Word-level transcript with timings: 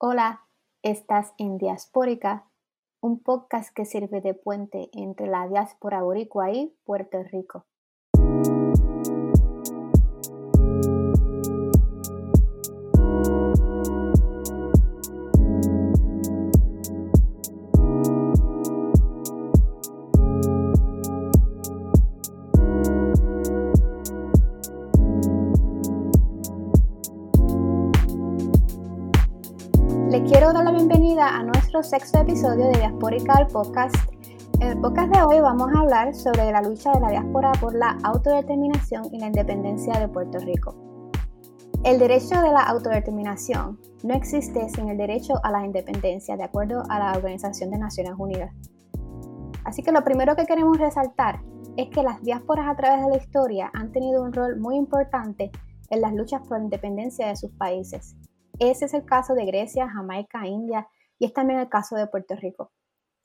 Hola, 0.00 0.46
estás 0.84 1.34
en 1.38 1.58
Diaspórica, 1.58 2.48
un 3.02 3.20
podcast 3.20 3.74
que 3.74 3.84
sirve 3.84 4.20
de 4.20 4.32
puente 4.32 4.90
entre 4.92 5.26
la 5.26 5.48
diáspora 5.48 6.02
boricua 6.02 6.52
y 6.52 6.72
Puerto 6.84 7.20
Rico. 7.24 7.66
Bienvenida 31.18 31.40
a 31.40 31.42
nuestro 31.42 31.82
sexto 31.82 32.20
episodio 32.20 32.68
de 32.68 32.78
Diasporical 32.78 33.48
Podcast. 33.48 33.96
En 34.60 34.68
el 34.68 34.80
podcast 34.80 35.12
de 35.12 35.20
hoy 35.22 35.40
vamos 35.40 35.68
a 35.74 35.80
hablar 35.80 36.14
sobre 36.14 36.52
la 36.52 36.62
lucha 36.62 36.92
de 36.92 37.00
la 37.00 37.10
diáspora 37.10 37.50
por 37.60 37.74
la 37.74 37.98
autodeterminación 38.04 39.12
y 39.12 39.18
la 39.18 39.26
independencia 39.26 39.98
de 39.98 40.06
Puerto 40.06 40.38
Rico. 40.38 40.76
El 41.82 41.98
derecho 41.98 42.40
de 42.40 42.52
la 42.52 42.62
autodeterminación 42.62 43.80
no 44.04 44.14
existe 44.14 44.68
sin 44.68 44.90
el 44.90 44.96
derecho 44.96 45.34
a 45.42 45.50
la 45.50 45.64
independencia, 45.64 46.36
de 46.36 46.44
acuerdo 46.44 46.84
a 46.88 47.00
la 47.00 47.12
Organización 47.14 47.70
de 47.70 47.78
Naciones 47.78 48.12
Unidas. 48.16 48.54
Así 49.64 49.82
que 49.82 49.90
lo 49.90 50.04
primero 50.04 50.36
que 50.36 50.46
queremos 50.46 50.78
resaltar 50.78 51.40
es 51.76 51.88
que 51.88 52.04
las 52.04 52.22
diásporas 52.22 52.68
a 52.68 52.76
través 52.76 53.04
de 53.04 53.10
la 53.10 53.16
historia 53.16 53.72
han 53.74 53.90
tenido 53.90 54.22
un 54.22 54.32
rol 54.32 54.60
muy 54.60 54.76
importante 54.76 55.50
en 55.90 56.00
las 56.00 56.12
luchas 56.12 56.42
por 56.42 56.58
la 56.58 56.64
independencia 56.64 57.26
de 57.26 57.34
sus 57.34 57.50
países. 57.50 58.14
Ese 58.60 58.84
es 58.84 58.94
el 58.94 59.04
caso 59.04 59.34
de 59.34 59.46
Grecia, 59.46 59.88
Jamaica, 59.88 60.46
India 60.46 60.86
y 61.18 61.26
es 61.26 61.32
también 61.32 61.60
el 61.60 61.68
caso 61.68 61.96
de 61.96 62.06
Puerto 62.06 62.34
Rico. 62.36 62.70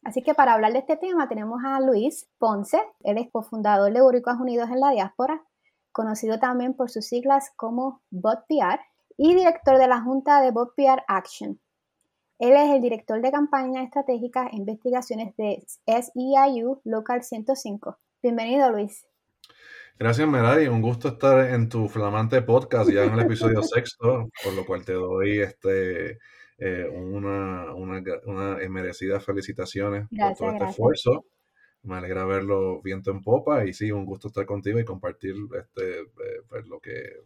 Así 0.03 0.21
que 0.21 0.33
para 0.33 0.53
hablar 0.53 0.73
de 0.73 0.79
este 0.79 0.97
tema 0.97 1.29
tenemos 1.29 1.61
a 1.63 1.79
Luis 1.79 2.27
Ponce, 2.37 2.81
él 3.03 3.17
es 3.17 3.31
cofundador 3.31 3.93
de 3.93 4.01
Boricos 4.01 4.35
Unidos 4.39 4.69
en 4.69 4.81
la 4.81 4.91
Diáspora, 4.91 5.41
conocido 5.91 6.39
también 6.39 6.73
por 6.73 6.89
sus 6.89 7.05
siglas 7.05 7.51
como 7.55 8.01
BotPR 8.09 8.79
y 9.17 9.35
director 9.35 9.77
de 9.77 9.87
la 9.87 10.01
Junta 10.01 10.41
de 10.41 10.51
BotPR 10.51 11.03
Action. 11.07 11.59
Él 12.39 12.53
es 12.53 12.71
el 12.71 12.81
director 12.81 13.21
de 13.21 13.31
campaña 13.31 13.83
estratégica 13.83 14.47
e 14.51 14.57
investigaciones 14.57 15.35
de 15.37 15.63
SEIU 15.85 16.81
Local 16.83 17.23
105. 17.23 17.97
Bienvenido, 18.21 18.69
Luis. 18.71 19.05
Gracias, 19.97 20.27
Merari. 20.27 20.67
Un 20.67 20.81
gusto 20.81 21.09
estar 21.09 21.47
en 21.51 21.69
tu 21.69 21.87
flamante 21.87 22.41
podcast 22.41 22.89
ya 22.89 23.03
en 23.03 23.13
el 23.13 23.21
episodio 23.21 23.61
sexto, 23.61 24.29
por 24.43 24.53
lo 24.53 24.65
cual 24.65 24.83
te 24.83 24.93
doy 24.93 25.39
este, 25.39 26.17
eh, 26.57 26.87
una, 26.89 27.73
una, 27.73 28.57
merecidas 28.69 29.23
felicitaciones 29.25 30.07
por 30.09 30.33
todo 30.35 30.51
este 30.51 30.65
esfuerzo. 30.65 31.25
Me 31.83 31.95
alegra 31.95 32.25
verlo 32.25 32.81
viento 32.81 33.11
en 33.11 33.21
popa 33.21 33.65
y 33.65 33.73
sí, 33.73 33.91
un 33.91 34.05
gusto 34.05 34.29
estar 34.29 34.45
contigo 34.45 34.79
y 34.79 34.85
compartir 34.85 35.35
este, 35.59 35.99
eh, 36.01 36.41
pues, 36.47 36.65
lo 36.67 36.79
que 36.79 37.17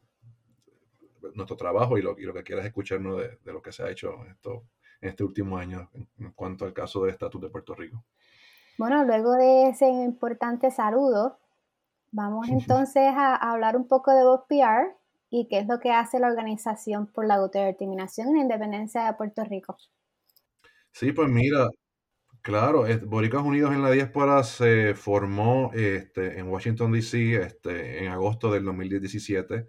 nuestro 1.36 1.58
trabajo 1.58 1.98
y 1.98 2.02
lo, 2.02 2.18
y 2.18 2.24
lo 2.24 2.34
que 2.34 2.44
quieras 2.44 2.66
escucharnos 2.66 3.18
de, 3.18 3.38
de, 3.44 3.54
lo 3.54 3.62
que 3.62 3.72
se 3.72 3.84
ha 3.84 3.92
hecho 3.92 4.26
esto, 4.32 4.64
en 5.02 5.10
este 5.10 5.24
último 5.24 5.58
año 5.58 5.90
en 5.94 6.32
cuanto 6.32 6.66
al 6.66 6.74
caso 6.74 7.04
de 7.04 7.12
estatus 7.12 7.42
de 7.42 7.50
Puerto 7.50 7.76
Rico. 7.76 8.04
Bueno, 8.78 9.04
luego 9.04 9.34
de 9.34 9.70
ese 9.70 9.88
importante 9.88 10.72
saludo, 10.72 11.38
Vamos 12.12 12.48
entonces 12.50 13.14
a, 13.16 13.36
hablar 13.36 13.76
un 13.76 13.88
poco 13.88 14.12
de 14.12 14.24
PR 14.48 14.97
y 15.30 15.48
qué 15.48 15.60
es 15.60 15.68
lo 15.68 15.80
que 15.80 15.92
hace 15.92 16.20
la 16.20 16.28
Organización 16.28 17.08
por 17.08 17.26
la 17.26 17.36
Autodeterminación 17.36 18.30
y 18.30 18.34
la 18.34 18.42
Independencia 18.42 19.06
de 19.06 19.14
Puerto 19.14 19.44
Rico. 19.44 19.78
Sí, 20.92 21.12
pues 21.12 21.30
mira, 21.30 21.70
claro, 22.42 22.86
Boricas 23.06 23.44
Unidos 23.44 23.74
en 23.74 23.84
la 23.84 23.92
Diáspora 23.92 24.44
se 24.44 24.94
formó 24.96 25.72
este, 25.74 26.40
en 26.40 26.48
Washington, 26.48 26.92
D.C. 26.92 27.36
Este, 27.36 28.04
en 28.04 28.12
agosto 28.12 28.52
del 28.52 28.66
2017 28.66 29.68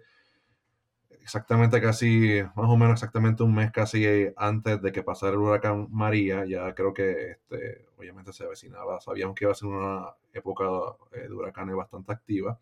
exactamente 1.29 1.79
casi, 1.79 2.41
más 2.55 2.69
o 2.69 2.75
menos 2.75 2.93
exactamente 2.93 3.43
un 3.43 3.53
mes 3.53 3.71
casi 3.71 4.03
antes 4.35 4.81
de 4.81 4.91
que 4.91 5.03
pasara 5.03 5.33
el 5.33 5.37
huracán 5.37 5.87
María, 5.91 6.43
ya 6.43 6.73
creo 6.73 6.91
que 6.91 7.31
este, 7.31 7.85
obviamente 7.97 8.33
se 8.33 8.45
avecinaba, 8.45 8.99
sabíamos 8.99 9.35
que 9.35 9.45
iba 9.45 9.51
a 9.51 9.55
ser 9.55 9.67
una 9.67 10.07
época 10.33 10.65
eh, 11.11 11.27
de 11.27 11.33
huracanes 11.33 11.75
bastante 11.75 12.11
activa. 12.13 12.59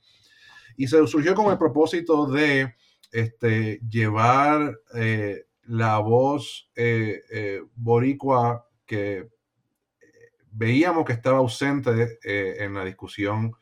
Y 0.76 0.88
se 0.88 1.08
surgió 1.08 1.34
con 1.34 1.50
el 1.50 1.58
propósito 1.58 2.26
de 2.28 2.76
este, 3.12 3.80
llevar 3.90 4.80
eh, 4.94 5.46
la 5.64 6.00
voz 6.00 6.72
eh, 6.76 7.62
boricua 7.76 8.68
que 8.86 9.30
veíamos 10.52 11.06
que 11.06 11.14
estaba 11.14 11.40
ausente 11.40 12.20
en 12.24 12.74
la 12.74 12.86
discusión 12.86 13.54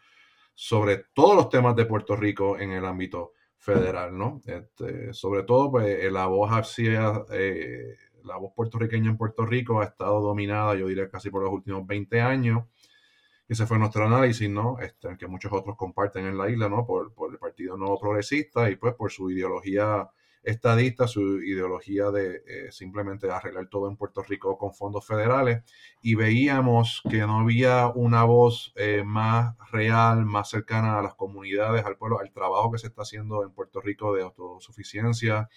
sobre 0.55 1.05
todos 1.13 1.35
los 1.35 1.49
temas 1.49 1.75
de 1.75 1.85
Puerto 1.85 2.15
Rico 2.15 2.57
en 2.57 2.71
el 2.71 2.85
ámbito 2.85 3.33
federal, 3.57 4.17
¿no? 4.17 4.41
Este, 4.45 5.13
sobre 5.13 5.43
todo, 5.43 5.71
pues, 5.71 5.87
eh, 5.87 6.09
la 6.11 6.27
voz 6.27 6.51
hacia, 6.51 7.25
eh, 7.31 7.97
la 8.23 8.37
voz 8.37 8.53
puertorriqueña 8.55 9.09
en 9.09 9.17
Puerto 9.17 9.45
Rico 9.45 9.81
ha 9.81 9.85
estado 9.85 10.21
dominada, 10.21 10.75
yo 10.75 10.87
diría, 10.87 11.09
casi 11.09 11.29
por 11.29 11.43
los 11.43 11.51
últimos 11.51 11.85
20 11.85 12.21
años. 12.21 12.65
Ese 13.47 13.65
fue 13.67 13.77
nuestro 13.77 14.05
análisis, 14.05 14.49
¿no? 14.49 14.79
Este, 14.79 15.15
que 15.17 15.27
muchos 15.27 15.53
otros 15.53 15.75
comparten 15.77 16.25
en 16.25 16.37
la 16.37 16.49
isla, 16.49 16.67
¿no? 16.69 16.85
Por, 16.85 17.13
por 17.13 17.31
el 17.31 17.37
Partido 17.37 17.77
Nuevo 17.77 17.99
Progresista 17.99 18.69
y 18.69 18.75
pues 18.75 18.95
por 18.95 19.11
su 19.11 19.29
ideología 19.29 20.09
estadista, 20.45 21.07
su 21.07 21.41
ideología 21.41 22.11
de 22.11 22.43
eh, 22.47 22.71
simplemente 22.71 23.29
arreglar 23.29 23.67
todo 23.67 23.89
en 23.89 23.97
Puerto 23.97 24.23
Rico 24.23 24.57
con 24.57 24.73
fondos 24.73 25.05
federales 25.05 25.63
y 26.01 26.15
veíamos 26.15 27.01
que 27.09 27.17
no 27.19 27.39
había 27.39 27.87
una 27.87 28.23
voz 28.23 28.71
eh, 28.75 29.03
más 29.03 29.55
real, 29.71 30.25
más 30.25 30.49
cercana 30.49 30.99
a 30.99 31.01
las 31.01 31.15
comunidades, 31.15 31.83
al 31.85 31.97
pueblo, 31.97 32.19
al 32.19 32.31
trabajo 32.31 32.71
que 32.71 32.77
se 32.77 32.87
está 32.87 33.01
haciendo 33.01 33.43
en 33.43 33.51
Puerto 33.51 33.81
Rico 33.81 34.13
de 34.13 34.21
autosuficiencia 34.21 35.49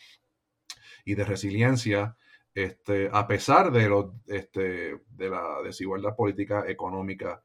y 1.05 1.15
de 1.15 1.25
resiliencia. 1.25 2.17
Este, 2.55 3.09
a 3.13 3.27
pesar 3.29 3.71
de, 3.71 3.89
lo, 3.89 4.15
este, 4.27 5.01
de 5.11 5.31
la 5.31 5.63
desigualdad 5.63 6.17
política 6.17 6.65
económica 6.67 7.45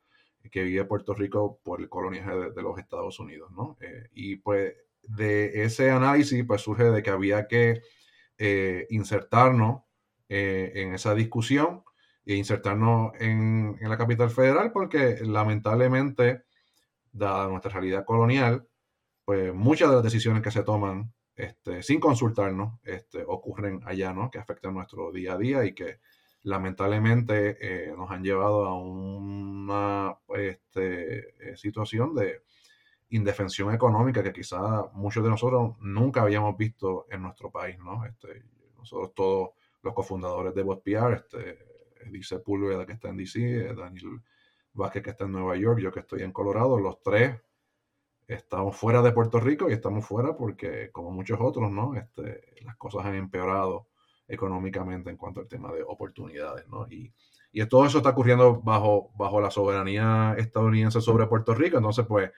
que 0.52 0.64
vive 0.64 0.86
Puerto 0.86 1.14
Rico 1.14 1.60
por 1.64 1.82
el 1.82 1.90
coloniaje 1.90 2.52
de, 2.52 2.62
los 2.62 2.78
Estados 2.78 3.20
Unidos, 3.20 3.52
¿no? 3.52 3.78
Eh, 3.82 4.10
y 4.14 4.36
pues 4.38 4.74
de 5.04 5.64
ese 5.64 5.92
análisis, 5.92 6.44
pues 6.46 6.62
surge 6.62 6.86
de 6.86 7.04
que 7.04 7.10
había 7.10 7.48
que 7.48 7.82
eh, 8.38 8.88
insertarnos 8.90 9.84
eh, 10.30 10.72
en 10.76 10.94
esa 10.94 11.14
discusión 11.16 11.84
e 12.26 12.36
insertarnos 12.36 13.12
en, 13.20 13.78
la 13.82 13.98
capital 13.98 14.30
federal, 14.30 14.72
porque 14.72 15.18
lamentablemente, 15.22 16.44
dada 17.12 17.48
nuestra 17.48 17.72
realidad 17.72 18.06
colonial, 18.06 18.68
pues 19.26 19.54
muchas 19.54 19.90
de 19.90 19.96
las 19.96 20.04
decisiones 20.04 20.42
que 20.42 20.52
se 20.52 20.64
toman 20.64 21.14
este, 21.36 21.84
sin 21.84 22.00
consultarnos 22.00 22.80
este, 22.84 23.24
ocurren 23.28 23.82
allá, 23.86 24.14
¿no? 24.14 24.30
Que 24.32 24.40
afectan 24.40 24.74
nuestro 24.74 25.12
día 25.12 25.34
a 25.34 25.38
día 25.38 25.66
y 25.66 25.74
que 25.74 26.00
lamentablemente 26.44 27.58
eh, 27.60 27.94
nos 27.96 28.12
han 28.12 28.24
llevado 28.24 28.66
a 28.66 28.78
una 28.78 30.18
este, 30.36 31.56
situación 31.56 32.14
de, 32.16 32.44
indefensión 33.14 33.74
económica 33.74 34.24
que 34.24 34.34
quizá 34.34 34.90
muchos 34.94 35.24
de 35.24 35.30
nosotros 35.30 35.76
nunca 35.80 36.24
habíamos 36.24 36.58
visto 36.58 37.06
en 37.12 37.22
nuestro 37.22 37.52
país, 37.52 37.78
¿no? 37.78 38.04
Este, 38.06 38.44
nosotros 38.76 39.14
todos 39.14 39.50
los 39.84 39.94
cofundadores 39.94 40.56
de 40.56 40.64
BotPR, 40.64 41.14
este, 41.14 41.60
dice 42.10 42.40
Pulveda 42.40 42.88
que 42.88 42.94
está 42.94 43.10
en 43.10 43.18
DC, 43.18 43.40
eh, 43.40 43.74
Daniel 43.76 44.20
Vázquez 44.74 45.04
que 45.04 45.10
está 45.12 45.26
en 45.26 45.34
Nueva 45.34 45.56
York, 45.56 45.80
yo 45.80 45.92
que 45.92 46.00
estoy 46.00 46.24
en 46.24 46.32
Colorado, 46.32 46.80
los 46.80 47.04
tres 47.04 47.40
estamos 48.28 48.76
fuera 48.76 49.04
de 49.04 49.12
Puerto 49.12 49.40
Rico 49.40 49.70
y 49.70 49.74
estamos 49.74 50.06
fuera 50.08 50.36
porque, 50.36 50.90
como 50.92 51.12
muchos 51.12 51.40
otros, 51.40 51.72
¿no? 51.72 51.96
Este, 51.96 52.56
las 52.64 52.76
cosas 52.78 53.06
han 53.06 53.16
empeorado 53.16 53.90
económicamente 54.28 55.10
en 55.10 55.18
cuanto 55.18 55.42
al 55.42 55.48
tema 55.48 55.72
de 55.72 55.84
oportunidades, 55.84 56.68
¿no? 56.68 56.88
Y, 56.90 57.12
y 57.52 57.66
todo 57.68 57.86
eso 57.86 57.98
está 58.00 58.10
ocurriendo 58.10 58.62
bajo, 58.62 59.12
bajo 59.16 59.40
la 59.40 59.52
soberanía 59.52 60.36
estadounidense 60.38 61.02
sobre 61.02 61.28
Puerto 61.28 61.54
Rico, 61.54 61.78
entonces, 61.78 62.06
pues, 62.08 62.32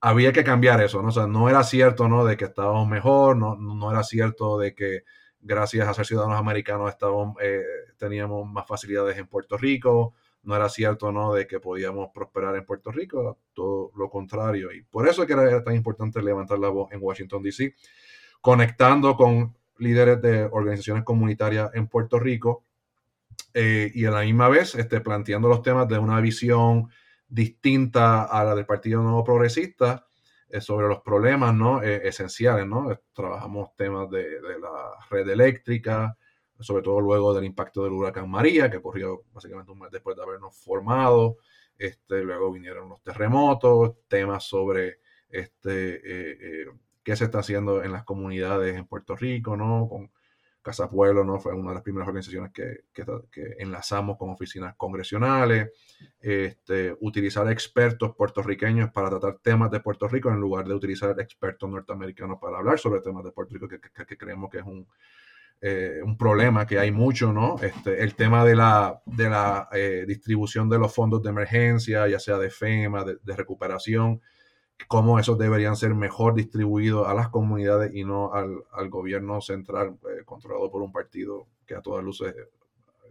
había 0.00 0.32
que 0.32 0.44
cambiar 0.44 0.82
eso, 0.82 1.02
¿no? 1.02 1.08
O 1.08 1.12
sea, 1.12 1.26
no 1.26 1.48
era 1.48 1.62
cierto, 1.64 2.08
¿no? 2.08 2.24
De 2.24 2.36
que 2.36 2.44
estábamos 2.46 2.88
mejor, 2.88 3.36
no, 3.36 3.56
no 3.56 3.90
era 3.90 4.02
cierto 4.02 4.58
de 4.58 4.74
que 4.74 5.04
gracias 5.40 5.88
a 5.88 5.94
ser 5.94 6.06
ciudadanos 6.06 6.38
americanos 6.38 6.90
estábamos, 6.90 7.36
eh, 7.40 7.62
teníamos 7.96 8.46
más 8.48 8.66
facilidades 8.66 9.16
en 9.16 9.26
Puerto 9.26 9.56
Rico, 9.56 10.14
no 10.42 10.54
era 10.54 10.68
cierto, 10.68 11.10
¿no? 11.12 11.32
De 11.34 11.46
que 11.46 11.60
podíamos 11.60 12.10
prosperar 12.14 12.54
en 12.56 12.64
Puerto 12.64 12.92
Rico, 12.92 13.38
todo 13.52 13.90
lo 13.96 14.08
contrario. 14.08 14.72
Y 14.72 14.82
por 14.82 15.08
eso 15.08 15.22
es 15.22 15.26
que 15.26 15.34
era, 15.34 15.62
tan 15.62 15.74
importante 15.74 16.22
levantar 16.22 16.58
la 16.58 16.68
voz 16.68 16.92
en 16.92 17.00
Washington, 17.02 17.42
D.C., 17.42 17.74
conectando 18.40 19.16
con 19.16 19.56
líderes 19.78 20.20
de 20.22 20.44
organizaciones 20.44 21.04
comunitarias 21.04 21.70
en 21.74 21.88
Puerto 21.88 22.18
Rico 22.18 22.64
eh, 23.54 23.90
y 23.94 24.04
a 24.04 24.10
la 24.10 24.22
misma 24.22 24.48
vez 24.48 24.74
este, 24.74 25.00
planteando 25.00 25.48
los 25.48 25.62
temas 25.62 25.88
de 25.88 25.98
una 25.98 26.20
visión 26.20 26.88
distinta 27.28 28.24
a 28.24 28.44
la 28.44 28.54
del 28.54 28.66
Partido 28.66 29.02
Nuevo 29.02 29.24
Progresista 29.24 30.06
eh, 30.48 30.60
sobre 30.60 30.88
los 30.88 31.00
problemas 31.00 31.54
¿no? 31.54 31.82
Eh, 31.82 32.08
esenciales. 32.08 32.66
¿no? 32.66 32.98
Trabajamos 33.12 33.74
temas 33.76 34.10
de, 34.10 34.40
la 34.60 34.94
red 35.10 35.28
eléctrica, 35.28 36.16
sobre 36.60 36.82
todo 36.82 37.00
luego 37.00 37.34
del 37.34 37.44
impacto 37.44 37.84
del 37.84 37.92
huracán 37.92 38.30
María, 38.30 38.70
que 38.70 38.78
ocurrió 38.78 39.24
básicamente 39.32 39.72
un 39.72 39.80
mes 39.80 39.90
después 39.90 40.16
de 40.16 40.22
habernos 40.22 40.56
formado. 40.56 41.38
Este, 41.78 42.22
luego 42.22 42.52
vinieron 42.52 42.88
los 42.88 43.02
terremotos, 43.02 43.96
temas 44.08 44.44
sobre 44.44 45.00
este, 45.28 45.96
eh, 45.96 46.38
eh, 46.40 46.66
qué 47.06 47.14
se 47.14 47.26
está 47.26 47.38
haciendo 47.38 47.84
en 47.84 47.92
las 47.92 48.02
comunidades 48.02 48.76
en 48.76 48.84
Puerto 48.84 49.14
Rico, 49.14 49.56
¿no? 49.56 49.88
Con 49.88 50.10
Casa 50.60 50.90
Pueblo, 50.90 51.24
¿no? 51.24 51.38
Fue 51.38 51.54
una 51.54 51.68
de 51.70 51.74
las 51.76 51.84
primeras 51.84 52.08
organizaciones 52.08 52.50
que, 52.52 52.82
enlazamos 53.58 54.18
con 54.18 54.30
oficinas 54.30 54.74
congresionales, 54.76 55.70
este, 56.20 56.96
utilizar 57.00 57.48
expertos 57.50 58.16
puertorriqueños 58.16 58.90
para 58.90 59.08
tratar 59.08 59.38
temas 59.38 59.70
de 59.70 59.78
Puerto 59.78 60.08
Rico 60.08 60.30
en 60.30 60.40
lugar 60.40 60.66
de 60.66 60.74
utilizar 60.74 61.14
expertos 61.20 61.70
norteamericanos 61.70 62.38
para 62.40 62.58
hablar 62.58 62.78
sobre 62.78 63.00
temas 63.00 63.22
de 63.22 63.30
Puerto 63.30 63.54
Rico, 63.54 63.68
que 63.68 64.18
creemos 64.18 64.50
que 64.50 64.58
es 64.58 64.64
un, 64.64 64.84
eh, 65.62 66.00
un 66.04 66.18
problema 66.18 66.66
que 66.66 66.78
hay 66.78 66.92
mucho, 66.92 67.32
¿no? 67.32 67.56
Este, 67.62 68.02
el 68.02 68.14
tema 68.14 68.44
de 68.44 68.54
la, 68.54 69.00
de 69.06 69.30
la 69.30 69.68
eh, 69.72 70.04
distribución 70.06 70.68
de 70.68 70.78
los 70.78 70.94
fondos 70.94 71.22
de 71.22 71.30
emergencia, 71.30 72.06
ya 72.08 72.18
sea 72.18 72.36
de 72.36 72.50
FEMA, 72.50 73.04
de, 73.04 73.36
recuperación, 73.36 74.20
cómo 74.88 75.18
esos 75.18 75.38
deberían 75.38 75.76
ser 75.76 75.94
mejor 75.94 76.34
distribuidos 76.34 77.08
a 77.08 77.14
las 77.14 77.28
comunidades 77.28 77.94
y 77.94 78.04
no 78.04 78.32
al, 78.32 78.64
al 78.72 78.88
gobierno 78.88 79.40
central 79.40 79.98
eh, 80.04 80.24
controlado 80.24 80.70
por 80.70 80.82
un 80.82 80.92
partido 80.92 81.46
que 81.66 81.74
a 81.74 81.82
todas 81.82 82.04
luces 82.04 82.34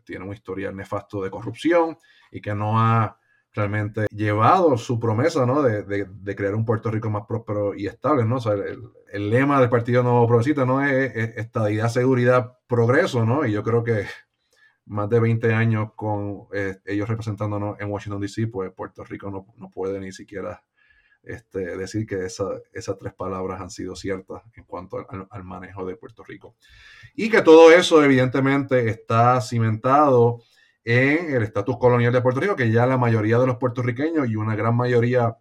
tiene 0.05 0.23
un 0.23 0.33
historial 0.33 0.75
nefasto 0.75 1.21
de 1.21 1.29
corrupción 1.29 1.97
y 2.31 2.39
que 2.39 2.55
no 2.55 2.79
ha 2.79 3.17
realmente 3.55 4.05
llevado 4.11 4.77
su 4.77 4.99
promesa 4.99 5.45
¿no? 5.45 5.61
de, 5.61 5.83
de, 5.83 6.35
crear 6.35 6.55
un 6.55 6.65
Puerto 6.65 6.91
Rico 6.91 7.09
más 7.09 7.23
próspero 7.25 7.73
y 7.73 7.87
estable. 7.87 8.25
¿no? 8.25 8.37
El, 9.11 9.29
lema 9.29 9.59
del 9.59 9.69
Partido 9.69 10.03
Nuevo 10.03 10.27
Progresista 10.27 10.65
¿no? 10.65 10.85
es, 10.85 11.15
estabilidad, 11.37 11.89
seguridad, 11.89 12.57
progreso. 12.67 13.25
¿no? 13.25 13.45
Y 13.45 13.53
yo 13.53 13.63
creo 13.63 13.83
que 13.83 14.05
más 14.85 15.09
de 15.09 15.19
20 15.19 15.53
años 15.53 15.93
con 15.95 16.47
eh, 16.53 16.79
ellos 16.85 17.07
representándonos 17.07 17.79
en 17.79 17.89
Washington, 17.89 18.21
D.C., 18.21 18.47
pues 18.47 18.71
Puerto 18.71 19.03
Rico 19.03 19.31
no, 19.31 19.45
no 19.57 19.69
puede 19.69 19.99
ni 19.99 20.11
siquiera 20.11 20.61
este, 21.25 21.77
decir 21.77 22.05
que 22.05 22.25
esa, 22.25 22.45
esas 22.73 22.97
tres 22.97 23.13
palabras 23.13 23.61
han 23.61 23.69
sido 23.69 23.95
ciertas 23.95 24.41
en 24.55 24.63
cuanto 24.63 24.97
al, 24.97 25.27
al 25.29 25.43
manejo 25.43 25.85
de 25.85 25.95
Puerto 25.95 26.23
Rico. 26.23 26.55
Y 27.15 27.29
que 27.29 27.41
todo 27.41 27.71
eso 27.71 28.03
evidentemente 28.03 28.89
está 28.89 29.41
cimentado 29.41 30.41
en 30.83 31.33
el 31.33 31.43
estatus 31.43 31.77
colonial 31.77 32.13
de 32.13 32.21
Puerto 32.21 32.39
Rico, 32.39 32.55
que 32.55 32.71
ya 32.71 32.85
la 32.85 32.97
mayoría 32.97 33.39
de 33.39 33.47
los 33.47 33.57
puertorriqueños 33.57 34.29
y 34.29 34.35
una 34.35 34.55
gran 34.55 34.75
mayoría 34.75 35.35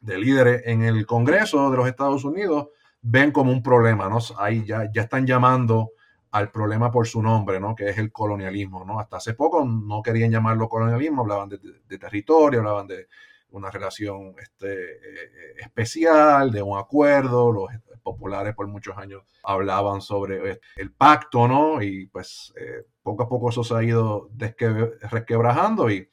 de 0.00 0.18
líderes 0.18 0.62
en 0.64 0.82
el 0.82 1.06
Congreso 1.06 1.70
de 1.70 1.76
los 1.76 1.86
Estados 1.86 2.24
Unidos 2.24 2.68
ven 3.02 3.30
como 3.30 3.52
un 3.52 3.62
problema, 3.62 4.08
¿no? 4.08 4.18
Ahí 4.38 4.64
ya, 4.64 4.90
ya 4.92 5.02
están 5.02 5.26
llamando 5.26 5.92
al 6.30 6.50
problema 6.50 6.90
por 6.90 7.06
su 7.06 7.22
nombre, 7.22 7.60
¿no? 7.60 7.74
Que 7.74 7.90
es 7.90 7.98
el 7.98 8.10
colonialismo, 8.10 8.84
¿no? 8.84 8.98
Hasta 8.98 9.18
hace 9.18 9.34
poco 9.34 9.64
no 9.64 10.02
querían 10.02 10.30
llamarlo 10.30 10.68
colonialismo, 10.68 11.22
hablaban 11.22 11.48
de 11.48 11.98
territorio, 11.98 12.60
hablaban 12.60 12.86
de 12.86 13.08
una 13.52 13.70
relación 13.70 14.34
este, 14.40 14.92
eh, 14.92 15.54
especial, 15.58 16.50
de 16.50 16.62
un 16.62 16.78
acuerdo. 16.78 17.52
Los 17.52 17.68
populares 18.02 18.54
por 18.54 18.66
muchos 18.66 18.96
años 18.96 19.22
hablaban 19.42 20.00
sobre 20.00 20.52
eh, 20.52 20.60
el 20.76 20.92
pacto, 20.92 21.46
¿no? 21.46 21.82
Y 21.82 22.06
pues 22.06 22.52
eh, 22.56 22.86
poco 23.02 23.24
a 23.24 23.28
poco 23.28 23.50
eso 23.50 23.62
se 23.62 23.74
ha 23.74 23.82
ido 23.82 24.30
resquebrajando 24.36 25.90
y, 25.90 26.08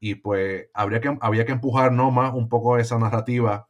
y 0.00 0.16
pues 0.16 0.68
habría 0.72 1.00
que, 1.00 1.16
había 1.20 1.44
que 1.44 1.52
empujar 1.52 1.92
¿no? 1.92 2.10
más 2.10 2.34
un 2.34 2.48
poco 2.48 2.78
esa 2.78 2.98
narrativa 2.98 3.68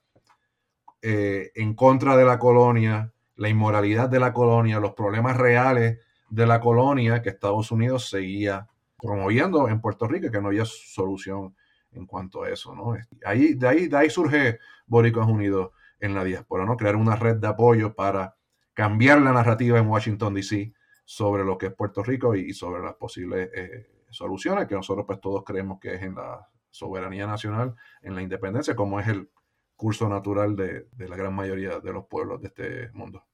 en 1.07 1.75
contra 1.75 2.17
de 2.17 2.25
la 2.25 2.39
colonia, 2.39 3.13
la 3.37 3.51
inmoralidad 3.51 4.09
de 4.09 4.21
la 4.21 4.33
colonia, 4.33 4.81
los 4.81 4.95
problemas 4.95 5.37
reales 5.37 5.99
de 6.31 6.47
la 6.47 6.61
colonia 6.61 7.21
que 7.21 7.29
Estados 7.29 7.71
Unidos 7.71 8.09
seguía 8.09 8.67
promoviendo 9.05 9.69
en 9.69 9.83
Puerto 9.83 10.09
Rico 10.09 10.31
que 10.31 10.41
no 10.41 10.49
había 10.49 10.65
solución 10.65 11.55
en 11.95 12.07
cuanto 12.07 12.43
a 12.43 12.51
eso, 12.51 12.75
¿no? 12.75 12.97
Ahí, 13.25 13.55
de, 13.55 13.69
ahí, 13.69 13.89
de 13.89 13.97
ahí 13.97 14.11
surge 14.11 14.59
Boricuas 14.87 15.29
Unidos 15.29 15.71
en 16.01 16.15
la 16.15 16.25
diáspora, 16.25 16.65
¿no? 16.65 16.77
Crear 16.77 16.97
una 16.97 17.17
red 17.17 17.37
de 17.37 17.47
apoyo 17.47 17.95
para 17.95 18.37
cambiar 18.73 19.21
la 19.23 19.33
narrativa 19.33 19.79
en 19.79 19.89
Washington, 19.89 20.35
D.C. 20.35 20.73
sobre 21.05 21.45
lo 21.45 21.57
que 21.57 21.67
es 21.67 21.75
Puerto 21.75 22.03
Rico 22.03 22.35
y, 22.35 22.53
sobre 22.53 22.83
las 22.83 22.95
posibles 22.95 23.49
eh, 23.55 23.87
soluciones 24.11 24.67
que 24.67 24.75
nosotros 24.75 25.07
pues 25.07 25.21
todos 25.21 25.45
creemos 25.45 25.79
que 25.81 25.95
es 25.95 26.03
en 26.03 26.15
la 26.17 26.49
soberanía 26.71 27.27
nacional, 27.27 27.75
en 28.03 28.15
la 28.15 28.23
independencia, 28.23 28.75
como 28.75 28.99
es 29.01 29.09
el 29.09 29.31
curso 29.77 30.09
natural 30.09 30.57
de, 30.57 30.89
de 30.93 31.09
la 31.09 31.17
gran 31.17 31.35
mayoría 31.35 31.81
de 31.81 31.93
los 31.93 32.07
pueblos 32.07 32.41
de 32.41 32.49
este 32.49 32.91
mundo. 32.93 33.25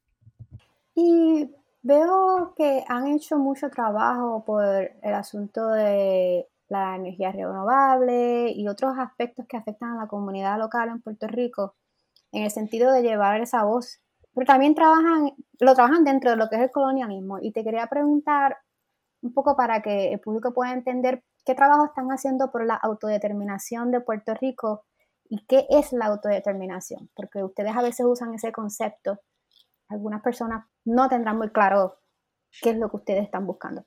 Y 0.94 1.50
veo 1.82 2.54
que 2.56 2.84
han 2.88 3.08
hecho 3.08 3.38
mucho 3.38 3.70
trabajo 3.70 4.44
por 4.44 4.64
el 4.64 5.14
asunto 5.14 5.68
de 5.68 6.46
la 6.70 6.96
energía 6.96 7.32
renovable 7.32 8.52
y 8.52 8.68
otros 8.68 8.94
aspectos 8.98 9.44
que 9.48 9.56
afectan 9.56 9.90
a 9.90 10.02
la 10.04 10.08
comunidad 10.08 10.58
local 10.58 10.88
en 10.88 11.02
Puerto 11.02 11.26
Rico, 11.26 11.74
en 12.32 12.44
el 12.44 12.50
sentido 12.50 12.92
de 12.92 13.02
llevar 13.02 13.40
esa 13.40 13.64
voz. 13.64 14.00
Pero 14.32 14.46
también 14.46 14.74
trabajan, 14.74 15.32
lo 15.58 15.74
trabajan 15.74 16.04
dentro 16.04 16.30
de 16.30 16.36
lo 16.36 16.48
que 16.48 16.56
es 16.56 16.62
el 16.62 16.70
colonialismo. 16.70 17.38
Y 17.42 17.52
te 17.52 17.64
quería 17.64 17.88
preguntar 17.88 18.56
un 19.22 19.34
poco 19.34 19.56
para 19.56 19.82
que 19.82 20.12
el 20.12 20.20
público 20.20 20.54
pueda 20.54 20.72
entender 20.72 21.24
qué 21.44 21.54
trabajo 21.54 21.86
están 21.86 22.08
haciendo 22.08 22.50
por 22.52 22.64
la 22.64 22.76
autodeterminación 22.76 23.90
de 23.90 24.00
Puerto 24.00 24.34
Rico 24.34 24.84
y 25.28 25.44
qué 25.46 25.66
es 25.70 25.92
la 25.92 26.06
autodeterminación, 26.06 27.10
porque 27.14 27.42
ustedes 27.42 27.76
a 27.76 27.82
veces 27.82 28.06
usan 28.06 28.34
ese 28.34 28.52
concepto. 28.52 29.18
Algunas 29.88 30.22
personas 30.22 30.66
no 30.84 31.08
tendrán 31.08 31.36
muy 31.36 31.50
claro 31.50 31.98
qué 32.62 32.70
es 32.70 32.76
lo 32.76 32.90
que 32.90 32.96
ustedes 32.96 33.24
están 33.24 33.46
buscando. 33.46 33.84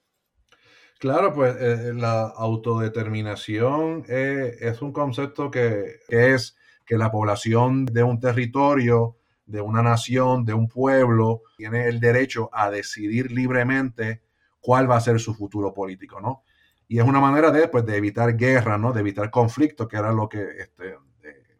Claro, 0.99 1.33
pues 1.33 1.55
eh, 1.55 1.89
eh, 1.89 1.93
la 1.93 2.23
autodeterminación 2.27 4.05
eh, 4.07 4.55
es 4.61 4.81
un 4.81 4.93
concepto 4.93 5.51
que, 5.51 5.99
es 6.07 6.55
que 6.85 6.97
la 6.97 7.11
población 7.11 7.85
de 7.85 8.03
un 8.03 8.19
territorio, 8.19 9.17
de 9.45 9.59
una 9.59 9.81
nación, 9.81 10.45
de 10.45 10.53
un 10.53 10.69
pueblo, 10.69 11.41
tiene 11.57 11.87
el 11.87 11.99
derecho 11.99 12.49
a 12.53 12.69
decidir 12.69 13.31
libremente 13.31 14.21
cuál 14.61 14.89
va 14.89 14.95
a 14.95 15.01
ser 15.01 15.19
su 15.19 15.33
futuro 15.33 15.73
político, 15.73 16.21
¿no? 16.21 16.43
Y 16.87 16.99
es 16.99 17.05
una 17.05 17.19
manera 17.19 17.51
de, 17.51 17.67
pues, 17.67 17.85
de 17.85 17.97
evitar 17.97 18.37
guerra, 18.37 18.77
¿no? 18.77 18.93
De 18.93 19.01
evitar 19.01 19.29
conflicto, 19.29 19.87
que 19.87 19.97
era 19.97 20.13
lo 20.13 20.29
que 20.29 20.41
este, 20.59 20.97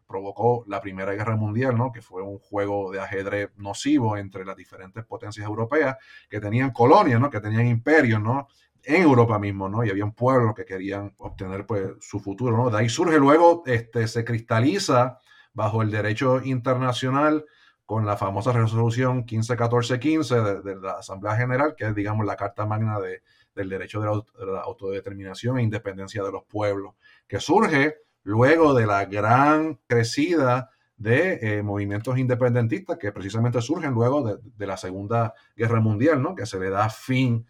provocó 0.06 0.64
la 0.68 0.80
Primera 0.80 1.12
Guerra 1.12 1.36
Mundial, 1.36 1.76
¿no? 1.76 1.90
Que 1.90 2.00
fue 2.00 2.22
un 2.22 2.38
juego 2.38 2.92
de 2.92 3.00
ajedrez 3.00 3.50
nocivo 3.56 4.16
entre 4.16 4.44
las 4.44 4.56
diferentes 4.56 5.04
potencias 5.04 5.44
europeas 5.44 5.96
que 6.30 6.40
tenían 6.40 6.70
colonias, 6.70 7.20
¿no? 7.20 7.28
Que 7.30 7.40
tenían 7.40 7.66
imperios, 7.66 8.22
¿no? 8.22 8.46
En 8.86 9.02
Europa 9.02 9.38
mismo, 9.38 9.68
¿no? 9.68 9.84
Y 9.84 9.90
había 9.90 10.04
un 10.04 10.14
pueblo 10.14 10.54
que 10.54 10.64
querían 10.64 11.14
obtener 11.18 11.66
pues 11.66 11.92
su 12.00 12.20
futuro, 12.20 12.56
¿no? 12.56 12.70
De 12.70 12.78
ahí 12.78 12.88
surge 12.88 13.18
luego, 13.18 13.62
este, 13.66 14.06
se 14.08 14.24
cristaliza 14.24 15.18
bajo 15.52 15.82
el 15.82 15.90
derecho 15.90 16.42
internacional 16.44 17.44
con 17.86 18.06
la 18.06 18.16
famosa 18.16 18.52
resolución 18.52 19.24
151415 19.24 20.34
de, 20.40 20.62
de 20.62 20.76
la 20.76 20.92
Asamblea 20.92 21.36
General, 21.36 21.74
que 21.76 21.84
es, 21.86 21.94
digamos, 21.94 22.26
la 22.26 22.36
carta 22.36 22.66
magna 22.66 22.98
de, 22.98 23.22
del 23.54 23.68
derecho 23.68 24.00
de 24.00 24.06
la, 24.06 24.60
autodeterminación 24.60 25.58
e 25.58 25.62
independencia 25.62 26.22
de 26.22 26.32
los 26.32 26.44
pueblos, 26.44 26.94
que 27.26 27.40
surge 27.40 27.96
luego 28.22 28.74
de 28.74 28.86
la 28.86 29.04
gran 29.04 29.78
crecida 29.86 30.70
de 30.96 31.38
eh, 31.42 31.62
movimientos 31.62 32.18
independentistas 32.18 32.98
que 32.98 33.12
precisamente 33.12 33.60
surgen 33.60 33.92
luego 33.92 34.22
de, 34.22 34.38
de, 34.56 34.66
la 34.66 34.76
Segunda 34.76 35.34
Guerra 35.56 35.80
Mundial, 35.80 36.22
¿no? 36.22 36.34
que 36.34 36.46
se 36.46 36.58
le 36.58 36.70
da 36.70 36.88
fin 36.88 37.46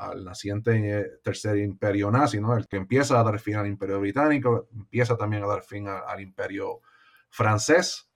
al 0.00 0.24
naciente 0.24 1.00
eh, 1.00 1.06
tercer 1.22 1.58
imperio 1.58 2.10
nazi, 2.10 2.40
¿no? 2.40 2.56
El 2.56 2.66
que 2.66 2.76
empieza 2.76 3.20
a 3.20 3.22
dar 3.22 3.38
fin 3.38 3.56
al 3.56 3.66
imperio 3.66 4.00
británico, 4.00 4.68
empieza 4.72 5.16
también 5.16 5.44
a 5.44 5.46
dar 5.46 5.62
fin 5.62 5.86
al 5.88 6.20
imperio 6.20 6.80
francés, 7.28 8.10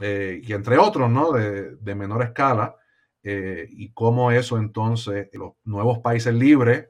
eh, 0.00 0.40
y 0.42 0.52
entre 0.52 0.78
otros, 0.78 1.10
¿no? 1.10 1.32
De, 1.32 1.94
menor 1.94 2.22
escala, 2.22 2.76
eh, 3.22 3.66
y 3.70 3.92
cómo 3.92 4.30
eso 4.30 4.58
entonces, 4.58 5.28
los 5.32 5.52
nuevos 5.64 6.00
países 6.00 6.34
libres 6.34 6.88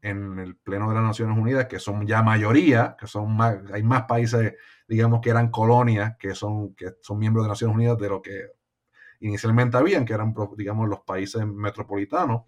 en 0.00 0.38
el 0.38 0.56
Pleno 0.56 0.88
de 0.88 0.94
las 0.94 1.04
Naciones 1.04 1.38
Unidas, 1.38 1.66
que 1.66 1.78
son 1.78 2.06
ya 2.06 2.22
mayoría, 2.22 2.96
que 2.98 3.06
son 3.06 3.34
más, 3.36 3.58
hay 3.72 3.82
más 3.82 4.02
países, 4.02 4.54
digamos, 4.86 5.20
que 5.20 5.30
eran 5.30 5.50
colonias, 5.50 6.16
que 6.18 6.34
son, 6.34 6.74
que 6.74 6.92
son 7.00 7.18
miembros 7.18 7.44
de 7.44 7.50
Naciones 7.50 7.76
Unidas 7.76 7.98
de 7.98 8.08
lo 8.08 8.22
que 8.22 8.46
inicialmente 9.20 9.76
habían, 9.76 10.04
que 10.04 10.12
eran, 10.14 10.34
digamos, 10.56 10.88
los 10.88 11.00
países 11.00 11.46
metropolitanos, 11.46 12.42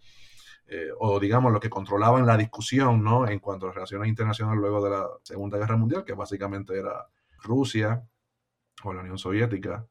eh, 0.66 0.88
o 0.98 1.20
digamos 1.20 1.52
lo 1.52 1.60
que 1.60 1.68
controlaban 1.68 2.24
la 2.24 2.38
discusión 2.38 3.04
¿no? 3.04 3.28
en 3.28 3.38
cuanto 3.38 3.66
a 3.66 3.68
las 3.68 3.74
relaciones 3.74 4.08
internacionales 4.08 4.60
luego 4.60 4.82
de 4.82 4.90
la 4.90 5.06
Segunda 5.22 5.58
Guerra 5.58 5.76
Mundial, 5.76 6.04
que 6.04 6.14
básicamente 6.14 6.78
era 6.78 7.06
Rusia 7.42 8.02
o 8.82 8.94
la 8.94 9.02
Unión 9.02 9.18
Soviética, 9.18 9.86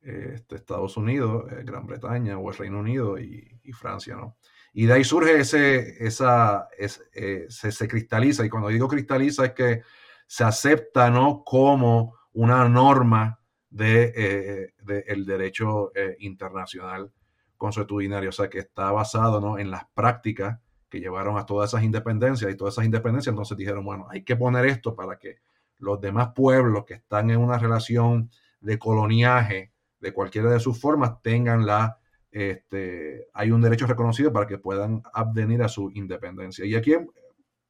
este, 0.00 0.56
Estados 0.56 0.96
Unidos, 0.96 1.52
eh, 1.52 1.62
Gran 1.64 1.86
Bretaña 1.86 2.38
o 2.38 2.50
el 2.50 2.56
Reino 2.56 2.78
Unido 2.78 3.18
y, 3.18 3.52
Francia. 3.74 4.16
¿no? 4.16 4.38
Y 4.72 4.86
de 4.86 4.94
ahí 4.94 5.04
surge 5.04 5.40
ese, 5.40 6.02
esa, 6.06 6.68
eh, 6.78 7.46
se, 7.50 7.88
cristaliza, 7.88 8.46
y 8.46 8.48
cuando 8.48 8.68
digo 8.68 8.88
cristaliza 8.88 9.44
es 9.44 9.52
que 9.52 9.82
se 10.26 10.44
acepta 10.44 11.10
¿no? 11.10 11.42
como 11.44 12.14
una 12.32 12.66
norma 12.68 13.38
del 13.68 14.72
de, 14.78 15.04
el 15.08 15.26
derecho 15.26 15.92
internacional 16.20 17.12
consuetudinario, 17.56 18.30
o 18.30 18.32
sea, 18.32 18.48
que 18.48 18.58
está 18.58 18.90
basado 18.90 19.40
¿no? 19.40 19.58
en 19.58 19.70
las 19.70 19.84
prácticas 19.94 20.58
que 20.88 21.00
llevaron 21.00 21.36
a 21.38 21.46
todas 21.46 21.70
esas 21.70 21.82
independencias 21.82 22.50
y 22.50 22.56
todas 22.56 22.74
esas 22.74 22.84
independencias, 22.84 23.32
entonces 23.32 23.56
dijeron, 23.56 23.84
bueno, 23.84 24.06
hay 24.10 24.22
que 24.22 24.36
poner 24.36 24.66
esto 24.66 24.94
para 24.94 25.18
que 25.18 25.38
los 25.78 26.00
demás 26.00 26.30
pueblos 26.34 26.84
que 26.84 26.94
están 26.94 27.30
en 27.30 27.38
una 27.38 27.58
relación 27.58 28.30
de 28.60 28.78
coloniaje 28.78 29.72
de 30.00 30.12
cualquiera 30.12 30.50
de 30.50 30.60
sus 30.60 30.80
formas 30.80 31.20
tengan 31.22 31.66
la, 31.66 31.98
este, 32.30 33.28
hay 33.32 33.50
un 33.50 33.60
derecho 33.60 33.86
reconocido 33.86 34.32
para 34.32 34.46
que 34.46 34.58
puedan 34.58 35.02
abvenir 35.12 35.62
a 35.62 35.68
su 35.68 35.90
independencia. 35.90 36.64
Y 36.64 36.74
aquí 36.74 36.94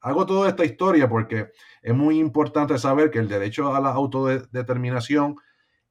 hago 0.01 0.27
toda 0.27 0.49
esta 0.49 0.65
historia 0.65 1.09
porque 1.09 1.51
es 1.83 1.95
muy 1.95 2.19
importante 2.19 2.79
saber 2.79 3.11
que 3.11 3.19
el 3.19 3.29
derecho 3.29 3.75
a 3.75 3.81
la 3.81 3.91
autodeterminación 3.91 5.37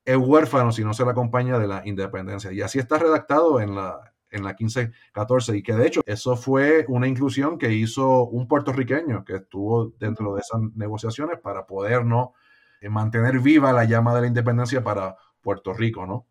es 0.05 0.17
huérfano 0.17 0.71
si 0.71 0.83
no 0.83 0.93
se 0.93 1.03
le 1.03 1.11
acompaña 1.11 1.57
de 1.59 1.67
la 1.67 1.81
independencia. 1.85 2.51
Y 2.51 2.61
así 2.61 2.79
está 2.79 2.99
redactado 2.99 3.59
en 3.59 3.75
la, 3.75 4.13
en 4.29 4.43
la 4.43 4.49
1514 4.49 5.57
y 5.57 5.63
que 5.63 5.73
de 5.73 5.87
hecho 5.87 6.01
eso 6.05 6.35
fue 6.35 6.85
una 6.87 7.07
inclusión 7.07 7.57
que 7.57 7.73
hizo 7.73 8.25
un 8.25 8.47
puertorriqueño 8.47 9.23
que 9.23 9.37
estuvo 9.37 9.89
dentro 9.99 10.35
de 10.35 10.41
esas 10.41 10.61
negociaciones 10.75 11.39
para 11.39 11.65
podernos 11.65 12.29
eh, 12.81 12.89
mantener 12.89 13.39
viva 13.39 13.73
la 13.73 13.85
llama 13.85 14.13
de 14.13 14.21
la 14.21 14.27
independencia 14.27 14.83
para 14.83 15.15
Puerto 15.41 15.73
Rico, 15.73 16.05
¿no? 16.05 16.27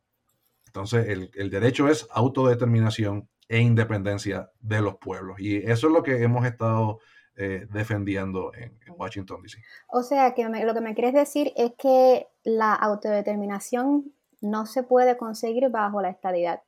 Entonces 0.67 1.31
el, 1.35 1.51
derecho 1.51 1.89
es 1.89 2.07
autodeterminación 2.11 3.29
e 3.49 3.61
independencia 3.61 4.51
de 4.61 4.81
los 4.81 4.97
pueblos 4.97 5.39
y 5.39 5.57
eso 5.59 5.87
es 5.87 5.93
lo 5.93 6.03
que 6.03 6.23
hemos 6.23 6.45
estado 6.47 6.99
eh, 7.37 7.67
defendiendo 7.71 8.53
en, 8.55 8.79
Washington, 8.97 9.43
D.C. 9.43 9.59
O 9.89 10.03
sea, 10.03 10.35
que 10.35 10.45
lo 10.49 10.75
que 10.75 10.81
me 10.81 10.95
quieres 10.95 11.15
decir 11.15 11.53
es 11.57 11.73
que 11.77 12.29
la 12.45 12.75
autodeterminación 12.75 14.13
no 14.41 14.67
se 14.67 14.83
puede 14.83 15.17
conseguir 15.17 15.69
bajo 15.71 16.01
la 16.01 16.11
estadidad. 16.11 16.63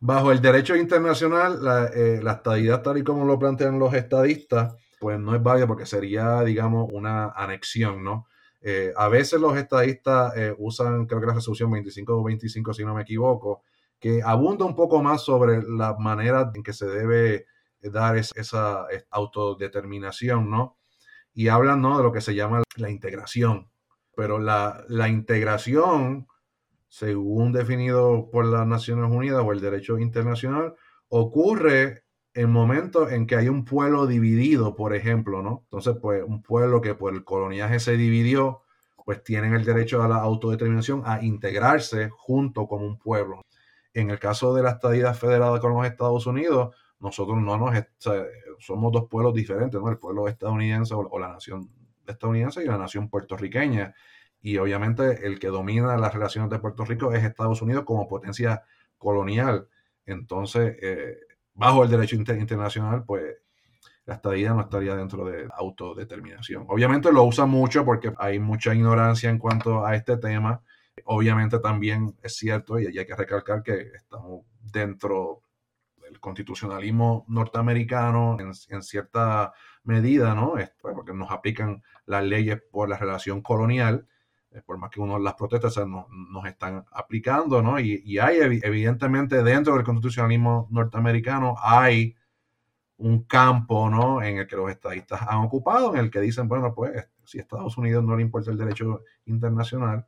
Bajo 0.00 0.32
el 0.32 0.40
derecho 0.40 0.74
internacional, 0.76 1.62
la, 1.62 1.86
eh, 1.86 2.20
la, 2.22 2.32
estadidad 2.32 2.82
tal 2.82 2.98
y 2.98 3.04
como 3.04 3.24
lo 3.24 3.38
plantean 3.38 3.78
los 3.78 3.94
estadistas, 3.94 4.74
pues 4.98 5.18
no 5.18 5.34
es 5.34 5.42
válida 5.42 5.66
porque 5.66 5.86
sería, 5.86 6.42
digamos, 6.42 6.90
una 6.92 7.30
anexión, 7.30 8.02
¿no? 8.02 8.26
Eh, 8.64 8.92
a 8.96 9.08
veces 9.08 9.40
los 9.40 9.56
estadistas 9.56 10.36
eh, 10.36 10.54
usan, 10.56 11.06
creo 11.06 11.20
que 11.20 11.26
la 11.26 11.34
resolución 11.34 11.70
25 11.70 12.16
o 12.16 12.22
25, 12.22 12.72
si 12.72 12.84
no 12.84 12.94
me 12.94 13.02
equivoco, 13.02 13.62
que 13.98 14.22
abunda 14.22 14.64
un 14.64 14.76
poco 14.76 15.02
más 15.02 15.22
sobre 15.22 15.62
la 15.62 15.94
manera 15.98 16.52
en 16.54 16.62
que 16.62 16.72
se 16.72 16.86
debe 16.86 17.46
dar 17.82 18.16
esa 18.16 18.86
autodeterminación, 19.10 20.50
¿no? 20.50 20.78
Y 21.34 21.48
hablan, 21.48 21.80
¿no? 21.82 21.96
De 21.96 22.04
lo 22.04 22.12
que 22.12 22.20
se 22.20 22.34
llama 22.34 22.62
la 22.76 22.90
integración. 22.90 23.70
Pero 24.14 24.38
la, 24.38 24.84
integración 25.08 26.26
según 26.92 27.52
definido 27.52 28.28
por 28.30 28.44
las 28.44 28.66
Naciones 28.66 29.10
Unidas 29.10 29.42
o 29.42 29.52
el 29.52 29.62
derecho 29.62 29.98
internacional, 29.98 30.74
ocurre 31.08 32.04
en 32.34 32.50
momentos 32.50 33.10
en 33.12 33.26
que 33.26 33.34
hay 33.36 33.48
un 33.48 33.64
pueblo 33.64 34.06
dividido, 34.06 34.76
por 34.76 34.94
ejemplo, 34.94 35.42
¿no? 35.42 35.62
Entonces, 35.64 35.96
pues 36.02 36.22
un 36.22 36.42
pueblo 36.42 36.82
que 36.82 36.94
por 36.94 37.14
el 37.14 37.24
coloniaje 37.24 37.80
se 37.80 37.96
dividió, 37.96 38.62
pues 39.06 39.24
tienen 39.24 39.54
el 39.54 39.64
derecho 39.64 40.02
a 40.02 40.08
la 40.08 40.16
autodeterminación, 40.16 41.02
a 41.06 41.22
integrarse 41.22 42.10
junto 42.10 42.66
con 42.66 42.82
un 42.82 42.98
pueblo. 42.98 43.40
En 43.94 44.10
el 44.10 44.18
caso 44.18 44.54
de 44.54 44.62
la 44.62 44.72
estadía 44.72 45.14
federada 45.14 45.60
con 45.60 45.72
los 45.72 45.86
Estados 45.86 46.26
Unidos, 46.26 46.76
nosotros 47.02 47.36
no 47.38 47.58
nos, 47.58 47.74
somos 48.60 48.92
dos 48.92 49.08
pueblos 49.10 49.34
diferentes, 49.34 49.80
¿no? 49.80 49.90
El 49.90 49.98
pueblo 49.98 50.28
estadounidense 50.28 50.94
o 50.94 51.18
la 51.18 51.28
nación 51.28 51.68
estadounidense 52.06 52.62
y 52.62 52.66
la 52.66 52.78
nación 52.78 53.08
puertorriqueña 53.08 53.94
y 54.40 54.56
obviamente 54.58 55.26
el 55.26 55.38
que 55.38 55.48
domina 55.48 55.96
las 55.96 56.14
relaciones 56.14 56.50
de 56.50 56.58
Puerto 56.58 56.84
Rico 56.84 57.12
es 57.12 57.24
Estados 57.24 57.62
Unidos 57.62 57.84
como 57.84 58.08
potencia 58.08 58.62
colonial. 58.98 59.68
Entonces, 60.04 60.76
eh, 60.82 61.16
bajo 61.54 61.84
el 61.84 61.90
derecho 61.90 62.16
internacional, 62.16 63.04
pues 63.04 63.36
la 64.04 64.14
estadía 64.14 64.52
no 64.52 64.62
estaría 64.62 64.96
dentro 64.96 65.24
de 65.24 65.48
autodeterminación. 65.56 66.66
Obviamente 66.68 67.12
lo 67.12 67.22
usa 67.22 67.46
mucho 67.46 67.84
porque 67.84 68.12
hay 68.18 68.40
mucha 68.40 68.74
ignorancia 68.74 69.30
en 69.30 69.38
cuanto 69.38 69.86
a 69.86 69.94
este 69.94 70.16
tema. 70.16 70.60
Obviamente 71.04 71.60
también 71.60 72.16
es 72.20 72.36
cierto 72.36 72.80
y 72.80 72.86
hay 72.98 73.06
que 73.06 73.16
recalcar 73.16 73.62
que 73.62 73.92
estamos 73.94 74.44
dentro 74.60 75.42
del 76.12 76.20
constitucionalismo 76.20 77.24
norteamericano 77.28 78.36
en, 78.38 78.82
cierta 78.82 79.52
medida, 79.84 80.34
¿no? 80.34 80.54
Porque 80.80 81.14
nos 81.14 81.30
aplican 81.30 81.82
las 82.06 82.22
leyes 82.24 82.60
por 82.70 82.88
la 82.88 82.98
relación 82.98 83.40
colonial 83.40 84.06
eh, 84.54 84.60
por 84.64 84.76
más 84.76 84.90
que 84.90 85.00
uno 85.00 85.18
las 85.18 85.34
protestas 85.34 85.86
nos, 85.86 86.06
están 86.46 86.84
aplicando, 86.92 87.62
¿no? 87.62 87.80
Y, 87.80 88.18
hay 88.18 88.38
evidentemente 88.62 89.42
dentro 89.42 89.74
del 89.74 89.84
constitucionalismo 89.84 90.68
norteamericano 90.70 91.54
hay 91.58 92.14
un 92.98 93.24
campo, 93.24 93.88
¿no? 93.88 94.22
En 94.22 94.38
el 94.38 94.46
que 94.46 94.56
los 94.56 94.70
estadistas 94.70 95.22
han 95.22 95.38
ocupado, 95.38 95.94
en 95.94 96.00
el 96.00 96.10
que 96.10 96.20
dicen, 96.20 96.48
bueno, 96.48 96.74
pues 96.74 97.08
si 97.24 97.38
a 97.38 97.42
Estados 97.42 97.78
Unidos 97.78 98.04
no 98.04 98.14
le 98.14 98.22
importa 98.22 98.50
el 98.50 98.58
derecho 98.58 99.02
internacional, 99.24 100.06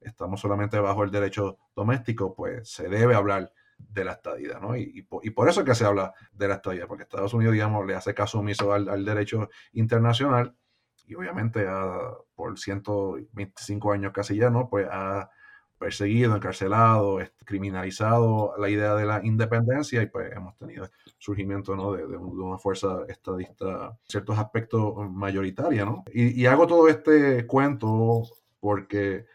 estamos 0.00 0.40
solamente 0.40 0.78
bajo 0.80 1.04
el 1.04 1.10
derecho 1.10 1.58
doméstico, 1.74 2.34
pues 2.34 2.68
se 2.68 2.88
debe 2.88 3.14
hablar 3.14 3.52
de 3.78 4.04
la 4.04 4.12
estadía, 4.12 4.58
¿no? 4.58 4.76
Y, 4.76 5.02
por, 5.02 5.48
eso 5.48 5.60
es 5.60 5.66
que 5.66 5.74
se 5.74 5.84
habla 5.84 6.12
de 6.32 6.48
la 6.48 6.54
estadía, 6.54 6.86
porque 6.86 7.04
Estados 7.04 7.34
Unidos, 7.34 7.54
digamos, 7.54 7.86
le 7.86 7.94
hace 7.94 8.14
caso 8.14 8.40
omiso 8.40 8.72
al, 8.72 8.88
al 8.88 9.04
derecho 9.04 9.48
internacional 9.72 10.54
y 11.06 11.14
obviamente 11.14 11.64
por 12.34 12.58
125 12.58 13.92
años 13.92 14.12
casi 14.12 14.36
ya, 14.36 14.50
¿no? 14.50 14.68
Pues 14.68 14.88
ha 14.90 15.30
perseguido, 15.78 16.34
encarcelado, 16.34 17.18
criminalizado 17.44 18.54
la 18.58 18.68
idea 18.68 18.94
de 18.94 19.04
la 19.04 19.24
independencia 19.24 20.02
y 20.02 20.06
pues 20.06 20.32
hemos 20.32 20.56
tenido 20.56 20.88
surgimiento 21.18 21.76
¿no? 21.76 21.92
de, 21.92 22.04
una 22.16 22.56
fuerza 22.58 23.04
estadista, 23.08 23.96
ciertos 24.08 24.38
aspectos 24.38 24.94
mayoritarios, 25.10 25.86
¿no? 25.86 26.04
Y, 26.12 26.40
y 26.40 26.46
hago 26.46 26.66
todo 26.66 26.88
este 26.88 27.46
cuento 27.46 28.22
porque 28.58 29.26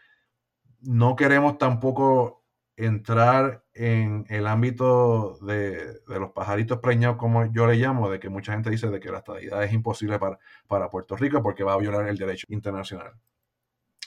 no 0.80 1.14
queremos 1.14 1.58
tampoco 1.58 2.44
entrar 2.76 3.61
en 3.74 4.26
el 4.28 4.46
ámbito 4.46 5.38
de, 5.40 6.00
los 6.06 6.32
pajaritos 6.32 6.78
preñados, 6.78 7.16
como 7.16 7.46
yo 7.52 7.66
le 7.66 7.76
llamo, 7.76 8.10
de 8.10 8.20
que 8.20 8.28
mucha 8.28 8.52
gente 8.52 8.70
dice 8.70 8.88
de 8.88 9.00
que 9.00 9.10
la 9.10 9.18
estabilidad 9.18 9.64
es 9.64 9.72
imposible 9.72 10.18
para, 10.18 10.38
para 10.68 10.90
Puerto 10.90 11.16
Rico 11.16 11.42
porque 11.42 11.64
va 11.64 11.74
a 11.74 11.78
violar 11.78 12.06
el 12.08 12.18
derecho 12.18 12.46
internacional. 12.50 13.12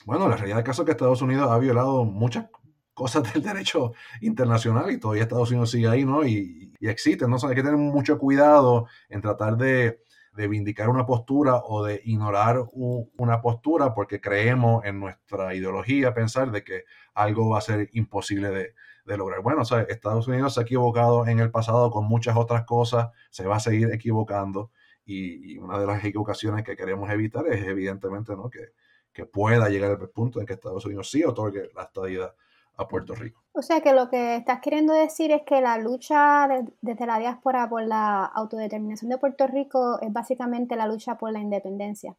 Bueno, 0.04 0.28
la 0.28 0.36
realidad 0.36 0.56
del 0.56 0.64
caso 0.64 0.82
es 0.82 0.86
que 0.86 0.92
Estados 0.92 1.22
Unidos 1.22 1.50
ha 1.50 1.58
violado 1.58 2.04
muchas 2.04 2.46
cosas 2.94 3.32
del 3.32 3.42
derecho 3.42 3.92
internacional 4.20 4.90
y 4.90 4.98
todavía 4.98 5.24
Estados 5.24 5.50
Unidos 5.50 5.70
sigue 5.70 5.88
ahí, 5.88 6.04
¿no? 6.04 6.24
Y, 6.24 6.72
existe, 6.80 7.26
¿no? 7.26 7.36
hay 7.42 7.54
que 7.56 7.62
tener 7.62 7.76
mucho 7.76 8.16
cuidado 8.16 8.86
en 9.08 9.20
tratar 9.20 9.56
de, 9.56 9.98
de 10.36 10.46
vindicar 10.46 10.88
una 10.88 11.04
postura 11.04 11.56
o 11.56 11.84
de 11.84 12.00
ignorar 12.04 12.64
una 12.72 13.40
postura 13.40 13.92
porque 13.92 14.20
creemos 14.20 14.84
en 14.84 15.00
nuestra 15.00 15.52
ideología 15.54 16.14
pensar 16.14 16.52
de 16.52 16.62
que 16.62 16.84
algo 17.14 17.48
va 17.48 17.58
a 17.58 17.62
ser 17.62 17.88
imposible 17.94 18.50
de, 18.50 18.74
lograr. 19.06 19.42
Bueno, 19.42 19.62
o 19.62 19.64
sea, 19.64 19.82
Estados 19.82 20.26
Unidos 20.26 20.54
se 20.54 20.60
ha 20.60 20.62
equivocado 20.62 21.26
en 21.26 21.38
el 21.38 21.50
pasado 21.50 21.90
con 21.90 22.06
muchas 22.06 22.36
otras 22.36 22.64
cosas, 22.64 23.10
se 23.30 23.46
va 23.46 23.56
a 23.56 23.60
seguir 23.60 23.92
equivocando 23.92 24.70
y, 25.04 25.58
una 25.58 25.78
de 25.78 25.86
las 25.86 26.04
equivocaciones 26.04 26.64
que 26.64 26.76
queremos 26.76 27.10
evitar 27.10 27.46
es 27.46 27.64
evidentemente 27.66 28.34
¿no? 28.34 28.50
que, 28.50 28.72
que 29.12 29.26
pueda 29.26 29.68
llegar 29.68 29.92
al 29.92 30.08
punto 30.08 30.40
en 30.40 30.46
que 30.46 30.54
Estados 30.54 30.84
Unidos 30.84 31.10
sí 31.10 31.22
otorgue 31.24 31.70
la 31.74 31.84
estadía 31.84 32.32
a 32.76 32.88
Puerto 32.88 33.14
Rico. 33.14 33.42
O 33.52 33.62
sea 33.62 33.80
que 33.80 33.92
lo 33.94 34.10
que 34.10 34.36
estás 34.36 34.60
queriendo 34.60 34.92
decir 34.92 35.30
es 35.30 35.42
que 35.46 35.60
la 35.60 35.78
lucha 35.78 36.46
desde 36.80 37.06
la 37.06 37.18
diáspora 37.18 37.68
por 37.68 37.82
la 37.82 38.24
autodeterminación 38.24 39.10
de 39.10 39.18
Puerto 39.18 39.46
Rico 39.46 39.98
es 40.00 40.12
básicamente 40.12 40.76
la 40.76 40.86
lucha 40.86 41.16
por 41.16 41.32
la 41.32 41.40
independencia. 41.40 42.16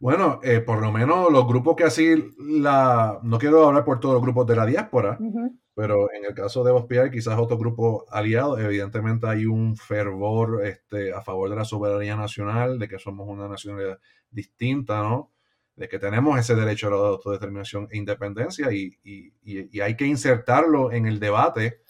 Bueno, 0.00 0.40
eh, 0.42 0.60
por 0.60 0.80
lo 0.80 0.90
menos 0.90 1.30
los 1.30 1.46
grupos 1.46 1.76
que 1.76 1.84
así 1.84 2.34
la... 2.38 3.20
No 3.22 3.38
quiero 3.38 3.68
hablar 3.68 3.84
por 3.84 4.00
todos 4.00 4.14
los 4.14 4.22
grupos 4.22 4.46
de 4.46 4.56
la 4.56 4.66
diáspora, 4.66 5.18
pero 5.74 6.12
en 6.12 6.24
el 6.24 6.34
caso 6.34 6.64
de 6.64 6.72
Ospiar, 6.72 7.10
quizás 7.10 7.38
otro 7.38 7.58
grupo 7.58 8.06
aliado, 8.10 8.58
evidentemente 8.58 9.26
hay 9.26 9.46
un 9.46 9.76
fervor 9.76 10.64
este, 10.64 11.12
a 11.12 11.20
favor 11.22 11.50
de 11.50 11.56
la 11.56 11.64
soberanía 11.64 12.16
nacional, 12.16 12.78
de 12.78 12.88
que 12.88 12.98
somos 12.98 13.28
una 13.28 13.48
nacionalidad 13.48 13.98
distinta, 14.30 15.02
¿no? 15.02 15.34
de 15.76 15.88
que 15.88 15.98
tenemos 15.98 16.38
ese 16.38 16.54
derecho 16.54 16.86
a 16.86 16.90
la 16.90 16.96
autodeterminación 16.96 17.88
e 17.90 17.96
independencia 17.96 18.70
y, 18.72 18.96
hay 19.80 19.96
que 19.96 20.06
insertarlo 20.06 20.92
en 20.92 21.06
el 21.06 21.18
debate 21.18 21.80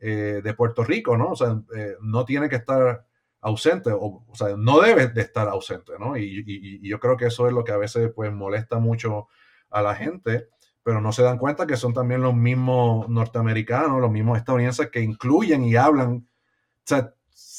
eh, 0.00 0.40
de 0.42 0.54
Puerto 0.54 0.84
Rico, 0.84 1.16
¿no? 1.16 1.30
O 1.30 1.36
sea, 1.36 1.60
eh, 1.76 1.94
no 2.00 2.24
tiene 2.24 2.48
que 2.48 2.56
estar 2.56 3.06
ausente, 3.40 3.90
o, 3.92 4.24
o, 4.26 4.34
sea, 4.34 4.56
no 4.56 4.80
debe 4.80 5.08
de 5.08 5.20
estar 5.20 5.48
ausente, 5.48 5.92
¿no? 5.98 6.16
Y, 6.16 6.80
yo 6.88 6.98
creo 6.98 7.16
que 7.16 7.26
eso 7.26 7.46
es 7.46 7.52
lo 7.52 7.64
que 7.64 7.72
a 7.72 7.76
veces 7.76 8.10
pues 8.14 8.32
molesta 8.32 8.78
mucho 8.78 9.28
a 9.70 9.82
la 9.82 9.94
gente, 9.94 10.48
pero 10.88 11.02
no 11.02 11.12
se 11.12 11.22
dan 11.22 11.36
cuenta 11.36 11.66
que 11.66 11.76
son 11.76 11.92
también 11.92 12.22
los 12.22 12.34
mismos 12.34 13.10
norteamericanos, 13.10 14.00
los 14.00 14.10
mismos 14.10 14.38
estadounidenses 14.38 14.88
que 14.88 15.02
incluyen 15.02 15.62
y 15.62 15.76
hablan, 15.76 16.26
o 16.26 16.82
sea, 16.82 17.12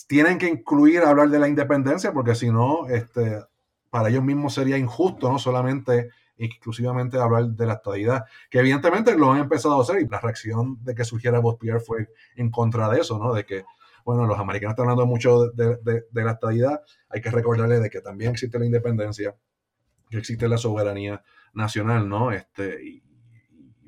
tienen 0.08 0.40
que 0.40 0.48
incluir 0.48 1.04
hablar 1.04 1.30
de 1.30 1.38
la 1.38 1.48
independencia 1.48 2.12
porque 2.12 2.34
si 2.34 2.50
no, 2.50 2.88
este, 2.88 3.40
para 3.92 4.10
ellos 4.10 4.24
mismos 4.24 4.56
sería 4.56 4.80
injusto, 4.80 5.32
no 5.32 5.38
solamente 5.38 6.10
exclusivamente 6.40 7.20
hablar 7.20 7.50
de 7.50 7.68
la 7.68 7.74
estadidad, 7.74 8.26
que 8.50 8.58
evidentemente 8.58 9.16
lo 9.16 9.32
han 9.32 9.42
empezado 9.42 9.78
a 9.78 9.84
hacer 9.84 10.02
y 10.02 10.08
la 10.08 10.20
reacción 10.20 10.84
de 10.84 10.96
que 10.96 11.06
surgiera 11.06 11.40
Pierre 11.60 11.82
fue 11.82 12.10
en 12.36 12.50
contra 12.50 12.90
de 12.90 13.02
eso, 13.02 13.20
¿no? 13.20 13.32
De 13.32 13.46
que 13.46 13.64
bueno, 14.04 14.26
los 14.26 14.40
americanos 14.40 14.72
están 14.72 14.90
hablando 14.90 15.06
mucho 15.06 15.52
de, 15.52 16.04
la 16.14 16.32
estadidad, 16.32 16.82
hay 17.10 17.22
que 17.22 17.30
recordarles 17.30 17.84
de 17.84 17.92
que 17.92 18.02
también 18.02 18.32
existe 18.32 18.58
la 18.58 18.66
independencia, 18.66 19.36
que 20.10 20.18
existe 20.18 20.48
la 20.48 20.58
soberanía 20.58 21.24
nacional, 21.54 22.10
¿no? 22.10 22.32
Este, 22.32 22.84
y, 22.84 23.04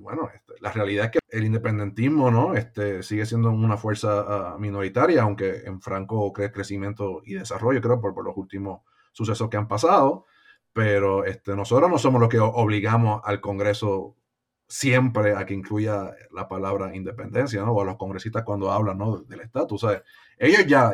bueno, 0.01 0.29
este, 0.33 0.53
la 0.59 0.71
realidad 0.71 1.05
es 1.05 1.11
que 1.11 1.19
el 1.29 1.45
independentismo, 1.45 2.31
¿no? 2.31 2.55
Este, 2.55 3.03
sigue 3.03 3.25
siendo 3.25 3.51
una 3.51 3.77
fuerza 3.77 4.25
ah, 4.27 4.57
minoritaria, 4.59 5.23
aunque 5.23 5.63
en 5.65 5.81
franco 5.81 6.33
cree 6.33 6.51
crecimiento 6.51 7.21
y 7.23 7.35
desarrollo, 7.35 7.81
creo, 7.81 8.01
por, 8.01 8.23
los 8.23 8.35
últimos 8.35 8.81
sucesos 9.13 9.49
que 9.49 9.57
han 9.57 9.67
pasado 9.67 10.25
pero 10.73 11.25
este, 11.25 11.55
nosotros 11.55 11.89
no 11.89 11.97
somos 11.97 12.21
los 12.21 12.29
que 12.29 12.39
obligamos 12.39 13.21
al 13.25 13.41
Congreso 13.41 14.15
siempre 14.67 15.35
a 15.35 15.45
que 15.45 15.53
incluya 15.53 16.15
la 16.31 16.47
palabra 16.47 16.95
independencia, 16.95 17.61
¿no? 17.61 17.73
O 17.73 17.81
a 17.81 17.85
los 17.85 17.97
congresistas 17.97 18.43
cuando 18.43 18.71
hablan, 18.71 18.97
¿no? 18.97 19.17
Del 19.17 19.41
estatus, 19.41 19.81
¿sabes? 19.81 20.01
Ellos 20.37 20.65
ya, 20.65 20.93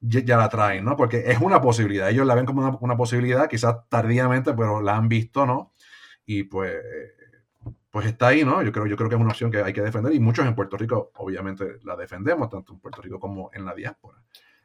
ya, 0.00 0.36
la 0.36 0.48
traen, 0.48 0.84
¿no? 0.84 0.96
Porque 0.96 1.24
es 1.26 1.40
una 1.40 1.60
posibilidad, 1.60 2.08
ellos 2.08 2.24
la 2.24 2.36
ven 2.36 2.46
como 2.46 2.78
una, 2.80 2.96
posibilidad, 2.96 3.48
quizás 3.48 3.88
tardíamente, 3.88 4.54
pero 4.54 4.80
la 4.80 4.96
han 4.96 5.08
visto, 5.08 5.44
¿no? 5.44 5.72
Y 6.24 6.44
pues, 6.44 6.72
pues 7.96 8.08
está 8.08 8.26
ahí, 8.26 8.44
¿no? 8.44 8.62
Yo 8.62 8.72
creo, 8.72 8.84
yo 8.84 8.94
creo 8.94 9.08
que 9.08 9.14
es 9.14 9.20
una 9.22 9.30
opción 9.30 9.50
que 9.50 9.62
hay 9.62 9.72
que 9.72 9.80
defender 9.80 10.12
y 10.12 10.20
muchos 10.20 10.44
en 10.44 10.54
Puerto 10.54 10.76
Rico 10.76 11.12
obviamente 11.14 11.78
la 11.82 11.96
defendemos, 11.96 12.50
tanto 12.50 12.74
en 12.74 12.78
Puerto 12.78 13.00
Rico 13.00 13.18
como 13.18 13.48
en 13.54 13.64
la 13.64 13.74
diáspora. 13.74 14.18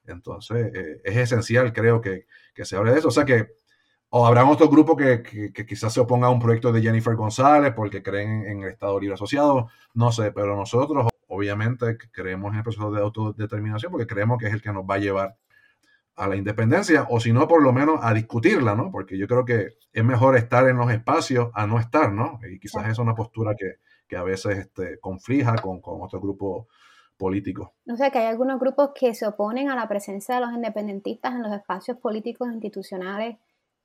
Entonces, 0.06 0.70
eh, 0.76 1.02
es 1.02 1.16
esencial, 1.16 1.72
creo, 1.72 2.02
que, 2.02 2.26
que 2.54 2.66
se 2.66 2.76
hable 2.76 2.92
de 2.92 3.00
eso. 3.00 3.08
O 3.08 3.12
sea 3.12 3.24
que 3.24 3.54
o 4.10 4.28
habrá 4.28 4.44
otro 4.44 4.68
grupo 4.68 4.98
que, 4.98 5.24
quizás 5.66 5.94
se 5.94 6.02
oponga 6.02 6.28
a 6.28 6.30
un 6.30 6.42
proyecto 6.42 6.74
de 6.74 6.82
Jennifer 6.82 7.16
González 7.16 7.72
porque 7.74 8.04
creen 8.04 8.46
en 8.46 8.64
el 8.64 8.72
Estado 8.72 9.00
Libre 9.00 9.14
Asociado, 9.14 9.70
no 9.94 10.12
sé, 10.12 10.34
pero 10.34 10.58
nosotros 10.58 11.08
obviamente 11.28 11.98
creemos 12.12 12.52
en 12.52 12.58
el 12.58 12.64
proceso 12.64 12.92
de 12.92 13.00
autodeterminación 13.00 13.94
porque 13.94 14.08
creemos 14.08 14.40
que 14.40 14.48
es 14.48 14.54
el 14.54 14.62
que 14.62 14.74
nos 14.74 14.84
va 14.84 14.96
a 14.96 14.98
llevar 14.98 15.38
a 16.16 16.28
la 16.28 16.36
independencia, 16.36 17.08
o 17.10 17.20
si 17.20 17.34
no, 17.34 17.48
por 17.48 17.64
lo 17.64 17.74
menos 17.74 18.00
a 18.02 18.14
discutirla, 18.14 18.76
¿no? 18.76 18.92
Porque 18.92 19.18
yo 19.18 19.28
creo 19.28 19.46
que 19.46 19.70
es 19.92 20.04
mejor 20.04 20.38
estar 20.38 20.68
en 20.68 20.78
los 20.78 20.92
espacios 20.92 21.50
a 21.54 21.66
no 21.66 21.80
estar, 21.80 22.12
¿no? 22.12 22.40
Y 22.50 22.60
quizás 22.60 22.88
es 22.90 23.00
una 23.00 23.16
postura 23.16 23.56
que, 23.56 23.78
a 24.16 24.24
veces 24.24 24.58
este, 24.58 25.00
conflija 25.00 25.56
con, 25.56 25.80
con 25.80 26.02
otro 26.02 26.20
grupo 26.20 26.68
político. 27.18 27.76
O 27.90 27.96
sea, 27.96 28.10
que 28.10 28.20
hay 28.20 28.26
algunos 28.26 28.60
grupos 28.60 28.90
que 28.94 29.14
se 29.14 29.26
oponen 29.26 29.70
a 29.70 29.76
la 29.76 29.88
presencia 29.88 30.36
de 30.36 30.42
los 30.42 30.52
independentistas 30.52 31.34
en 31.34 31.44
los 31.44 31.54
espacios 31.54 31.98
políticos 31.98 32.50
institucionales 32.52 33.38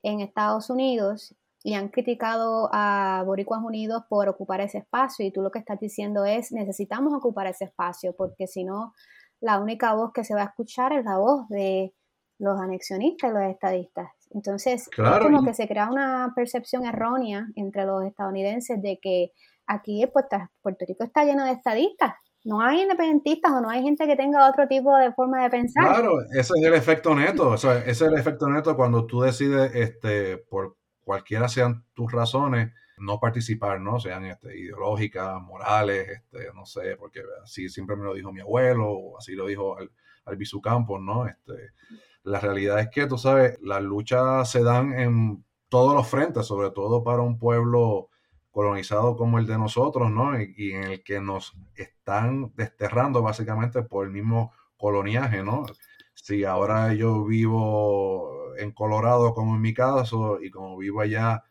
en 0.02 0.20
Estados 0.20 0.68
Unidos 0.68 1.36
y 1.62 1.74
han 1.74 1.88
criticado 1.88 2.70
a 2.72 3.22
Boricuas 3.26 3.60
Unidos 3.62 4.04
por 4.08 4.28
ocupar 4.28 4.60
ese 4.60 4.78
espacio 4.78 5.26
y 5.26 5.32
tú 5.32 5.42
lo 5.42 5.50
que 5.50 5.58
estás 5.58 5.80
diciendo 5.80 6.24
es 6.24 6.52
necesitamos 6.52 7.12
ocupar 7.12 7.48
ese 7.48 7.64
espacio 7.64 8.14
porque 8.14 8.46
si 8.46 8.62
no 8.62 8.94
la 9.40 9.58
única 9.58 9.92
voz 9.94 10.12
que 10.12 10.22
se 10.22 10.34
va 10.34 10.42
a 10.42 10.44
escuchar 10.44 10.92
es 10.92 11.04
la 11.04 11.18
voz 11.18 11.48
de 11.48 11.92
los 12.38 12.60
anexionistas 12.60 13.30
y 13.30 13.34
los 13.34 13.42
estadistas. 13.44 14.10
Entonces, 14.30 14.88
es 14.88 15.20
como 15.22 15.44
que 15.44 15.54
se 15.54 15.66
crea 15.68 15.88
una 15.88 16.32
percepción 16.34 16.84
errónea 16.84 17.46
entre 17.54 17.84
los 17.84 18.04
estadounidenses 18.04 18.80
de 18.82 18.98
que 19.00 19.32
aquí 19.66 20.04
Puerto 20.06 20.84
Rico 20.86 21.04
está 21.04 21.24
lleno 21.24 21.44
de 21.44 21.52
estadistas 21.52 22.14
no 22.46 22.60
hay 22.60 22.82
independentistas 22.82 23.50
o 23.52 23.60
no 23.60 23.68
hay 23.68 23.82
gente 23.82 24.06
que 24.06 24.14
tenga 24.14 24.48
otro 24.48 24.68
tipo 24.68 24.96
de 24.96 25.12
forma 25.12 25.42
de 25.42 25.50
pensar. 25.50 25.84
Claro, 25.84 26.20
ese 26.30 26.52
es 26.56 26.64
el 26.64 26.74
efecto 26.74 27.12
neto. 27.12 27.48
O 27.48 27.56
sea, 27.58 27.78
ese 27.78 27.90
es 27.90 28.02
el 28.02 28.16
efecto 28.16 28.48
neto 28.48 28.76
cuando 28.76 29.04
tú 29.04 29.22
decides, 29.22 29.74
este, 29.74 30.38
por 30.38 30.76
cualquiera 31.02 31.48
sean 31.48 31.84
tus 31.92 32.12
razones, 32.12 32.72
no 32.98 33.18
participar, 33.18 33.80
¿no? 33.80 33.98
Sean 33.98 34.26
este, 34.26 34.56
ideológicas, 34.56 35.42
morales, 35.42 36.08
este, 36.08 36.52
no 36.54 36.64
sé, 36.64 36.94
porque 36.96 37.20
así 37.42 37.68
siempre 37.68 37.96
me 37.96 38.04
lo 38.04 38.14
dijo 38.14 38.32
mi 38.32 38.40
abuelo, 38.40 38.92
o 38.92 39.18
así 39.18 39.32
lo 39.32 39.46
dijo 39.46 39.76
al, 39.76 39.90
al 40.26 40.38
Campos, 40.62 41.00
¿no? 41.00 41.26
Este, 41.26 41.70
la 42.24 42.40
realidad 42.40 42.80
es 42.80 42.88
que, 42.90 43.06
tú 43.06 43.16
sabes, 43.18 43.58
las 43.62 43.82
luchas 43.82 44.50
se 44.50 44.62
dan 44.62 44.98
en 44.98 45.44
todos 45.68 45.94
los 45.94 46.06
frentes, 46.08 46.46
sobre 46.46 46.70
todo 46.70 47.02
para 47.02 47.22
un 47.22 47.38
pueblo 47.38 48.10
colonizado 48.50 49.16
como 49.16 49.38
el 49.38 49.46
de 49.46 49.58
nosotros, 49.58 50.10
¿no? 50.10 50.40
Y, 50.40 50.72
en 50.72 50.84
el 50.84 51.02
que 51.02 51.20
nos 51.20 51.54
están 51.74 52.52
desterrando 52.56 53.22
básicamente 53.22 53.82
por 53.82 54.06
el 54.06 54.12
mismo 54.12 54.52
coloniaje, 54.76 55.42
¿no? 55.42 55.66
Si 56.14 56.44
ahora 56.44 56.94
yo 56.94 57.24
vivo 57.24 58.54
en 58.58 58.72
Colorado, 58.72 59.34
como 59.34 59.54
en 59.56 59.60
mi 59.60 59.74
caso, 59.74 60.40
y 60.42 60.50
como 60.50 60.76
vivo 60.78 61.00
allá, 61.02 61.44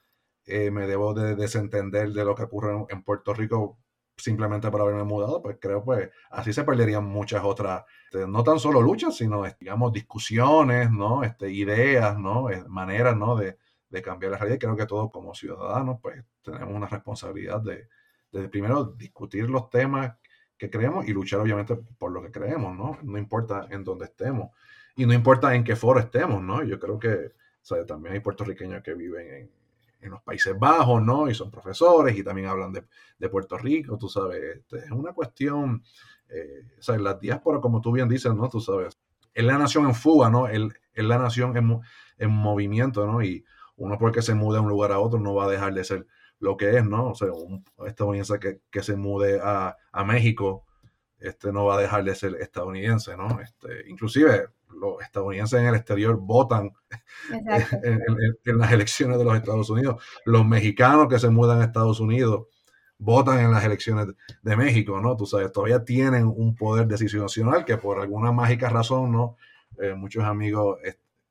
eh, 0.46 0.72
me 0.72 0.88
debo 0.88 1.14
de 1.14 1.36
desentender 1.36 2.12
de 2.12 2.26
lo 2.26 2.36
que 2.36 2.44
ocurre 2.44 2.86
en, 2.90 3.04
Puerto 3.04 3.34
Rico 3.34 3.78
simplemente 4.18 4.70
por 4.72 4.82
haberme 4.82 5.04
mudado, 5.04 5.42
pues 5.42 5.58
creo 5.60 5.84
pues 5.84 6.10
así 6.32 6.54
se 6.54 6.64
perderían 6.64 7.06
muchas 7.06 7.44
otras, 7.44 7.84
este, 8.06 8.28
no 8.28 8.44
tan 8.44 8.60
solo 8.60 8.82
luchas, 8.82 9.18
sino 9.18 9.44
digamos 9.60 9.92
discusiones, 9.92 10.90
¿no? 10.92 11.24
Este, 11.24 11.52
ideas, 11.52 12.18
¿no? 12.18 12.48
Maneras, 12.68 13.16
¿no? 13.18 13.36
De, 13.36 13.58
de 13.90 14.02
cambiar 14.02 14.34
la 14.34 14.38
realidad. 14.38 14.60
Creo 14.60 14.76
que 14.76 14.86
todos 14.86 15.12
como 15.12 15.34
ciudadanos 15.34 16.00
pues 16.02 16.24
tenemos 16.42 16.76
una 16.76 16.88
responsabilidad 16.88 17.62
de, 17.62 17.88
primero 18.50 18.84
discutir 18.84 19.50
los 19.50 19.70
temas 19.70 20.14
que 20.58 20.70
creemos 20.70 21.08
y 21.08 21.14
luchar 21.14 21.40
obviamente 21.40 21.76
por 21.98 22.12
lo 22.12 22.22
que 22.22 22.32
creemos, 22.32 22.76
¿no? 22.76 22.98
No 23.02 23.18
importa 23.18 23.68
en 23.70 23.84
dónde 23.84 24.06
estemos 24.06 24.52
y 24.96 25.06
no 25.06 25.14
importa 25.14 25.56
en 25.56 25.64
qué 25.64 25.76
foro 25.76 26.00
estemos, 26.00 26.42
¿no? 26.42 26.64
Yo 26.64 26.80
creo 26.80 27.00
que 27.00 27.34
también 27.88 28.14
hay 28.14 28.20
puertorriqueños 28.20 28.84
que 28.84 28.94
viven 28.94 29.34
en, 29.34 29.52
en, 30.06 30.12
los 30.12 30.22
Países 30.22 30.58
Bajos, 30.58 31.02
¿no? 31.02 31.30
Y 31.30 31.36
son 31.36 31.52
profesores 31.52 32.18
y 32.18 32.24
también 32.24 32.48
hablan 32.48 32.72
de, 32.72 32.86
de 33.18 33.30
Puerto 33.30 33.58
Rico, 33.58 33.98
tú 33.98 34.08
sabes, 34.08 34.58
este, 34.58 34.78
es 34.78 34.92
una 34.92 35.14
cuestión, 35.14 35.84
eh, 36.30 36.64
o 36.80 36.82
sea, 36.82 36.98
la 36.98 37.16
diáspora, 37.16 37.60
como 37.60 37.82
tú 37.82 37.92
bien 37.92 38.08
dices, 38.10 38.34
¿no? 38.34 38.50
Tú 38.50 38.62
sabes, 38.62 38.98
es 39.34 39.44
la 39.44 39.58
nación 39.58 39.86
en 39.86 39.96
fuga, 39.96 40.30
¿no? 40.30 40.48
Es 40.48 40.72
la 40.96 41.18
nación 41.18 41.56
en, 41.58 41.82
en 42.18 42.32
movimiento, 42.32 43.06
¿no? 43.06 43.22
Y 43.22 43.46
uno 43.78 43.98
porque 43.98 44.22
se 44.22 44.34
mude 44.34 44.58
de 44.58 44.64
un 44.64 44.70
lugar 44.70 44.92
a 44.92 45.00
otro 45.00 45.20
no 45.20 45.34
va 45.36 45.46
a 45.46 45.50
dejar 45.50 45.74
de 45.74 45.84
ser 45.84 46.08
lo 46.40 46.58
que 46.58 46.78
es, 46.78 46.86
¿no? 46.86 47.10
O 47.10 47.16
sea, 47.16 47.32
un 47.32 47.64
estadounidense 47.86 48.40
que, 48.40 48.62
que 48.70 48.84
se 48.84 48.96
mude 48.96 49.40
a, 49.42 49.76
a, 49.92 50.04
México, 50.04 50.65
este 51.20 51.52
no 51.52 51.66
va 51.66 51.78
a 51.78 51.82
dejar 51.82 52.04
de 52.04 52.16
ser 52.16 52.36
estadounidense, 52.36 53.16
¿no? 53.18 53.40
Este, 53.40 53.90
inclusive 53.90 54.50
los 54.70 55.02
estadounidenses 55.02 55.60
en 55.60 55.68
el 55.68 55.76
exterior 55.76 56.18
votan 56.20 56.72
en, 57.32 58.02
en, 58.44 58.58
las 58.58 58.72
elecciones 58.72 59.18
de 59.18 59.24
los 59.24 59.36
Estados 59.36 59.70
Unidos. 59.70 60.04
Los 60.26 60.46
mexicanos 60.46 61.08
que 61.08 61.20
se 61.20 61.30
mudan 61.30 61.62
a 61.62 61.66
Estados 61.66 62.00
Unidos 62.00 62.48
votan 62.98 63.40
en 63.40 63.52
las 63.52 63.64
elecciones 63.64 64.08
de 64.42 64.56
México, 64.56 65.00
¿no? 65.02 65.16
Tú 65.16 65.26
sabes, 65.26 65.52
todavía 65.52 65.84
tienen 65.84 66.26
un 66.26 66.56
poder 66.56 66.88
decisional 66.88 67.66
que 67.66 67.78
por 67.78 68.00
alguna 68.00 68.32
mágica 68.32 68.70
razón, 68.70 69.12
¿no? 69.12 69.38
Eh, 69.78 69.94
muchos 69.94 70.24
amigos 70.24 70.80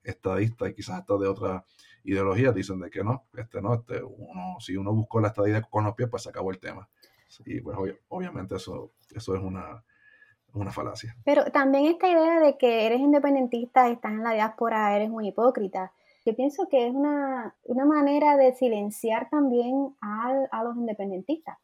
estadistas 0.03 0.71
y 0.71 0.75
quizás 0.75 1.01
hasta 1.01 1.17
de 1.17 1.27
otras 1.27 1.63
ideologías 2.05 2.55
dicen 2.55 2.81
de 2.81 2.91
que 2.91 3.03
no, 3.03 3.25
este 3.35 3.63
no, 3.63 3.75
este, 3.75 4.03
uno, 4.03 4.57
si 4.61 4.77
uno 4.77 4.93
buscó 4.93 5.21
la 5.21 5.29
estadía 5.29 5.63
con 5.63 5.85
los 5.85 5.95
pies, 5.95 6.09
pues 6.11 6.23
se 6.23 6.29
acabó 6.29 6.51
el 6.51 6.59
tema. 6.59 6.89
Y 7.45 7.61
pues 7.61 7.77
obviamente 8.09 8.57
eso, 8.57 8.93
eso 9.15 9.35
es 9.35 9.43
una, 9.43 9.85
una 10.53 10.71
falacia. 10.71 11.17
Pero 11.25 11.45
también 11.47 11.87
esta 11.87 12.09
idea 12.09 12.41
de 12.41 12.57
que 12.59 12.87
eres 12.87 13.01
independentista, 13.01 13.89
estás 13.89 14.13
en 14.13 14.23
la 14.23 14.33
diáspora, 14.33 14.97
eres 14.97 15.11
muy 15.11 15.29
hipócrita. 15.29 15.93
Yo 16.25 16.35
pienso 16.35 16.69
que 16.69 16.87
es 16.87 16.95
una, 16.95 17.55
una 17.65 17.85
manera 17.85 18.37
de 18.37 18.55
silenciar 18.55 19.29
también 19.31 19.95
a 20.01 20.65
los 20.65 20.77
independentistas. 20.77 21.59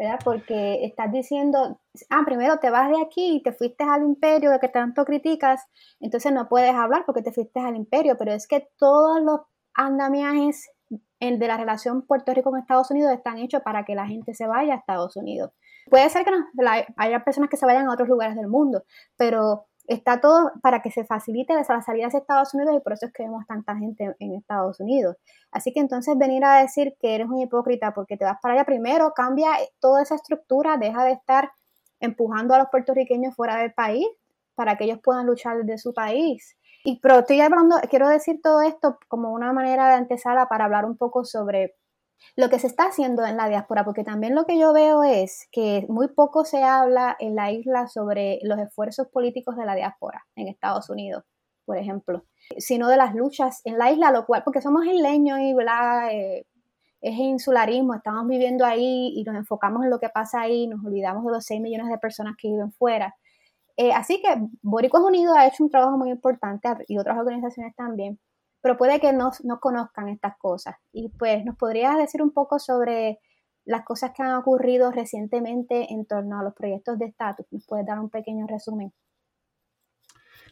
¿verdad? 0.00 0.18
Porque 0.24 0.82
estás 0.86 1.12
diciendo, 1.12 1.78
ah, 2.08 2.22
primero 2.24 2.58
te 2.58 2.70
vas 2.70 2.88
de 2.88 3.02
aquí 3.02 3.36
y 3.36 3.42
te 3.42 3.52
fuiste 3.52 3.84
al 3.84 4.02
imperio 4.02 4.50
de 4.50 4.58
que 4.58 4.68
tanto 4.68 5.04
criticas, 5.04 5.60
entonces 6.00 6.32
no 6.32 6.48
puedes 6.48 6.74
hablar 6.74 7.04
porque 7.04 7.20
te 7.20 7.32
fuiste 7.32 7.60
al 7.60 7.76
imperio, 7.76 8.16
pero 8.16 8.32
es 8.32 8.48
que 8.48 8.66
todos 8.78 9.22
los 9.22 9.40
andamiajes 9.74 10.70
de 11.20 11.46
la 11.46 11.56
relación 11.56 12.02
Puerto 12.02 12.34
Rico 12.34 12.50
con 12.50 12.60
Estados 12.60 12.90
Unidos 12.90 13.12
están 13.12 13.38
hechos 13.38 13.62
para 13.62 13.84
que 13.84 13.94
la 13.94 14.06
gente 14.06 14.34
se 14.34 14.46
vaya 14.46 14.74
a 14.74 14.76
Estados 14.76 15.16
Unidos. 15.16 15.52
Puede 15.88 16.08
ser 16.10 16.24
que 16.24 16.32
haya 16.96 17.24
personas 17.24 17.50
que 17.50 17.56
se 17.56 17.66
vayan 17.66 17.88
a 17.88 17.92
otros 17.92 18.08
lugares 18.08 18.36
del 18.36 18.48
mundo, 18.48 18.84
pero 19.16 19.66
está 19.86 20.20
todo 20.20 20.52
para 20.62 20.82
que 20.82 20.90
se 20.90 21.04
facilite 21.04 21.54
la 21.54 21.64
salida 21.64 22.06
hacia 22.06 22.20
Estados 22.20 22.54
Unidos 22.54 22.74
y 22.76 22.80
por 22.80 22.92
eso 22.92 23.06
es 23.06 23.12
que 23.12 23.24
vemos 23.24 23.44
tanta 23.46 23.76
gente 23.76 24.14
en 24.18 24.34
Estados 24.34 24.78
Unidos. 24.80 25.16
Así 25.50 25.72
que 25.72 25.80
entonces 25.80 26.16
venir 26.16 26.44
a 26.44 26.60
decir 26.60 26.94
que 27.00 27.14
eres 27.14 27.28
un 27.28 27.40
hipócrita 27.40 27.92
porque 27.92 28.16
te 28.16 28.24
vas 28.24 28.38
para 28.40 28.54
allá 28.54 28.64
primero, 28.64 29.12
cambia 29.14 29.50
toda 29.80 30.02
esa 30.02 30.14
estructura, 30.14 30.76
deja 30.76 31.04
de 31.04 31.12
estar 31.12 31.50
empujando 31.98 32.54
a 32.54 32.58
los 32.58 32.68
puertorriqueños 32.70 33.34
fuera 33.34 33.56
del 33.56 33.72
país 33.72 34.06
para 34.54 34.76
que 34.76 34.84
ellos 34.84 35.00
puedan 35.02 35.26
luchar 35.26 35.56
desde 35.58 35.78
su 35.78 35.92
país. 35.92 36.56
Y 36.84 37.00
pero 37.00 37.20
estoy 37.20 37.40
hablando, 37.40 37.76
quiero 37.90 38.08
decir 38.08 38.40
todo 38.42 38.62
esto 38.62 38.98
como 39.08 39.32
una 39.32 39.52
manera 39.52 39.88
de 39.88 39.94
antesala 39.94 40.48
para 40.48 40.64
hablar 40.64 40.84
un 40.84 40.96
poco 40.96 41.24
sobre 41.24 41.76
lo 42.36 42.48
que 42.48 42.58
se 42.58 42.66
está 42.66 42.84
haciendo 42.84 43.24
en 43.24 43.36
la 43.36 43.48
diáspora, 43.48 43.84
porque 43.84 44.04
también 44.04 44.34
lo 44.34 44.44
que 44.44 44.58
yo 44.58 44.72
veo 44.72 45.02
es 45.02 45.48
que 45.52 45.86
muy 45.88 46.08
poco 46.08 46.44
se 46.44 46.62
habla 46.62 47.16
en 47.18 47.34
la 47.34 47.50
isla 47.50 47.86
sobre 47.88 48.38
los 48.42 48.58
esfuerzos 48.58 49.08
políticos 49.08 49.56
de 49.56 49.66
la 49.66 49.74
diáspora 49.74 50.26
en 50.36 50.48
Estados 50.48 50.90
Unidos, 50.90 51.24
por 51.64 51.76
ejemplo, 51.76 52.24
sino 52.58 52.88
de 52.88 52.96
las 52.96 53.14
luchas 53.14 53.60
en 53.64 53.78
la 53.78 53.90
isla, 53.90 54.10
lo 54.10 54.26
cual, 54.26 54.42
porque 54.44 54.60
somos 54.60 54.86
isleños 54.86 55.38
y 55.40 55.54
eh, 56.12 56.46
es 57.00 57.18
insularismo, 57.18 57.94
estamos 57.94 58.26
viviendo 58.26 58.64
ahí 58.64 59.14
y 59.16 59.24
nos 59.24 59.36
enfocamos 59.36 59.84
en 59.84 59.90
lo 59.90 59.98
que 59.98 60.08
pasa 60.08 60.42
ahí, 60.42 60.66
nos 60.66 60.84
olvidamos 60.84 61.24
de 61.24 61.32
los 61.32 61.44
6 61.44 61.60
millones 61.60 61.88
de 61.88 61.98
personas 61.98 62.36
que 62.36 62.48
viven 62.48 62.72
fuera. 62.72 63.14
Eh, 63.80 63.92
así 63.94 64.20
que 64.20 64.28
Boricuas 64.60 65.02
Unidos 65.02 65.34
ha 65.38 65.46
hecho 65.46 65.64
un 65.64 65.70
trabajo 65.70 65.96
muy 65.96 66.10
importante 66.10 66.68
y 66.86 66.98
otras 66.98 67.16
organizaciones 67.16 67.74
también, 67.74 68.20
pero 68.60 68.76
puede 68.76 69.00
que 69.00 69.14
no, 69.14 69.30
no 69.44 69.58
conozcan 69.58 70.10
estas 70.10 70.36
cosas. 70.36 70.74
Y 70.92 71.08
pues 71.18 71.46
nos 71.46 71.56
podrías 71.56 71.96
decir 71.96 72.20
un 72.20 72.30
poco 72.30 72.58
sobre 72.58 73.20
las 73.64 73.82
cosas 73.86 74.10
que 74.14 74.22
han 74.22 74.34
ocurrido 74.34 74.90
recientemente 74.90 75.94
en 75.94 76.04
torno 76.04 76.38
a 76.38 76.42
los 76.44 76.52
proyectos 76.52 76.98
de 76.98 77.06
estatus. 77.06 77.46
¿Nos 77.50 77.64
puedes 77.66 77.86
dar 77.86 77.98
un 77.98 78.10
pequeño 78.10 78.46
resumen? 78.46 78.92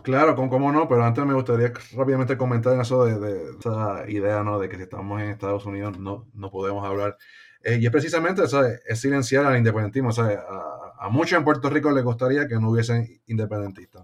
Claro, 0.02 0.34
con 0.34 0.48
cómo 0.48 0.72
no, 0.72 0.88
pero 0.88 1.04
antes 1.04 1.26
me 1.26 1.34
gustaría 1.34 1.70
rápidamente 1.94 2.38
comentar 2.38 2.72
en 2.72 2.80
eso 2.80 3.04
de, 3.04 3.58
esa 3.58 4.08
idea, 4.08 4.42
¿no? 4.42 4.58
De 4.58 4.70
que 4.70 4.76
si 4.76 4.84
estamos 4.84 5.20
en 5.20 5.28
Estados 5.28 5.66
Unidos 5.66 5.98
no, 5.98 6.28
no 6.32 6.50
podemos 6.50 6.82
hablar. 6.82 7.18
Eh, 7.62 7.78
y 7.80 7.86
es 7.86 7.92
precisamente, 7.92 8.42
Es 8.86 9.00
silenciar 9.00 9.46
al 9.46 9.56
independentismo. 9.56 10.10
A, 10.10 11.08
muchos 11.10 11.38
en 11.38 11.44
Puerto 11.44 11.70
Rico 11.70 11.90
les 11.90 12.04
gustaría 12.04 12.46
que 12.46 12.56
no 12.56 12.70
hubiesen 12.70 13.20
independentistas. 13.26 14.02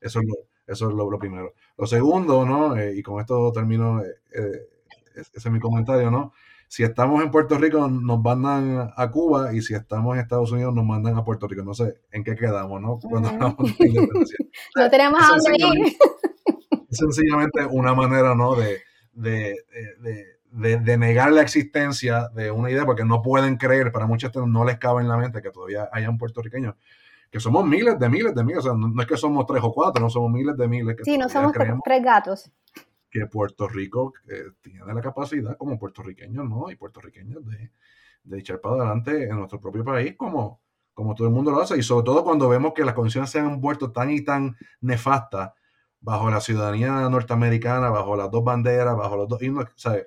Eso 0.00 0.20
es, 0.20 0.26
lo, 0.26 0.34
eso 0.66 0.88
es 0.88 0.94
lo, 0.94 1.18
primero. 1.18 1.54
Lo 1.76 1.86
segundo, 1.86 2.46
¿no? 2.46 2.76
Eh, 2.76 2.96
y 2.96 3.02
con 3.02 3.20
esto 3.20 3.52
termino, 3.52 4.02
eh, 4.02 4.68
ese 5.14 5.30
es 5.34 5.50
mi 5.50 5.60
comentario, 5.60 6.10
¿no? 6.10 6.32
si 6.70 6.84
estamos 6.84 7.20
en 7.20 7.32
Puerto 7.32 7.58
Rico 7.58 7.88
nos 7.88 8.22
mandan 8.22 8.92
a 8.94 9.10
Cuba 9.10 9.52
y 9.52 9.60
si 9.60 9.74
estamos 9.74 10.14
en 10.14 10.22
Estados 10.22 10.52
Unidos 10.52 10.72
nos 10.72 10.84
mandan 10.84 11.16
a 11.16 11.24
Puerto 11.24 11.48
Rico. 11.48 11.64
No 11.64 11.74
sé 11.74 11.94
en 12.12 12.22
qué 12.22 12.36
quedamos, 12.36 12.80
¿no? 12.80 12.96
Cuando 13.00 13.28
hablamos 13.28 13.76
de 13.76 13.88
independencia. 13.88 14.36
no 14.76 14.88
tenemos 14.88 15.20
a 15.20 15.36
dónde 15.36 15.52
ir. 15.58 15.96
Es 16.88 16.98
sencillamente 16.98 17.66
una 17.66 17.92
manera, 17.94 18.36
¿no? 18.36 18.54
De, 18.54 18.82
de, 19.12 19.56
de, 19.72 19.96
de, 20.00 20.24
negar 20.52 21.32
la 21.32 21.42
existencia 21.42 22.28
de 22.28 22.50
una 22.50 22.70
idea 22.70 22.84
porque 22.84 23.04
no 23.04 23.22
pueden 23.22 23.56
creer, 23.56 23.92
para 23.92 24.06
muchos 24.06 24.32
no 24.46 24.64
les 24.64 24.78
cabe 24.78 25.02
en 25.02 25.08
la 25.08 25.16
mente 25.16 25.42
que 25.42 25.50
todavía 25.50 25.88
hayan 25.92 26.18
puertorriqueños 26.18 26.74
que 27.30 27.38
somos 27.38 27.64
miles 27.64 27.96
de 27.96 28.08
miles 28.08 28.34
de 28.34 28.42
miles, 28.42 28.58
o 28.58 28.62
sea, 28.62 28.72
no, 28.74 29.00
es 29.00 29.06
que 29.06 29.16
somos 29.16 29.46
tres 29.46 29.62
o 29.62 29.72
cuatro, 29.72 30.02
no 30.02 30.10
somos 30.10 30.32
miles 30.32 30.56
de 30.56 30.66
miles. 30.66 30.96
Que 30.96 31.04
sí, 31.04 31.16
no 31.16 31.28
somos 31.28 31.52
tres 31.52 32.02
gatos 32.02 32.50
que 33.10 33.26
Puerto 33.26 33.68
Rico 33.68 34.14
eh, 34.28 34.52
tiene 34.60 34.80
la 34.86 35.00
capacidad 35.00 35.56
como 35.56 35.78
puertorriqueños, 35.78 36.48
¿no? 36.48 36.70
Y 36.70 36.76
puertorriqueños 36.76 37.44
de, 37.44 37.72
de, 38.22 38.38
echar 38.38 38.60
para 38.60 38.76
adelante 38.76 39.24
en 39.24 39.36
nuestro 39.36 39.60
propio 39.60 39.84
país 39.84 40.14
como, 40.16 40.60
como 40.94 41.14
todo 41.14 41.26
el 41.26 41.34
mundo 41.34 41.50
lo 41.50 41.60
hace. 41.60 41.76
Y 41.76 41.82
sobre 41.82 42.04
todo 42.04 42.22
cuando 42.22 42.48
vemos 42.48 42.72
que 42.72 42.84
las 42.84 42.94
condiciones 42.94 43.30
se 43.30 43.40
han 43.40 43.60
vuelto 43.60 43.90
tan 43.90 44.10
y 44.10 44.22
tan 44.22 44.56
nefastas 44.80 45.52
bajo 46.00 46.30
la 46.30 46.40
ciudadanía 46.40 47.08
norteamericana, 47.10 47.90
bajo 47.90 48.16
las 48.16 48.30
dos 48.30 48.44
banderas, 48.44 48.96
bajo 48.96 49.16
los 49.16 49.28
dos 49.28 49.42
himnos, 49.42 49.66
¿sabes? 49.74 50.06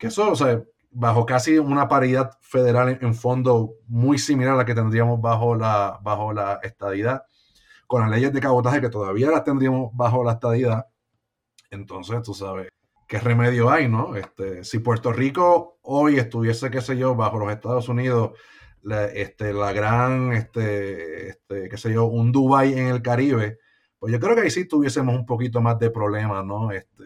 Que 0.00 0.08
eso, 0.08 0.34
¿sabes? 0.34 0.64
Bajo 0.90 1.24
casi 1.24 1.58
una 1.58 1.86
paridad 1.86 2.32
federal 2.40 2.98
en, 3.00 3.14
fondo 3.14 3.74
muy 3.86 4.18
similar 4.18 4.54
a 4.54 4.56
la 4.56 4.64
que 4.64 4.74
tendríamos 4.74 5.20
bajo 5.20 5.54
la, 5.54 6.00
bajo 6.02 6.32
la 6.32 6.58
estadidad, 6.64 7.22
con 7.86 8.02
las 8.02 8.10
leyes 8.10 8.32
de 8.32 8.40
cabotaje 8.40 8.80
que 8.80 8.88
todavía 8.88 9.30
las 9.30 9.44
tendríamos 9.44 9.90
bajo 9.94 10.24
la 10.24 10.32
estadidad 10.32 10.86
entonces, 11.70 12.22
tú 12.22 12.34
sabes, 12.34 12.68
¿qué 13.06 13.18
remedio 13.18 13.70
hay, 13.70 13.88
no? 13.88 14.16
Este, 14.16 14.64
si 14.64 14.80
Puerto 14.80 15.12
Rico 15.12 15.78
hoy 15.82 16.18
estuviese, 16.18 16.70
qué 16.70 16.80
sé 16.80 16.96
yo, 16.96 17.14
bajo 17.14 17.38
los 17.38 17.52
Estados 17.52 17.88
Unidos, 17.88 18.32
la, 18.82 19.06
este, 19.06 19.52
la 19.52 19.72
gran, 19.72 20.32
este, 20.32 21.28
este, 21.28 21.68
qué 21.68 21.76
sé 21.76 21.92
yo, 21.92 22.06
un 22.06 22.32
Dubai 22.32 22.72
en 22.76 22.88
el 22.88 23.02
Caribe, 23.02 23.58
pues 23.98 24.12
yo 24.12 24.18
creo 24.18 24.34
que 24.34 24.42
ahí 24.42 24.50
sí 24.50 24.66
tuviésemos 24.66 25.14
un 25.14 25.26
poquito 25.26 25.60
más 25.60 25.78
de 25.78 25.90
problemas, 25.90 26.44
¿no? 26.44 26.72
Este, 26.72 27.04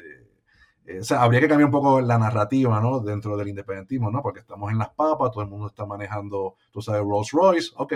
eh, 0.86 1.00
habría 1.16 1.40
que 1.40 1.48
cambiar 1.48 1.66
un 1.66 1.72
poco 1.72 2.00
la 2.00 2.18
narrativa, 2.18 2.80
¿no? 2.80 3.00
Dentro 3.00 3.36
del 3.36 3.48
independentismo, 3.48 4.10
¿no? 4.10 4.22
Porque 4.22 4.40
estamos 4.40 4.70
en 4.70 4.78
las 4.78 4.90
papas, 4.90 5.30
todo 5.30 5.42
el 5.42 5.48
mundo 5.48 5.68
está 5.68 5.86
manejando, 5.86 6.56
tú 6.70 6.82
sabes, 6.82 7.02
Rolls 7.02 7.30
Royce, 7.32 7.70
ok, 7.76 7.92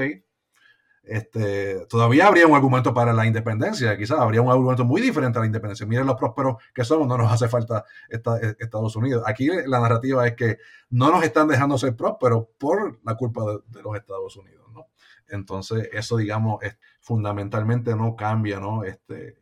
este, 1.08 1.86
todavía 1.86 2.26
habría 2.26 2.46
un 2.46 2.54
argumento 2.54 2.92
para 2.92 3.14
la 3.14 3.26
independencia, 3.26 3.96
quizás 3.96 4.18
habría 4.20 4.42
un 4.42 4.50
argumento 4.50 4.84
muy 4.84 5.00
diferente 5.00 5.38
a 5.38 5.40
la 5.40 5.46
independencia. 5.46 5.86
Miren 5.86 6.06
los 6.06 6.16
prósperos 6.16 6.56
que 6.74 6.84
somos, 6.84 7.08
no 7.08 7.16
nos 7.16 7.32
hace 7.32 7.48
falta 7.48 7.84
Estados 8.08 8.94
Unidos. 8.94 9.22
Aquí 9.26 9.48
la 9.66 9.80
narrativa 9.80 10.26
es 10.26 10.34
que 10.34 10.58
no 10.90 11.10
nos 11.10 11.24
están 11.24 11.48
dejando 11.48 11.78
ser 11.78 11.96
prósperos 11.96 12.48
por 12.58 13.00
la 13.04 13.14
culpa 13.14 13.42
de, 13.66 13.82
los 13.82 13.96
Estados 13.96 14.36
Unidos, 14.36 14.66
¿no? 14.74 14.88
Entonces, 15.28 15.88
eso, 15.92 16.18
digamos, 16.18 16.62
es, 16.62 16.78
fundamentalmente 17.00 17.96
no 17.96 18.14
cambia, 18.14 18.60
¿no? 18.60 18.84
Este, 18.84 19.38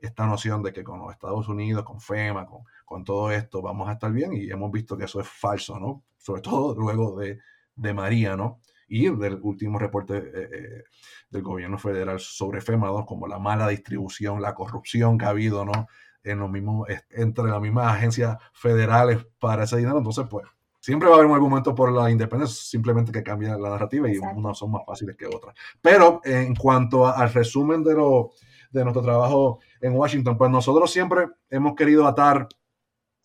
esta 0.00 0.26
noción 0.26 0.62
de 0.64 0.72
que 0.72 0.82
con 0.82 0.98
los 0.98 1.12
Estados 1.12 1.48
Unidos, 1.48 1.84
con 1.84 2.00
FEMA, 2.00 2.46
con, 2.46 2.64
con 2.84 3.04
todo 3.04 3.30
esto, 3.30 3.62
vamos 3.62 3.88
a 3.88 3.92
estar 3.92 4.12
bien 4.12 4.32
y 4.34 4.50
hemos 4.50 4.70
visto 4.70 4.96
que 4.96 5.04
eso 5.04 5.20
es 5.20 5.28
falso, 5.28 5.78
¿no? 5.78 6.04
Sobre 6.18 6.42
todo 6.42 6.74
luego 6.78 7.18
de, 7.18 7.38
de 7.76 7.94
María, 7.94 8.36
¿no? 8.36 8.60
y 8.88 9.08
del 9.16 9.38
último 9.42 9.78
reporte 9.78 10.16
eh, 10.18 10.48
eh, 10.52 10.84
del 11.30 11.42
gobierno 11.42 11.78
federal 11.78 12.20
sobre 12.20 12.60
FEMA 12.60 12.88
2, 12.88 13.06
como 13.06 13.26
la 13.26 13.38
mala 13.38 13.68
distribución, 13.68 14.40
la 14.40 14.54
corrupción 14.54 15.18
que 15.18 15.24
ha 15.24 15.30
habido, 15.30 15.64
¿no? 15.64 15.88
En 16.22 16.38
los 16.38 16.50
mismos, 16.50 16.88
entre 17.10 17.44
las 17.44 17.60
mismas 17.60 17.92
agencias 17.92 18.38
federales 18.52 19.26
para 19.38 19.64
ese 19.64 19.76
dinero. 19.76 19.98
Entonces, 19.98 20.24
pues, 20.30 20.46
siempre 20.80 21.08
va 21.08 21.16
a 21.16 21.18
haber 21.18 21.28
un 21.28 21.34
argumento 21.34 21.74
por 21.74 21.92
la 21.92 22.10
independencia, 22.10 22.56
simplemente 22.56 23.12
que 23.12 23.22
cambia 23.22 23.58
la 23.58 23.70
narrativa 23.70 24.08
y 24.08 24.16
unas 24.16 24.56
son 24.56 24.70
más 24.70 24.82
fáciles 24.86 25.16
que 25.16 25.26
otras. 25.26 25.54
Pero 25.82 26.20
en 26.24 26.54
cuanto 26.54 27.06
al 27.06 27.32
resumen 27.32 27.82
de, 27.82 27.94
lo, 27.94 28.30
de 28.70 28.84
nuestro 28.84 29.02
trabajo 29.02 29.60
en 29.80 29.94
Washington, 29.94 30.38
pues 30.38 30.50
nosotros 30.50 30.90
siempre 30.90 31.26
hemos 31.50 31.74
querido 31.74 32.06
atar 32.06 32.48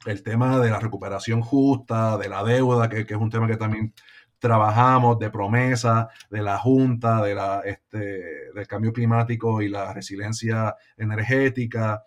el 0.06 0.24
tema 0.24 0.60
de 0.60 0.70
la 0.70 0.80
recuperación 0.80 1.42
justa, 1.42 2.18
de 2.18 2.30
la 2.30 2.44
deuda, 2.44 2.90
que, 2.90 3.06
que 3.06 3.14
es 3.14 3.20
un 3.20 3.30
tema 3.30 3.48
que 3.48 3.58
también 3.58 3.94
trabajamos 4.40 5.20
de 5.20 5.30
promesa 5.30 6.10
de 6.30 6.42
la 6.42 6.58
Junta, 6.58 7.22
de 7.22 7.36
la, 7.36 7.62
este, 7.66 8.52
del 8.54 8.68
cambio 8.68 8.94
climático 8.94 9.62
y 9.62 9.68
la 9.70 9.94
resiliencia 9.94 10.76
energética, 10.98 12.04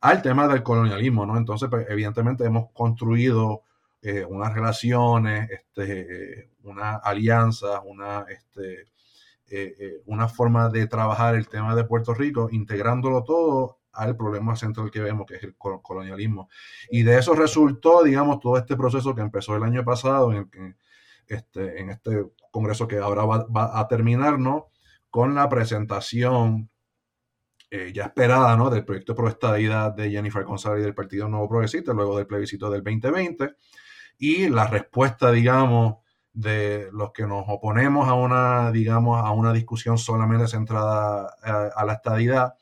al 0.00 0.22
tema 0.22 0.48
del 0.48 0.62
colonialismo, 0.62 1.26
¿no? 1.26 1.36
Entonces, 1.36 1.68
pues, 1.68 1.86
evidentemente 1.88 2.44
hemos 2.44 2.70
construido 2.72 3.62
eh, 4.00 4.24
unas 4.24 4.52
relaciones, 4.52 5.50
este, 5.50 6.50
unas 6.62 7.00
alianzas, 7.04 7.80
una, 7.84 8.24
este, 8.28 8.82
eh, 9.48 9.74
eh, 9.78 10.02
una 10.06 10.28
forma 10.28 10.68
de 10.70 10.86
trabajar 10.86 11.34
el 11.34 11.48
tema 11.48 11.74
de 11.76 11.84
Puerto 11.84 12.14
Rico, 12.14 12.48
integrándolo 12.50 13.22
todo 13.22 13.78
al 13.92 14.16
problema 14.16 14.56
central 14.56 14.90
que 14.90 15.00
vemos, 15.00 15.26
que 15.26 15.36
es 15.36 15.42
el 15.44 15.54
colonialismo. 15.56 16.48
Y 16.90 17.02
de 17.02 17.18
eso 17.18 17.34
resultó, 17.34 18.02
digamos, 18.02 18.40
todo 18.40 18.56
este 18.56 18.76
proceso 18.76 19.14
que 19.14 19.20
empezó 19.20 19.56
el 19.56 19.62
año 19.62 19.84
pasado, 19.84 20.32
en 20.32 20.76
este, 21.26 21.80
en 21.80 21.90
este 21.90 22.26
congreso 22.50 22.86
que 22.86 22.98
ahora 22.98 23.24
va, 23.24 23.78
a 23.78 23.88
terminar, 23.88 24.38
¿no? 24.38 24.68
Con 25.10 25.34
la 25.34 25.48
presentación 25.48 26.70
eh, 27.70 27.92
ya 27.94 28.04
esperada, 28.04 28.56
¿no? 28.56 28.70
Del 28.70 28.84
proyecto 28.84 29.14
pro 29.14 29.28
estadidad 29.28 29.92
de 29.92 30.10
Jennifer 30.10 30.44
González 30.44 30.80
y 30.80 30.84
del 30.84 30.94
Partido 30.94 31.28
Nuevo 31.28 31.48
Progresista, 31.48 31.92
luego 31.92 32.16
del 32.16 32.26
plebiscito 32.26 32.70
del 32.70 32.82
2020, 32.82 33.54
y 34.18 34.48
la 34.48 34.66
respuesta, 34.66 35.32
digamos, 35.32 35.96
de 36.32 36.88
los 36.92 37.12
que 37.12 37.26
nos 37.26 37.44
oponemos 37.48 38.08
a 38.08 38.14
una, 38.14 38.70
digamos, 38.72 39.18
a 39.18 39.30
una 39.32 39.52
discusión 39.52 39.98
solamente 39.98 40.48
centrada 40.48 41.34
a, 41.42 41.70
a 41.74 41.84
la 41.84 41.94
estadidad, 41.94 42.54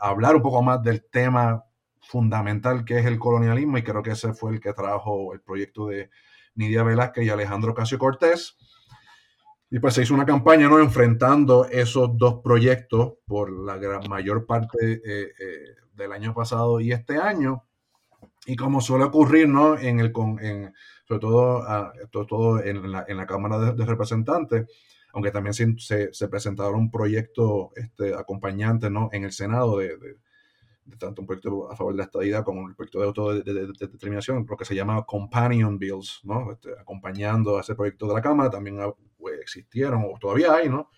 hablar 0.00 0.36
un 0.36 0.42
poco 0.42 0.62
más 0.62 0.82
del 0.82 1.04
tema 1.10 1.64
fundamental 2.00 2.84
que 2.84 2.98
es 2.98 3.06
el 3.06 3.18
colonialismo, 3.18 3.78
y 3.78 3.82
creo 3.82 4.02
que 4.02 4.12
ese 4.12 4.32
fue 4.32 4.52
el 4.52 4.60
que 4.60 4.72
trajo 4.72 5.32
el 5.32 5.40
proyecto 5.40 5.88
de 5.88 6.10
Nidia 6.54 6.82
Velázquez 6.82 7.24
y 7.24 7.30
Alejandro 7.30 7.74
Casio 7.74 7.98
Cortés. 7.98 8.56
Y 9.68 9.80
pues 9.80 9.94
se 9.94 10.02
hizo 10.02 10.14
una 10.14 10.24
campaña 10.24 10.68
¿no? 10.68 10.78
enfrentando 10.78 11.66
esos 11.66 12.16
dos 12.16 12.40
proyectos 12.42 13.14
por 13.26 13.50
la 13.50 13.76
gran 13.76 14.08
mayor 14.08 14.46
parte 14.46 14.78
eh, 14.80 15.00
eh, 15.04 15.74
del 15.94 16.12
año 16.12 16.32
pasado 16.34 16.80
y 16.80 16.92
este 16.92 17.18
año. 17.18 17.64
Y 18.46 18.54
como 18.54 18.80
suele 18.80 19.04
ocurrir, 19.04 19.48
¿no? 19.48 19.76
En 19.76 19.98
el, 19.98 20.12
en, 20.40 20.72
sobre 21.08 21.20
todo, 21.20 21.62
ah, 21.66 21.92
todo, 22.10 22.62
en, 22.62 22.92
la, 22.92 23.04
en, 23.08 23.16
la, 23.16 23.26
Cámara 23.26 23.72
de, 23.72 23.84
Representantes, 23.84 24.68
aunque 25.16 25.30
también 25.30 25.54
se, 25.54 26.12
se, 26.12 26.28
presentaron 26.28 26.90
proyectos 26.90 27.68
este, 27.74 28.14
acompañantes 28.14 28.90
¿no? 28.90 29.08
en 29.12 29.24
el 29.24 29.32
Senado 29.32 29.78
de, 29.78 29.96
de 29.96 30.96
tanto 30.98 31.22
un 31.22 31.26
proyecto 31.26 31.72
a 31.72 31.74
favor 31.74 31.94
de 31.94 31.96
la 31.96 32.04
estadidad 32.04 32.44
como 32.44 32.60
un 32.60 32.74
proyecto 32.74 33.00
de 33.00 33.06
autodeterminación, 33.06 34.44
lo 34.46 34.56
que 34.58 34.66
se 34.66 34.74
llama 34.74 35.06
companion 35.06 35.78
bills, 35.78 36.20
¿no? 36.22 36.52
Este, 36.52 36.70
acompañando 36.78 37.56
a 37.56 37.62
ese 37.62 37.74
proyecto 37.74 38.06
de 38.06 38.12
la 38.12 38.20
Cámara, 38.20 38.50
también 38.50 38.78
pues, 39.16 39.40
existieron, 39.40 40.04
o 40.04 40.18
todavía 40.18 40.54
hay, 40.54 40.68
¿no? 40.68 40.90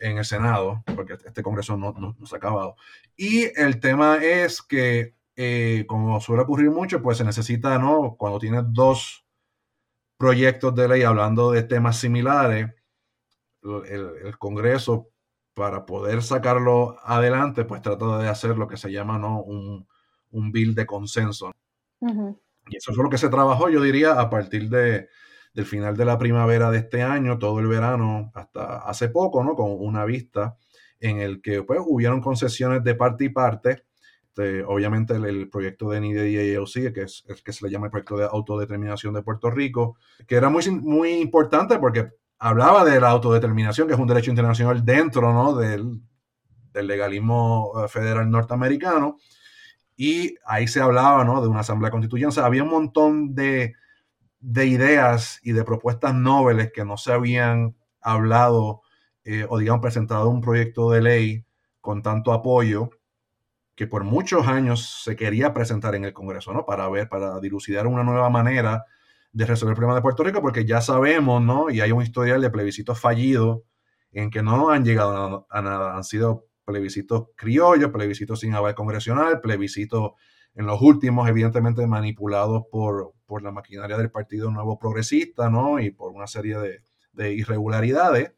En 0.00 0.18
el 0.18 0.24
Senado, 0.26 0.84
porque 0.94 1.14
este 1.14 1.42
Congreso 1.42 1.78
no, 1.78 1.92
no, 1.92 2.26
se 2.26 2.34
ha 2.34 2.38
acabado. 2.38 2.76
Y 3.16 3.44
el 3.58 3.80
tema 3.80 4.18
es 4.22 4.60
que, 4.60 5.14
eh, 5.34 5.86
como 5.88 6.20
suele 6.20 6.42
ocurrir 6.42 6.70
mucho, 6.70 7.00
pues 7.00 7.16
se 7.16 7.24
necesita, 7.24 7.78
¿no? 7.78 8.16
Cuando 8.18 8.38
tienes 8.38 8.64
dos 8.66 9.24
proyectos 10.18 10.74
de 10.74 10.88
ley 10.88 11.02
hablando 11.04 11.50
de 11.52 11.62
temas 11.62 11.96
similares, 11.96 12.70
el, 13.62 14.10
el 14.24 14.38
Congreso 14.38 15.08
para 15.54 15.84
poder 15.84 16.22
sacarlo 16.22 16.96
adelante, 17.02 17.64
pues 17.64 17.82
trata 17.82 18.18
de 18.18 18.28
hacer 18.28 18.56
lo 18.56 18.68
que 18.68 18.76
se 18.76 18.90
llama 18.90 19.18
¿no? 19.18 19.42
un, 19.42 19.86
un 20.30 20.52
bill 20.52 20.74
de 20.74 20.86
consenso. 20.86 21.52
Y 22.00 22.76
eso 22.76 22.90
es 22.90 22.96
lo 22.96 23.10
que 23.10 23.18
se 23.18 23.28
trabajó, 23.28 23.68
yo 23.68 23.80
diría, 23.80 24.20
a 24.20 24.28
partir 24.30 24.68
de, 24.68 25.08
del 25.54 25.66
final 25.66 25.96
de 25.96 26.04
la 26.04 26.18
primavera 26.18 26.70
de 26.70 26.78
este 26.78 27.02
año, 27.02 27.38
todo 27.38 27.60
el 27.60 27.66
verano, 27.66 28.32
hasta 28.34 28.78
hace 28.78 29.08
poco, 29.08 29.44
¿no? 29.44 29.54
Con 29.54 29.70
una 29.78 30.04
vista 30.04 30.56
en 30.98 31.18
el 31.18 31.42
que 31.42 31.62
pues, 31.62 31.80
hubieron 31.84 32.20
concesiones 32.20 32.82
de 32.82 32.94
parte 32.94 33.24
y 33.24 33.28
parte. 33.28 33.84
Este, 34.28 34.64
obviamente 34.64 35.14
el, 35.14 35.50
proyecto 35.50 35.90
de 35.90 36.00
NIDE 36.00 36.92
que 36.94 37.02
es 37.02 37.24
el 37.28 37.42
que 37.42 37.52
se 37.52 37.66
le 37.66 37.70
llama 37.70 37.86
el 37.86 37.90
proyecto 37.90 38.16
de 38.16 38.24
autodeterminación 38.24 39.12
de 39.12 39.22
Puerto 39.22 39.50
Rico, 39.50 39.98
que 40.26 40.36
era 40.36 40.48
muy, 40.48 40.68
muy 40.70 41.10
importante 41.10 41.78
porque 41.78 42.12
hablaba 42.42 42.84
de 42.84 43.00
la 43.00 43.10
autodeterminación, 43.10 43.86
que 43.86 43.94
es 43.94 44.00
un 44.00 44.08
derecho 44.08 44.30
internacional 44.30 44.84
dentro 44.84 45.32
¿no? 45.32 45.54
del, 45.54 46.00
del 46.72 46.86
legalismo 46.88 47.72
eh, 47.76 47.88
federal 47.88 48.28
norteamericano, 48.28 49.18
y 49.96 50.34
ahí 50.44 50.66
se 50.66 50.80
hablaba 50.80 51.24
¿no? 51.24 51.40
de 51.40 51.46
una 51.46 51.60
asamblea 51.60 51.92
constituyente. 51.92 52.40
había 52.40 52.64
un 52.64 52.70
montón 52.70 53.36
de, 53.36 53.74
de, 54.40 54.66
ideas 54.66 55.38
y 55.44 55.52
de 55.52 55.62
propuestas 55.62 56.14
nobles 56.16 56.72
que 56.72 56.84
no 56.84 56.96
se 56.96 57.12
habían 57.12 57.76
hablado 58.00 58.82
eh, 59.22 59.46
o, 59.48 59.58
digamos, 59.58 59.80
presentado 59.80 60.28
un 60.28 60.40
proyecto 60.40 60.90
de 60.90 61.00
ley 61.00 61.44
con 61.80 62.02
tanto 62.02 62.32
apoyo 62.32 62.90
que 63.76 63.86
por 63.86 64.02
muchos 64.02 64.48
años 64.48 65.02
se 65.04 65.14
quería 65.14 65.54
presentar 65.54 65.94
en 65.94 66.06
el 66.06 66.12
Congreso, 66.12 66.52
¿no? 66.52 66.66
Para 66.66 66.88
ver, 66.88 67.08
para 67.08 67.38
dilucidar 67.38 67.86
una 67.86 68.02
nueva 68.02 68.30
manera 68.30 68.84
de 69.32 69.46
resolver 69.46 69.72
el 69.72 69.76
problema 69.76 69.94
de 69.94 70.02
Puerto 70.02 70.22
Rico, 70.22 70.40
porque 70.40 70.64
ya 70.64 70.80
sabemos, 70.80 71.42
¿no? 71.42 71.70
Y 71.70 71.80
hay 71.80 71.90
un 71.92 72.02
historial 72.02 72.40
de 72.40 72.50
plebiscitos 72.50 73.00
fallidos 73.00 73.62
en 74.12 74.30
que 74.30 74.42
no 74.42 74.70
han 74.70 74.84
llegado 74.84 75.46
a 75.50 75.62
nada, 75.62 75.96
han 75.96 76.04
sido 76.04 76.46
plebiscitos 76.64 77.28
criollos, 77.34 77.90
plebiscitos 77.90 78.40
sin 78.40 78.54
aval 78.54 78.74
congresional, 78.74 79.40
plebiscitos 79.40 80.12
en 80.54 80.66
los 80.66 80.80
últimos, 80.82 81.28
evidentemente 81.28 81.86
manipulados 81.86 82.64
por, 82.70 83.14
por 83.24 83.42
la 83.42 83.52
maquinaria 83.52 83.96
del 83.96 84.10
Partido 84.10 84.50
Nuevo 84.50 84.78
Progresista, 84.78 85.48
¿no? 85.48 85.78
Y 85.80 85.90
por 85.90 86.12
una 86.12 86.26
serie 86.26 86.58
de, 86.58 86.82
de 87.12 87.32
irregularidades 87.32 88.34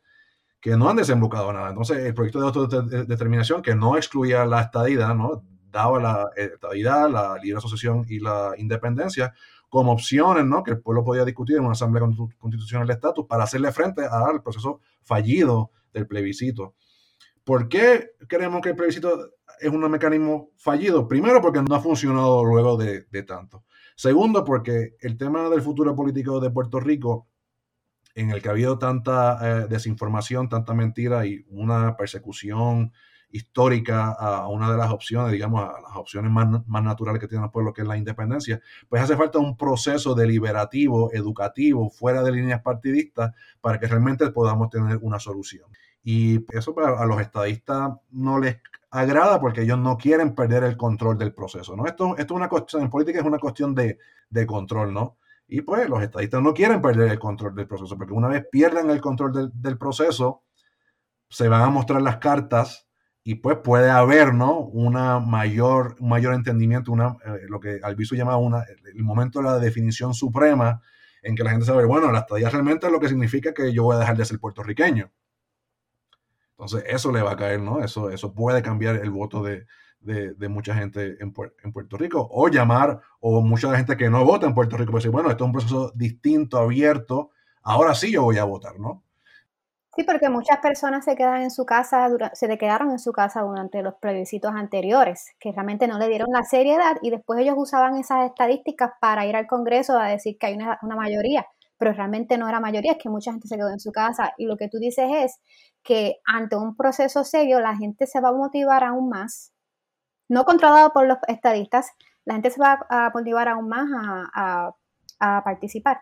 que 0.61 0.77
no 0.77 0.89
han 0.89 0.97
desembocado 0.97 1.53
nada. 1.53 1.71
Entonces, 1.71 1.99
el 1.99 2.15
proyecto 2.15 2.41
de 2.41 2.47
autodeterminación 2.47 3.63
que 3.63 3.75
no 3.75 3.97
excluía 3.97 4.47
la 4.47 4.63
estadidad, 4.63 5.15
¿no? 5.15 5.45
Daba 5.71 6.01
la 6.01 6.31
estadidad, 6.37 7.11
la 7.11 7.37
libre 7.43 7.59
asociación 7.59 8.07
y 8.09 8.21
la 8.21 8.53
independencia 8.57 9.35
como 9.75 9.91
opciones, 9.91 10.45
¿no? 10.45 10.63
Que 10.63 10.71
el 10.71 10.81
pueblo 10.81 11.03
podía 11.03 11.25
discutir 11.25 11.57
en 11.57 11.65
una 11.65 11.73
asamblea 11.73 12.09
constitucional 12.39 12.87
de 12.87 12.93
estatus 12.93 13.27
para 13.27 13.43
hacerle 13.43 13.73
frente 13.73 14.07
al 14.09 14.41
proceso 14.41 14.79
fallido 15.03 15.73
del 15.93 16.07
plebiscito. 16.07 16.77
¿Por 17.43 17.69
qué 17.69 18.13
creemos 18.29 18.61
que 18.61 18.69
el 18.69 18.77
plebiscito 18.77 19.33
es 19.59 19.69
un 19.69 19.91
mecanismo 19.91 20.51
fallido? 20.59 21.09
Primero, 21.09 21.43
porque 21.43 21.61
no 21.61 21.75
ha 21.75 21.81
funcionado 21.81 22.45
luego 22.45 22.77
de, 22.77 23.03
tanto. 23.25 23.65
Segundo, 23.97 24.45
porque 24.45 24.95
el 25.01 25.17
tema 25.17 25.51
del 25.51 25.61
futuro 25.61 25.97
político 25.97 26.39
de 26.39 26.51
Puerto 26.51 26.79
Rico, 26.79 27.27
en 28.15 28.31
el 28.31 28.41
que 28.41 28.51
ha 28.51 28.53
habido 28.53 28.79
tanta 28.79 29.41
eh, 29.43 29.67
desinformación, 29.69 30.49
tanta 30.49 30.73
mentira 30.73 31.27
y 31.27 31.45
una 31.49 31.97
persecución 31.97 32.93
histórica 33.35 34.13
a 34.13 34.47
una 34.47 34.71
de 34.71 34.79
las 34.79 34.93
opciones, 34.93 35.33
digamos, 35.33 35.61
a 35.61 35.81
las 35.81 35.97
opciones 35.97 36.31
más, 36.31 36.65
más 36.69 36.83
naturales 36.85 37.21
que 37.21 37.27
tiene 37.27 37.45
el 37.45 37.51
pueblo, 37.51 37.73
que 37.73 37.83
es 37.83 37.89
la 37.89 37.97
independencia, 37.97 38.61
pues 38.89 39.03
hace 39.03 39.17
falta 39.17 39.41
un 39.41 39.57
proceso 39.57 40.15
deliberativo, 40.15 41.13
educativo, 41.13 41.91
fuera 41.91 42.23
de 42.23 42.31
líneas 42.31 42.63
partidistas, 42.63 43.33
para 43.61 43.81
que 43.81 43.89
realmente 43.89 44.31
podamos 44.31 44.71
tener 44.71 44.99
una 45.03 45.19
solución. 45.19 45.69
Y 46.05 46.45
eso 46.57 46.75
a 46.79 47.07
los 47.07 47.21
estadistas 47.21 47.95
no 48.13 48.39
les 48.39 48.59
agrada 48.91 49.41
porque 49.41 49.63
ellos 49.63 49.79
no 49.79 49.99
quieren 49.99 50.37
perder 50.37 50.63
el 50.63 50.77
control 50.77 51.19
del 51.19 51.35
proceso, 51.35 51.75
¿no? 51.75 51.87
Esto, 51.87 52.17
esto 52.17 52.35
es 52.35 52.37
una 52.37 52.49
cuestión, 52.49 52.83
en 52.83 52.91
política 52.91 53.19
es 53.19 53.27
una 53.27 53.41
cuestión 53.41 53.75
de, 53.75 53.99
control, 54.47 54.95
¿no? 54.95 55.17
Y 55.49 55.63
pues 55.63 55.89
los 55.89 56.01
estadistas 56.01 56.41
no 56.41 56.55
quieren 56.55 56.81
perder 56.81 57.11
el 57.11 57.19
control 57.19 57.57
del 57.57 57.67
proceso, 57.67 57.99
porque 57.99 58.13
una 58.13 58.29
vez 58.29 58.47
pierdan 58.49 58.91
el 58.91 59.01
control 59.01 59.51
del, 59.53 59.77
proceso, 59.77 60.45
se 61.29 61.49
van 61.49 61.63
a 61.63 61.71
mostrar 61.71 62.01
las 62.01 62.19
cartas 62.19 62.87
y 63.27 63.37
pues 63.37 63.57
puede 63.59 63.91
haber, 63.91 64.35
¿no? 64.35 64.59
Una 64.59 65.19
mayor, 65.19 65.97
un 65.99 66.11
mayor 66.11 66.35
entendimiento, 66.35 66.93
una, 66.93 67.17
eh, 67.25 67.47
lo 67.49 67.59
que 67.59 67.81
Albizu 67.83 68.15
llama 68.15 68.37
una, 68.37 68.65
el 68.85 69.03
momento 69.03 69.39
de 69.39 69.47
la 69.47 69.59
definición 69.59 70.13
suprema, 70.13 70.83
en 71.23 71.35
que 71.35 71.43
la 71.43 71.51
gente 71.51 71.65
sabe, 71.65 71.87
bueno, 71.87 72.13
la 72.13 72.21
estadía 72.21 72.51
realmente 72.51 72.87
es 72.87 72.93
lo 72.93 73.01
que 73.01 73.09
significa 73.09 73.55
que 73.55 73.73
yo 73.73 73.85
voy 73.85 73.97
a 73.97 74.01
dejar 74.01 74.19
de 74.19 74.27
ser 74.27 74.39
puertorriqueño. 74.39 75.11
Entonces, 76.51 76.85
eso 76.87 77.11
le 77.11 77.23
va 77.23 77.33
a 77.33 77.37
caer, 77.37 77.61
¿no? 77.61 77.83
Eso, 77.83 78.11
eso 78.11 78.35
puede 78.35 78.63
cambiar 78.63 78.97
el 78.97 79.11
voto 79.11 79.43
de, 79.43 79.67
mucha 80.51 80.75
gente 80.75 81.17
en, 81.19 81.33
Puerto 81.33 81.97
Rico. 81.97 82.29
O 82.31 82.49
llamar, 82.49 83.01
o 83.21 83.41
mucha 83.41 83.75
gente 83.75 83.97
que 83.97 84.11
no 84.11 84.23
vota 84.23 84.47
en 84.47 84.55
Puerto 84.55 84.77
Rico, 84.77 84.93
pues 84.93 85.03
decir, 85.03 85.13
bueno, 85.13 85.31
esto 85.31 85.45
es 85.45 85.47
un 85.47 85.53
proceso 85.53 85.93
distinto, 85.95 86.59
abierto, 86.59 87.31
ahora 87.63 87.95
sí 87.95 88.13
yo 88.13 88.23
voy 88.23 88.37
a 88.37 88.45
votar, 88.45 88.79
¿no? 88.79 89.03
Sí, 89.97 90.03
porque 90.03 90.29
muchas 90.29 90.59
personas 90.59 91.05
se 91.05 91.15
quedan 91.15 91.43
en 91.43 91.51
su 91.53 91.65
casa, 91.65 92.09
se 92.33 92.59
quedaron 92.59 92.91
en 92.91 92.99
su 92.99 93.13
casa 93.13 93.43
durante 93.43 93.81
los 93.83 93.95
plebiscitos 93.95 94.53
anteriores, 94.53 95.27
que 95.39 95.53
realmente 95.53 95.87
no 95.87 95.99
le 95.99 96.09
dieron 96.09 96.29
la 96.33 96.43
seriedad 96.43 96.97
y 97.01 97.11
después 97.11 97.39
ellos 97.39 97.55
usaban 97.57 97.97
esas 97.97 98.27
estadísticas 98.27 98.91
para 99.01 99.25
ir 99.25 99.37
al 99.37 99.47
Congreso 99.47 99.97
a 99.97 100.09
decir 100.09 100.37
que 100.39 100.47
hay 100.47 100.55
una, 100.55 100.79
mayoría 100.83 101.47
pero 101.77 101.93
realmente 101.93 102.39
no 102.39 102.49
era 102.49 102.61
mayoría, 102.61 102.93
es 102.93 102.99
que 102.99 103.11
mucha 103.11 103.33
gente 103.33 103.49
se 103.49 103.57
quedó 103.57 103.69
en 103.69 103.81
su 103.81 103.91
casa. 103.93 104.33
Y 104.39 104.47
lo 104.47 104.57
que 104.57 104.69
tú 104.69 104.79
dices 104.79 105.07
es 105.13 105.41
que 105.83 106.17
ante 106.25 106.57
un 106.57 106.77
proceso 106.77 107.25
serio 107.25 107.61
la 107.61 107.77
gente 107.77 108.07
se 108.07 108.21
va 108.21 108.31
a 108.31 108.33
motivar 108.33 108.85
aún 108.85 109.09
más, 109.09 109.53
no 110.29 110.45
controlado 110.45 110.93
por 110.93 111.07
los 111.07 111.19
estadistas, 111.29 111.91
la 112.25 112.35
gente 112.35 112.51
se 112.51 112.61
va 112.61 112.79
a 112.89 113.11
motivar 113.13 113.49
aún 113.49 113.69
más 113.69 113.89
a, 114.35 114.73
participar. 115.43 116.01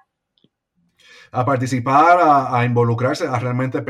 A 1.30 1.44
participar, 1.44 2.18
a, 2.20 2.64
involucrarse, 2.64 3.26
a 3.26 3.38
realmente 3.38 3.82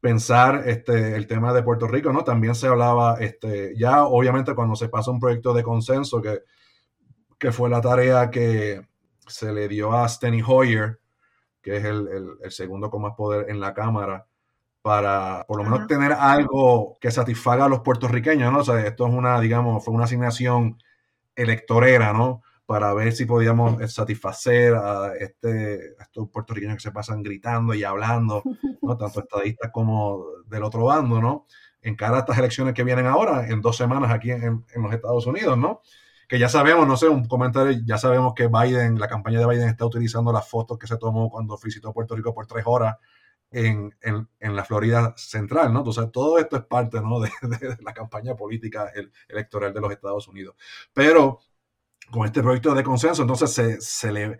pensar 0.00 0.62
este, 0.66 1.16
el 1.16 1.26
tema 1.26 1.52
de 1.52 1.62
Puerto 1.62 1.88
Rico, 1.88 2.12
¿no? 2.12 2.22
También 2.22 2.54
se 2.54 2.68
hablaba, 2.68 3.16
este, 3.18 3.74
ya 3.76 4.04
obviamente 4.04 4.54
cuando 4.54 4.76
se 4.76 4.88
pasa 4.88 5.10
un 5.10 5.18
proyecto 5.18 5.52
de 5.52 5.62
consenso, 5.62 6.22
que, 6.22 6.42
que 7.38 7.50
fue 7.50 7.68
la 7.68 7.80
tarea 7.80 8.30
que 8.30 8.86
se 9.26 9.52
le 9.52 9.68
dio 9.68 9.92
a 9.92 10.08
Steny 10.08 10.42
Hoyer, 10.46 11.00
que 11.62 11.78
es 11.78 11.84
el, 11.84 12.38
segundo 12.50 12.90
con 12.90 13.02
más 13.02 13.14
poder 13.16 13.50
en 13.50 13.58
la 13.58 13.72
Cámara, 13.72 14.26
para 14.82 15.44
por 15.48 15.56
lo 15.56 15.64
menos 15.64 15.86
tener 15.86 16.12
algo 16.12 16.96
que 17.00 17.10
satisfaga 17.10 17.64
a 17.64 17.68
los 17.68 17.80
puertorriqueños, 17.80 18.52
¿no? 18.52 18.58
O 18.58 18.64
sea, 18.64 18.86
esto 18.86 19.06
es 19.06 19.14
una, 19.14 19.40
digamos, 19.40 19.82
fue 19.82 19.94
una 19.94 20.04
asignación 20.04 20.78
electorera, 21.34 22.12
¿no? 22.12 22.42
Para 22.66 22.94
ver 22.94 23.12
si 23.12 23.26
podíamos 23.26 23.80
eh, 23.80 23.88
satisfacer 23.88 24.74
a, 24.74 25.12
este, 25.18 25.94
estos 26.00 26.30
puertorriqueños 26.30 26.76
que 26.76 26.82
se 26.82 26.92
pasan 26.92 27.22
gritando 27.22 27.74
y 27.74 27.84
hablando, 27.84 28.42
¿no? 28.82 28.96
Tanto 28.98 29.20
estadistas 29.20 29.70
como 29.72 30.24
del 30.46 30.62
otro 30.62 30.84
bando, 30.84 31.20
¿no? 31.20 31.46
En 31.82 31.94
cara 31.96 32.16
a 32.16 32.20
estas 32.20 32.38
elecciones 32.38 32.72
que 32.74 32.84
vienen 32.84 33.06
ahora, 33.06 33.46
en 33.48 33.60
dos 33.60 33.76
semanas 33.76 34.10
aquí 34.10 34.30
en, 34.30 34.64
en 34.74 34.82
los 34.82 34.92
Estados 34.92 35.26
Unidos, 35.26 35.58
¿no? 35.58 35.82
que 36.28 36.38
ya 36.38 36.48
sabemos, 36.48 36.86
no 36.86 36.96
sé, 36.96 37.08
un 37.08 37.26
comentario, 37.26 37.78
ya 37.84 37.98
sabemos 37.98 38.34
que 38.34 38.48
Biden, 38.48 38.98
la 38.98 39.08
campaña 39.08 39.40
de 39.40 39.46
Biden 39.46 39.68
está 39.68 39.84
utilizando 39.84 40.32
las 40.32 40.48
fotos 40.48 40.78
que 40.78 40.86
se 40.86 40.96
tomó 40.96 41.28
cuando 41.30 41.58
visitó 41.62 41.92
Puerto 41.92 42.16
Rico 42.16 42.34
por 42.34 42.46
tres 42.46 42.64
horas 42.66 42.96
en, 43.50 43.94
la 44.40 44.64
Florida 44.64 45.14
Central, 45.16 45.72
¿no? 45.72 45.80
Entonces, 45.80 46.10
todo 46.10 46.38
esto 46.38 46.56
es 46.56 46.64
parte, 46.64 47.00
¿no? 47.00 47.20
De, 47.20 47.30
la 47.80 47.92
campaña 47.92 48.34
política 48.34 48.90
electoral 49.28 49.72
de 49.72 49.80
los 49.80 49.92
Estados 49.92 50.26
Unidos. 50.28 50.56
Pero 50.92 51.40
con 52.10 52.26
este 52.26 52.42
proyecto 52.42 52.74
de 52.74 52.82
consenso, 52.82 53.22
entonces 53.22 53.52
se, 53.52 53.80
se 53.80 54.12
le... 54.12 54.24
Eh, 54.24 54.38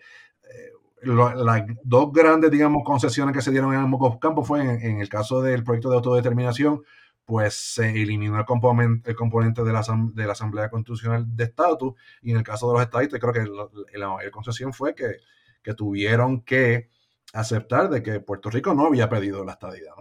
las 1.03 1.64
dos 1.83 2.12
grandes, 2.12 2.50
digamos, 2.50 2.83
concesiones 2.83 3.35
que 3.35 3.42
se 3.42 3.50
dieron 3.50 3.74
en 3.74 3.81
ambos 3.81 4.18
campos 4.18 4.48
fue 4.48 4.62
en 4.62 5.00
el 5.00 5.09
caso 5.11 5.42
del 5.42 5.62
proyecto 5.62 5.90
de 5.90 5.96
autodeterminación, 5.96 6.83
pues 7.24 7.55
se 7.55 7.90
eliminó 7.90 8.38
el 8.38 8.44
componente, 8.44 9.11
el 9.11 9.16
componente 9.16 9.62
de, 9.64 9.72
la, 9.72 9.83
de 10.12 10.27
la 10.27 10.33
Asamblea 10.33 10.68
Constitucional 10.68 11.24
de 11.35 11.44
Estatus 11.44 11.94
y 12.22 12.33
en 12.33 12.38
el 12.38 12.42
caso 12.42 12.68
de 12.68 12.74
los 12.74 12.83
estadistas 12.83 13.20
creo 13.20 13.33
que 13.33 13.98
la, 13.98 14.09
mayor 14.09 14.31
concesión 14.31 14.72
fue 14.72 14.94
que, 14.94 15.16
tuvieron 15.74 16.42
que 16.42 16.90
aceptar 17.33 17.88
de 17.88 18.03
que 18.03 18.20
Puerto 18.20 18.50
Rico 18.50 18.74
no 18.74 18.87
había 18.87 19.09
pedido 19.09 19.44
la 19.44 19.53
estadidad, 19.53 19.94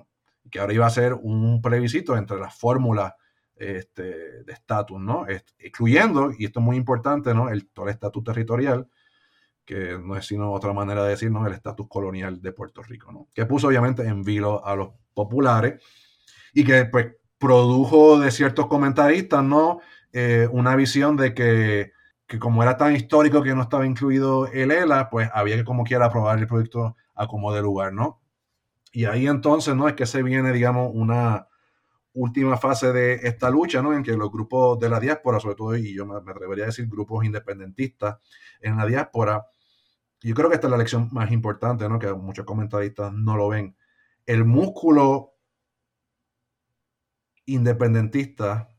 que 0.51 0.59
ahora 0.59 0.73
iba 0.73 0.85
a 0.85 0.89
ser 0.89 1.13
un 1.13 1.61
plebiscito 1.61 2.17
entre 2.17 2.37
las 2.37 2.53
fórmulas 2.57 3.13
este, 3.55 4.43
de 4.43 4.53
estatus, 4.53 4.99
¿no? 4.99 5.25
excluyendo, 5.57 6.31
y 6.37 6.45
esto 6.45 6.59
es 6.59 6.65
muy 6.65 6.75
importante, 6.75 7.33
¿no? 7.33 7.49
el, 7.49 7.67
todo 7.67 7.85
el 7.85 7.91
estatus 7.91 8.23
territorial, 8.23 8.87
que 9.65 9.97
no 9.97 10.17
es 10.17 10.25
sino 10.25 10.51
otra 10.51 10.73
manera 10.73 11.03
de 11.03 11.11
decir, 11.11 11.31
¿no? 11.31 11.47
el 11.47 11.53
estatus 11.53 11.87
colonial 11.87 12.41
de 12.41 12.51
Puerto 12.51 12.81
Rico, 12.81 13.11
¿no? 13.11 13.27
que 13.33 13.45
puso 13.45 13.67
obviamente 13.67 14.03
en 14.03 14.23
vilo 14.23 14.65
a 14.65 14.75
los 14.75 14.89
populares 15.13 15.81
y 16.53 16.63
que 16.63 16.85
pues 16.85 17.15
produjo 17.43 18.19
de 18.19 18.31
ciertos 18.31 18.67
comentaristas, 18.67 19.43
¿no? 19.43 19.81
Eh, 20.13 20.47
una 20.51 20.77
visión 20.77 21.17
de 21.17 21.33
que, 21.33 21.91
como 22.39 22.63
era 22.63 22.77
tan 22.77 22.95
histórico 22.95 23.43
que 23.43 23.53
no 23.53 23.63
estaba 23.63 23.85
incluido 23.85 24.47
el 24.47 24.71
ELA, 24.71 25.09
pues 25.09 25.29
había 25.33 25.57
que 25.57 25.65
como 25.65 25.83
quiera 25.83 26.05
aprobar 26.05 26.39
el 26.39 26.47
proyecto 26.47 26.95
a 27.13 27.27
como 27.27 27.53
de 27.53 27.61
lugar, 27.61 27.91
¿no? 27.91 28.21
Y 28.93 29.05
ahí 29.05 29.27
entonces, 29.27 29.75
¿no? 29.75 29.89
Es 29.89 29.95
que 29.95 30.05
se 30.05 30.23
viene, 30.23 30.53
digamos, 30.53 30.91
una 30.93 31.47
última 32.13 32.57
fase 32.57 32.93
de 32.93 33.15
esta 33.23 33.49
lucha, 33.49 33.81
¿no? 33.81 33.93
En 33.93 34.03
que 34.03 34.15
los 34.15 34.31
grupos 34.31 34.79
de 34.79 34.89
la 34.89 34.99
diáspora, 34.99 35.39
sobre 35.39 35.55
todo, 35.55 35.75
y 35.75 35.93
yo 35.93 36.05
me, 36.05 36.15
atrevería 36.15 36.65
a 36.65 36.67
decir 36.67 36.87
grupos 36.87 37.25
independentistas 37.25 38.17
en 38.61 38.77
la 38.77 38.85
diáspora, 38.85 39.45
yo 40.21 40.33
creo 40.35 40.49
que 40.49 40.55
esta 40.55 40.67
es 40.67 40.71
la 40.71 40.77
lección 40.77 41.09
más 41.11 41.31
importante, 41.31 41.89
¿no? 41.89 41.99
Que 41.99 42.13
muchos 42.13 42.45
comentaristas 42.45 43.11
no 43.13 43.35
lo 43.35 43.49
ven. 43.49 43.75
El 44.25 44.45
músculo 44.45 45.33
independentista 47.45 48.69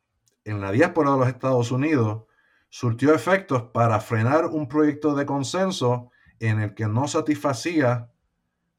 en 0.45 0.61
la 0.61 0.73
diáspora 0.73 1.13
de 1.13 1.19
los 1.19 1.29
Estados 1.29 1.71
Unidos 1.71 2.25
surtió 2.71 3.15
efectos 3.15 3.63
para 3.73 4.01
frenar 4.01 4.47
un 4.47 4.69
proyecto 4.69 5.15
de 5.15 5.27
consenso 5.27 6.11
en 6.41 6.61
el 6.61 6.75
que 6.75 6.87
no 6.87 7.09
satisfacía 7.09 8.11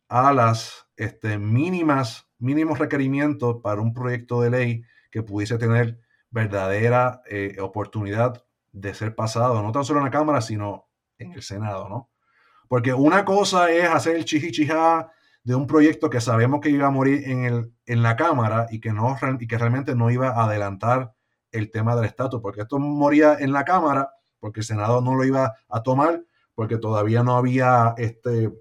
a 0.07 0.33
las 0.33 0.87
este, 0.97 1.37
mínimas, 1.37 2.24
mínimos 2.39 2.79
requerimientos 2.79 3.57
para 3.61 3.81
un 3.81 3.93
proyecto 3.93 4.41
de 4.41 4.49
ley 4.49 4.83
que 5.11 5.23
pudiese 5.23 5.57
tener 5.57 5.99
verdadera 6.29 7.21
eh, 7.29 7.57
oportunidad 7.61 8.43
de 8.71 8.93
ser 8.93 9.15
pasado, 9.15 9.61
no 9.61 9.71
tan 9.71 9.85
solo 9.85 9.99
en 9.99 10.05
la 10.05 10.11
Cámara, 10.11 10.41
sino 10.41 10.89
en 11.17 11.31
el 11.31 11.41
Senado, 11.41 11.87
¿no? 11.87 12.09
Porque 12.67 12.93
una 12.93 13.23
cosa 13.23 13.71
es 13.71 13.87
hacer 13.87 14.17
el 14.17 14.25
chichichijá 14.25 15.11
de 15.43 15.55
un 15.55 15.67
proyecto 15.67 16.09
que 16.09 16.19
sabemos 16.19 16.59
que 16.59 16.69
iba 16.69 16.87
a 16.87 16.91
morir 16.91 17.29
en, 17.29 17.45
el, 17.45 17.73
en 17.85 18.03
la 18.03 18.15
Cámara 18.15 18.67
y 18.69 18.79
que, 18.79 18.91
no, 18.91 19.15
y 19.39 19.47
que 19.47 19.57
realmente 19.57 19.95
no 19.95 20.11
iba 20.11 20.29
a 20.29 20.45
adelantar 20.45 21.13
el 21.51 21.71
tema 21.71 21.95
del 21.95 22.05
estatus, 22.05 22.41
porque 22.41 22.61
esto 22.61 22.79
moría 22.79 23.37
en 23.39 23.53
la 23.53 23.63
Cámara, 23.63 24.09
porque 24.39 24.59
el 24.59 24.65
Senado 24.65 25.01
no 25.01 25.15
lo 25.15 25.23
iba 25.23 25.53
a 25.69 25.83
tomar, 25.83 26.25
porque 26.55 26.77
todavía 26.77 27.23
no 27.23 27.37
había, 27.37 27.93
este, 27.97 28.51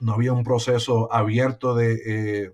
no 0.00 0.14
había 0.14 0.32
un 0.32 0.42
proceso 0.42 1.12
abierto 1.12 1.74
de, 1.74 2.02
eh, 2.06 2.52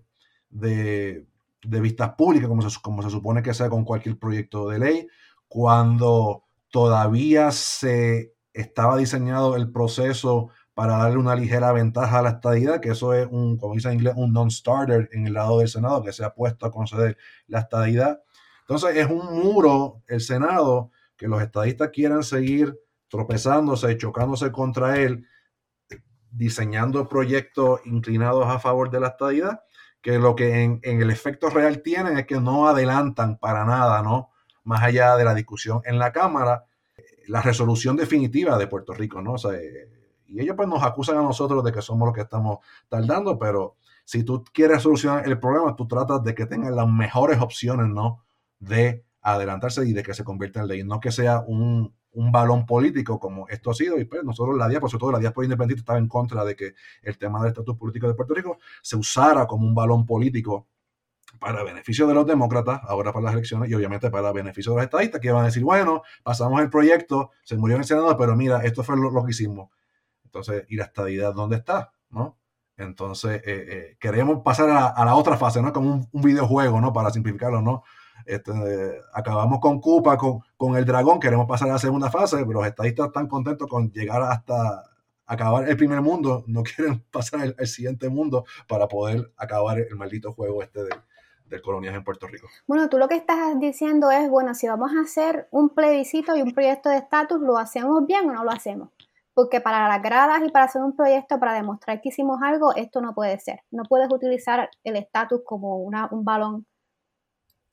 de, 0.53 1.27
de, 1.65 1.81
vistas 1.81 2.15
públicas, 2.15 2.49
como 2.49 2.63
se, 2.63 2.81
como 2.81 3.03
se 3.03 3.11
supone 3.11 3.43
que 3.43 3.55
sea 3.55 3.69
con 3.69 3.85
cualquier 3.85 4.19
proyecto 4.19 4.69
de 4.69 4.79
ley, 4.79 5.09
cuando 5.49 6.45
todavía 6.71 7.51
se 7.51 8.35
estaba 8.53 8.97
diseñado 8.97 9.57
el 9.57 9.71
proceso 9.73 10.51
para 10.75 10.97
darle 10.99 11.19
una 11.19 11.35
ligera 11.35 11.73
ventaja 11.73 12.19
a 12.19 12.23
la 12.23 12.31
estadidad, 12.31 12.81
que 12.81 12.91
eso 12.91 13.13
es 13.13 13.27
un, 13.31 13.57
como 13.57 13.75
dice 13.75 13.89
en 13.89 13.95
inglés, 13.95 14.15
un 14.17 14.33
non-starter 14.33 15.09
en 15.13 15.27
el 15.27 15.35
lado 15.35 15.59
del 15.59 15.69
Senado, 15.69 16.03
que 16.03 16.13
se 16.13 16.25
ha 16.25 16.35
puesto 16.35 16.67
a 16.67 16.71
conceder 16.71 17.19
la 17.47 17.61
estadidad. 17.61 18.23
Entonces 18.61 18.97
es 18.97 19.07
un 19.11 19.43
muro 19.43 20.03
el 20.07 20.21
Senado 20.21 20.91
que 21.17 21.29
los 21.29 21.43
estadistas 21.43 21.91
quieren 21.91 22.23
seguir 22.23 22.79
tropezándose 23.09 23.99
chocándose 23.99 24.51
contra 24.51 24.99
él, 24.99 25.27
diseñando 26.31 27.07
proyectos 27.09 27.81
inclinados 27.85 28.47
a 28.47 28.59
favor 28.59 28.91
de 28.91 29.01
la 29.01 29.09
estadidad, 29.09 29.61
que 30.03 30.19
lo 30.19 30.35
que 30.35 30.63
en, 30.63 30.81
el 30.83 31.11
efecto 31.11 31.49
real 31.49 31.81
tienen 31.81 32.19
es 32.19 32.27
que 32.27 32.41
no 32.41 32.69
adelantan 32.69 33.39
para 33.39 33.65
nada, 33.65 34.03
¿no? 34.03 34.31
Más 34.65 34.83
allá 34.83 35.17
de 35.17 35.25
la 35.25 35.35
discusión 35.35 35.81
en 35.85 35.99
la 35.99 36.13
Cámara, 36.13 36.67
la 37.29 37.41
resolución 37.41 37.97
definitiva 37.97 38.59
de 38.59 38.67
Puerto 38.67 38.93
Rico, 38.93 39.23
¿no? 39.23 39.35
O 39.35 39.39
sea, 39.39 39.53
y 40.27 40.41
ellos 40.41 40.57
pues 40.57 40.69
nos 40.69 40.83
acusan 40.83 41.19
a 41.19 41.23
nosotros 41.23 41.63
de 41.65 41.73
que 41.73 41.83
somos 41.83 42.07
los 42.07 42.15
que 42.15 42.23
estamos 42.23 42.59
tardando, 42.89 43.39
pero 43.39 43.77
si 44.05 44.25
tú 44.25 44.45
quieres 44.53 44.83
solucionar 44.83 45.27
el 45.27 45.39
problema, 45.39 45.77
tú 45.77 45.87
tratas 45.87 46.23
de 46.25 46.35
que 46.35 46.47
tengan 46.47 46.75
las 46.75 46.89
mejores 46.89 47.41
opciones, 47.41 47.89
¿no? 47.89 48.25
De 48.59 49.05
adelantarse 49.21 49.87
y 49.87 49.93
de 49.93 50.03
que 50.03 50.15
se 50.15 50.25
convierta 50.25 50.61
en 50.61 50.69
ley, 50.69 50.85
no 50.85 50.99
que 50.99 51.13
sea 51.13 51.45
un, 51.47 51.95
un 52.13 52.31
balón 52.31 52.67
político 52.67 53.19
como 53.19 53.49
esto 53.49 53.71
ha 53.71 53.75
sido, 53.75 53.99
y 53.99 54.05
pues 54.05 54.23
nosotros 54.25 54.57
la 54.57 54.69
diáspora, 54.69 54.91
sobre 54.91 55.01
todo 55.01 55.13
la 55.13 55.19
diáspora 55.19 55.47
independiente, 55.47 55.81
estaba 55.81 55.99
en 55.99 56.09
contra 56.09 56.45
de 56.45 56.57
que 56.57 56.75
el 57.03 57.19
tema 57.19 57.41
del 57.41 57.49
estatus 57.49 57.77
político 57.77 58.07
de 58.07 58.15
Puerto 58.15 58.35
Rico 58.35 58.59
se 58.83 58.97
usara 58.97 59.47
como 59.47 59.67
un 59.67 59.75
balón 59.75 60.05
político 60.05 60.67
para 61.39 61.63
beneficio 61.65 62.07
de 62.07 62.15
los 62.15 62.27
demócratas, 62.27 62.81
ahora 62.85 63.13
para 63.13 63.25
las 63.25 63.35
elecciones, 63.35 63.71
y 63.71 63.75
obviamente 63.75 64.11
para 64.11 64.33
beneficio 64.33 64.73
de 64.73 64.77
los 64.77 64.85
estadistas, 64.85 65.21
que 65.21 65.33
van 65.33 65.43
a 65.43 65.47
decir, 65.47 65.65
bueno, 65.65 66.03
pasamos 66.23 66.61
el 66.61 66.71
proyecto, 66.71 67.31
se 67.43 67.57
murió 67.57 67.77
en 67.77 67.83
el 67.83 67.87
Senado, 67.87 68.17
pero 68.17 68.37
mira, 68.37 68.63
esto 68.65 68.83
fue 68.83 68.97
lo, 68.97 69.25
que 69.25 69.31
hicimos. 69.31 69.71
Entonces, 70.25 70.65
¿y 70.69 70.77
la 70.77 70.85
estadidad 70.85 71.35
dónde 71.35 71.57
está? 71.57 71.93
¿No? 72.11 72.39
Entonces, 72.77 73.37
eh, 73.39 73.43
eh, 73.47 73.97
queremos 73.99 74.43
pasar 74.43 74.69
a 74.71 75.05
la, 75.05 75.15
otra 75.15 75.37
fase, 75.37 75.63
¿no? 75.63 75.73
Como 75.73 75.93
un, 75.93 76.09
un, 76.13 76.23
videojuego, 76.23 76.81
¿no? 76.81 76.93
Para 76.93 77.11
simplificarlo, 77.11 77.61
¿no? 77.61 77.83
Este, 78.27 78.53
acabamos 79.13 79.61
con 79.61 79.81
Cupa, 79.81 80.17
con, 80.17 80.41
con, 80.57 80.77
el 80.77 80.85
dragón, 80.85 81.21
queremos 81.21 81.47
pasar 81.47 81.69
a 81.71 81.73
la 81.73 81.79
segunda 81.79 82.11
fase, 82.11 82.39
pero 82.39 82.61
los 82.61 82.67
estadistas 82.67 83.07
están 83.07 83.27
contentos 83.27 83.69
con 83.69 83.91
llegar 83.91 84.23
hasta 84.23 84.85
acabar 85.27 85.69
el 85.69 85.77
primer 85.77 86.01
mundo, 86.01 86.45
no 86.47 86.63
quieren 86.77 87.05
pasar 87.11 87.55
al, 87.57 87.67
siguiente 87.67 88.09
mundo 88.09 88.45
para 88.69 88.89
poder 88.89 89.33
acabar 89.37 89.79
el 89.79 89.97
maldito 89.97 90.33
juego 90.33 90.63
este 90.63 90.85
de, 90.85 90.91
del 91.47 91.63
coloniaje 91.63 91.97
en 91.97 92.05
Puerto 92.05 92.27
Rico. 92.27 92.49
Bueno, 92.67 92.89
tú 92.89 92.99
lo 92.99 93.09
que 93.09 93.17
estás 93.17 93.59
diciendo 93.59 94.11
es, 94.11 94.29
bueno, 94.29 94.55
si 94.55 94.69
vamos 94.69 94.93
a 94.93 95.03
hacer 95.03 95.49
un 95.51 95.71
plebiscito 95.71 96.37
y 96.37 96.43
un 96.43 96.53
proyecto 96.53 96.89
de 96.89 96.99
estatus, 96.99 97.41
¿lo 97.41 97.59
hacemos 97.59 98.07
bien 98.07 98.29
o 98.29 98.33
no 98.33 98.45
lo 98.45 98.51
hacemos? 98.51 98.91
Porque 99.35 99.63
para 99.63 99.89
las 99.89 100.03
gradas 100.03 100.43
y 100.47 100.51
para 100.51 100.67
hacer 100.67 100.83
un 100.83 100.95
proyecto, 100.95 101.39
para 101.39 101.55
demostrar 101.55 102.03
que 102.03 102.11
hicimos 102.11 102.43
algo, 102.43 102.75
esto 102.75 103.01
no 103.01 103.15
puede 103.15 103.39
ser. 103.39 103.61
No 103.71 103.85
puedes 103.85 104.13
utilizar 104.13 104.69
el 104.85 104.97
estatus 104.97 105.41
como 105.45 105.79
una, 105.79 106.09
un 106.11 106.23
balón 106.23 106.67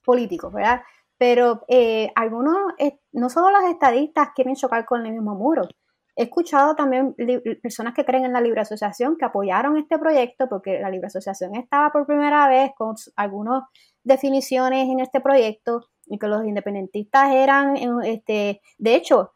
políticos, 0.03 0.53
¿verdad? 0.53 0.81
Pero 1.17 1.65
eh, 1.67 2.11
algunos, 2.15 2.73
eh, 2.77 2.99
no 3.11 3.29
solo 3.29 3.51
los 3.51 3.69
estadistas 3.69 4.29
quieren 4.33 4.55
chocar 4.55 4.85
con 4.85 5.05
el 5.05 5.11
mismo 5.11 5.35
muro. 5.35 5.67
He 6.15 6.23
escuchado 6.23 6.75
también 6.75 7.15
personas 7.61 7.93
que 7.93 8.03
creen 8.03 8.25
en 8.25 8.33
la 8.33 8.41
libre 8.41 8.59
asociación 8.59 9.15
que 9.17 9.25
apoyaron 9.25 9.77
este 9.77 9.97
proyecto 9.97 10.49
porque 10.49 10.79
la 10.79 10.89
libre 10.89 11.07
asociación 11.07 11.55
estaba 11.55 11.91
por 11.91 12.05
primera 12.05 12.47
vez 12.49 12.71
con 12.77 12.95
algunas 13.15 13.63
definiciones 14.03 14.89
en 14.89 14.99
este 14.99 15.21
proyecto 15.21 15.87
y 16.07 16.19
que 16.19 16.27
los 16.27 16.45
independentistas 16.45 17.31
eran, 17.31 17.77
este, 18.03 18.59
de 18.77 18.95
hecho, 18.95 19.31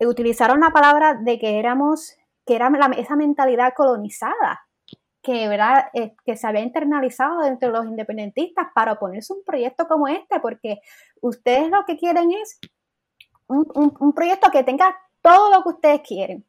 utilizaron 0.00 0.60
la 0.60 0.70
palabra 0.70 1.14
de 1.14 1.38
que 1.38 1.58
éramos, 1.58 2.16
que 2.46 2.56
era 2.56 2.70
esa 2.96 3.16
mentalidad 3.16 3.74
colonizada 3.76 4.62
que, 5.24 5.48
¿verdad? 5.48 5.86
Eh, 5.94 6.14
que 6.24 6.36
se 6.36 6.46
había 6.46 6.60
internalizado 6.62 7.42
entre 7.44 7.70
los 7.70 7.84
independentistas 7.86 8.68
para 8.74 8.92
oponerse 8.92 9.32
a 9.32 9.36
un 9.36 9.44
proyecto 9.44 9.88
como 9.88 10.06
este, 10.06 10.38
porque 10.38 10.80
ustedes 11.20 11.70
lo 11.70 11.84
que 11.84 11.96
quieren 11.96 12.30
es 12.32 12.60
un, 13.48 14.12
proyecto 14.14 14.50
que 14.50 14.62
tenga 14.62 14.96
todo 15.22 15.50
lo 15.50 15.62
que 15.62 15.68
ustedes 15.70 16.00
quieren. 16.02 16.44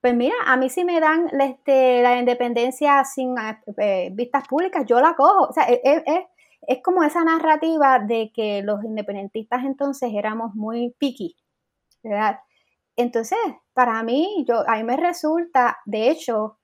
Pues 0.00 0.14
mira, 0.14 0.34
a 0.46 0.56
mí 0.56 0.68
si 0.68 0.84
me 0.84 1.00
dan 1.00 1.28
este, 1.40 2.02
la 2.02 2.18
independencia 2.18 3.04
sin 3.04 3.34
eh, 3.78 4.10
vistas 4.12 4.46
públicas, 4.48 4.84
yo 4.86 5.00
la 5.00 5.14
cojo. 5.14 5.48
O 5.48 5.52
sea, 5.52 5.64
es, 5.64 5.80
es, 5.84 6.24
es, 6.66 6.82
como 6.82 7.04
esa 7.04 7.24
narrativa 7.24 7.98
de 8.00 8.32
que 8.34 8.62
los 8.62 8.84
independentistas 8.84 9.64
entonces 9.64 10.10
éramos 10.14 10.54
muy 10.54 10.94
picky, 10.98 11.36
¿verdad? 12.02 12.40
Entonces, 12.96 13.38
para 13.72 14.02
mí, 14.02 14.44
yo, 14.46 14.68
a 14.68 14.76
mí 14.76 14.84
me 14.84 14.96
resulta, 14.96 15.78
de 15.86 16.10
hecho, 16.10 16.58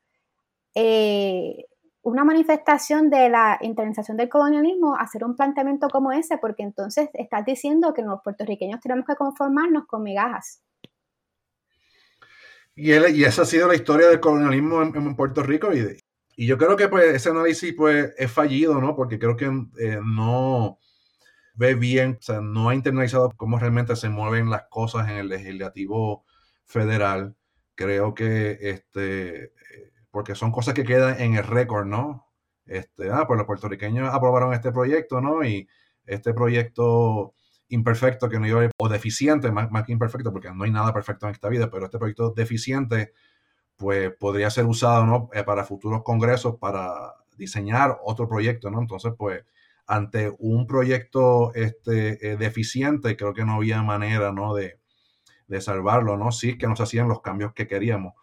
eh, 0.75 1.67
una 2.03 2.25
manifestación 2.25 3.11
de 3.11 3.29
la 3.29 3.59
internalización 3.61 4.17
del 4.17 4.29
colonialismo 4.29 4.97
hacer 4.97 5.25
un 5.25 5.37
planteamiento 5.37 5.89
como 5.89 6.13
ese, 6.13 6.39
porque 6.39 6.63
entonces 6.63 7.09
estás 7.13 7.45
diciendo 7.45 7.93
que 7.93 8.03
los 8.03 8.21
puertorriqueños 8.23 8.81
tenemos 8.81 9.07
que 9.07 9.17
conformarnos 9.17 9.87
con 9.87 10.03
migajas. 10.03 10.63
Y, 12.75 12.93
y 12.93 13.25
esa 13.25 13.43
ha 13.43 13.45
sido 13.45 13.69
la 13.69 13.75
historia 13.75 14.09
del 14.09 14.21
colonialismo 14.21 14.83
en, 14.83 15.17
Puerto 15.17 15.43
Rico 15.43 15.75
y, 15.75 15.99
y, 16.37 16.47
yo 16.47 16.57
creo 16.57 16.77
que 16.77 16.89
pues, 16.89 17.15
ese 17.15 17.31
análisis 17.31 17.75
pues, 17.75 18.15
es 18.17 18.31
fallido, 18.31 18.81
¿no? 18.81 18.95
Porque 18.95 19.19
creo 19.19 19.37
que 19.37 19.47
eh, 19.81 20.01
no 20.03 20.79
ve 21.55 21.75
bien, 21.75 22.19
o 22.21 22.23
sea, 22.23 22.41
no 22.41 22.69
ha 22.69 22.75
internalizado 22.75 23.33
cómo 23.37 23.59
realmente 23.59 23.97
se 23.97 24.09
mueven 24.09 24.49
las 24.49 24.69
cosas 24.71 25.11
en 25.11 25.17
el 25.17 25.29
legislativo 25.29 26.25
federal. 26.65 27.35
Creo 27.75 28.15
que 28.15 28.59
este, 28.61 29.53
porque 30.19 30.35
son 30.35 30.51
cosas 30.51 30.75
que 30.75 30.83
quedan 30.83 31.21
en 31.21 31.37
el 31.37 31.45
récord, 31.45 31.87
¿no? 31.87 32.27
Este, 32.67 33.09
ah, 33.09 33.25
pues 33.29 33.39
los 33.39 33.47
puertorriqueños 33.47 34.13
aprobaron 34.13 34.53
este 34.53 34.73
proyecto, 34.73 35.21
¿no? 35.21 35.45
Y 35.45 35.69
este 36.07 36.35
proyecto 36.35 37.35
imperfecto 37.69 38.29
que 38.29 38.41
no 38.41 38.49
iba 38.49 38.69
o 38.79 38.89
deficiente, 38.89 39.53
más, 39.53 39.71
más 39.71 39.85
que 39.85 39.93
imperfecto, 39.93 40.33
porque 40.33 40.53
no 40.53 40.65
hay 40.65 40.73
nada 40.73 40.93
perfecto 40.93 41.27
en 41.27 41.35
esta 41.35 41.49
vida, 41.49 41.71
pero 41.71 41.85
este 41.85 41.99
proyecto 41.99 42.33
deficiente, 42.33 43.13
pues 43.77 44.11
podría 44.19 44.51
ser 44.51 44.65
usado, 44.67 45.07
¿no? 45.07 45.31
Eh, 45.35 45.45
para 45.45 45.65
futuros 45.65 46.03
congresos, 46.03 46.57
para 46.57 47.15
diseñar 47.37 47.97
otro 48.03 48.29
proyecto, 48.29 48.73
¿no? 48.73 48.81
Entonces, 48.81 49.13
pues, 49.17 49.45
ante 49.87 50.35
un 50.41 50.67
proyecto 50.67 51.55
este, 51.55 52.33
eh, 52.33 52.37
deficiente, 52.37 53.17
creo 53.17 53.35
que 53.35 53.45
no 53.45 53.53
había 53.55 53.85
manera, 53.85 54.33
¿no? 54.33 54.53
De, 54.53 54.81
de 55.47 55.61
salvarlo, 55.61 56.17
¿no? 56.17 56.33
Sí 56.33 56.59
que 56.59 56.67
nos 56.67 56.81
hacían 56.81 57.07
los 57.07 57.21
cambios 57.21 57.53
que 57.53 57.69
queríamos 57.69 58.15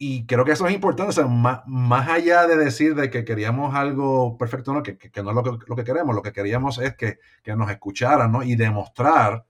y 0.00 0.26
creo 0.26 0.44
que 0.44 0.52
eso 0.52 0.66
es 0.68 0.74
importante, 0.74 1.10
o 1.10 1.12
sea, 1.12 1.26
más, 1.26 2.08
allá 2.08 2.46
de 2.46 2.56
decir 2.56 2.94
de 2.94 3.10
que 3.10 3.24
queríamos 3.24 3.74
algo 3.74 4.38
perfecto, 4.38 4.72
¿no? 4.72 4.82
que, 4.82 4.96
que, 4.96 5.22
no 5.24 5.30
es 5.30 5.34
lo 5.36 5.42
que, 5.42 5.66
lo 5.66 5.74
que, 5.74 5.82
queremos, 5.82 6.14
lo 6.14 6.22
que 6.22 6.32
queríamos 6.32 6.78
es 6.78 6.94
que, 6.96 7.18
que, 7.42 7.56
nos 7.56 7.68
escucharan 7.68 8.30
¿no? 8.30 8.44
y 8.44 8.54
demostrar 8.54 9.44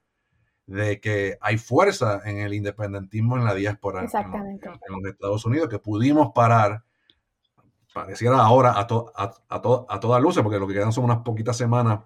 de 0.66 1.01
que 1.01 1.36
hay 1.42 1.59
fuerza 1.59 2.22
en 2.24 2.38
el 2.38 2.55
independentismo 2.55 3.36
en 3.36 3.44
la 3.44 3.55
diáspora 3.55 4.01
en, 4.01 4.09
en, 4.09 5.03
los 5.03 5.12
Estados 5.12 5.44
Unidos, 5.44 5.68
que 5.68 5.78
pudimos 5.78 6.32
parar, 6.34 6.82
pareciera 7.92 8.38
ahora 8.38 8.72
a, 8.72 8.86
a, 8.86 9.34
a, 9.49 9.86
a 9.88 10.01
toda 10.01 10.18
luz, 10.18 10.38
porque 10.42 10.59
lo 10.59 10.66
que 10.66 10.74
quedan 10.74 10.92
son 10.92 11.05
unas 11.05 11.18
poquitas 11.18 11.59
semanas 11.59 12.01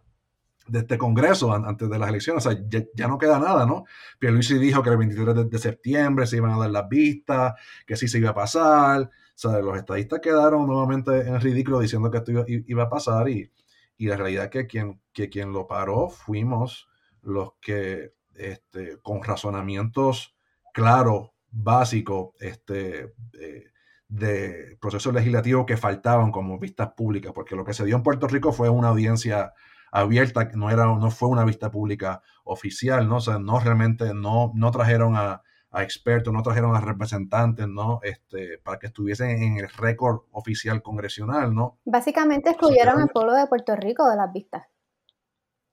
de 0.68 0.80
este 0.80 0.98
Congreso 0.98 1.52
antes 1.52 1.88
de 1.88 1.98
las 1.98 2.08
elecciones. 2.08 2.46
O 2.46 2.50
sea, 2.50 2.60
ya, 2.94 3.08
no 3.08 3.18
queda 3.18 3.38
nada, 3.38 3.66
¿no? 3.66 3.84
Pierluisi 4.18 4.58
dijo 4.58 4.82
que 4.82 4.90
el 4.90 4.96
23 4.96 5.50
de, 5.50 5.58
septiembre 5.58 6.26
se 6.26 6.36
iban 6.36 6.52
a 6.52 6.58
dar 6.58 6.70
las 6.70 6.88
vistas, 6.88 7.54
que 7.86 7.96
sí 7.96 8.08
se 8.08 8.18
iba 8.18 8.30
a 8.30 8.34
pasar. 8.34 9.02
O 9.02 9.08
sea, 9.34 9.58
los 9.60 9.76
estadistas 9.76 10.20
quedaron 10.20 10.66
nuevamente 10.66 11.20
en 11.20 11.40
ridículo 11.40 11.80
diciendo 11.80 12.10
que 12.10 12.18
esto 12.18 12.32
iba, 12.46 12.82
a 12.82 12.88
pasar 12.88 13.28
y, 13.28 13.50
y 13.96 14.06
la 14.06 14.16
realidad 14.16 14.44
es 14.44 14.50
que 14.50 14.66
quien, 14.66 15.00
que 15.12 15.28
quien 15.28 15.52
lo 15.52 15.66
paró 15.66 16.08
fuimos 16.08 16.88
los 17.22 17.52
que 17.60 18.14
este, 18.34 18.98
con 19.02 19.22
razonamientos 19.22 20.34
claros, 20.72 21.30
básicos, 21.50 22.30
este, 22.40 23.14
eh, 23.38 23.72
de 24.08 24.76
procesos 24.80 25.14
legislativos 25.14 25.64
que 25.66 25.76
faltaban 25.76 26.32
como 26.32 26.58
vistas 26.58 26.92
públicas, 26.96 27.32
porque 27.34 27.56
lo 27.56 27.64
que 27.64 27.74
se 27.74 27.84
dio 27.84 27.96
en 27.96 28.02
Puerto 28.02 28.28
Rico 28.28 28.52
fue 28.52 28.68
una 28.68 28.88
audiencia 28.88 29.52
abierta, 29.93 30.49
no, 30.55 30.70
era, 30.70 30.86
no 30.86 31.11
fue 31.11 31.28
una 31.28 31.45
vista 31.45 31.70
pública 31.70 32.22
oficial, 32.45 33.07
¿no? 33.07 33.16
O 33.16 33.20
sea, 33.20 33.38
no 33.38 33.61
realmente, 33.61 34.12
no, 34.14 34.51
no 34.55 34.70
trajeron 34.72 35.14
a, 35.16 35.43
expertos, 35.74 36.34
no 36.34 36.43
trajeron 36.43 36.76
a 36.76 36.82
representantes, 36.82 37.66
¿no? 37.66 38.01
Este, 38.03 38.59
para 38.59 38.78
que 38.78 38.88
estuviesen 38.88 39.43
en 39.43 39.57
el 39.57 39.70
récord 39.70 40.22
oficial 40.32 40.82
congresional, 40.82 41.55
¿no? 41.55 41.78
Básicamente 41.86 42.51
excluyeron 42.51 43.01
al 43.01 43.09
pueblo 43.09 43.32
de 43.32 43.47
Puerto 43.47 43.74
Rico 43.76 44.07
de 44.07 44.16
las 44.16 44.30
vistas. 44.32 44.66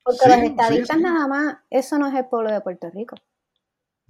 Porque 0.02 0.30
los 0.30 0.38
estadistas 0.38 1.00
nada 1.00 1.28
más, 1.28 1.58
eso 1.70 2.00
no 2.00 2.08
es 2.08 2.16
el 2.16 2.28
pueblo 2.28 2.50
de 2.50 2.62
Puerto 2.62 2.90
Rico. 2.90 3.18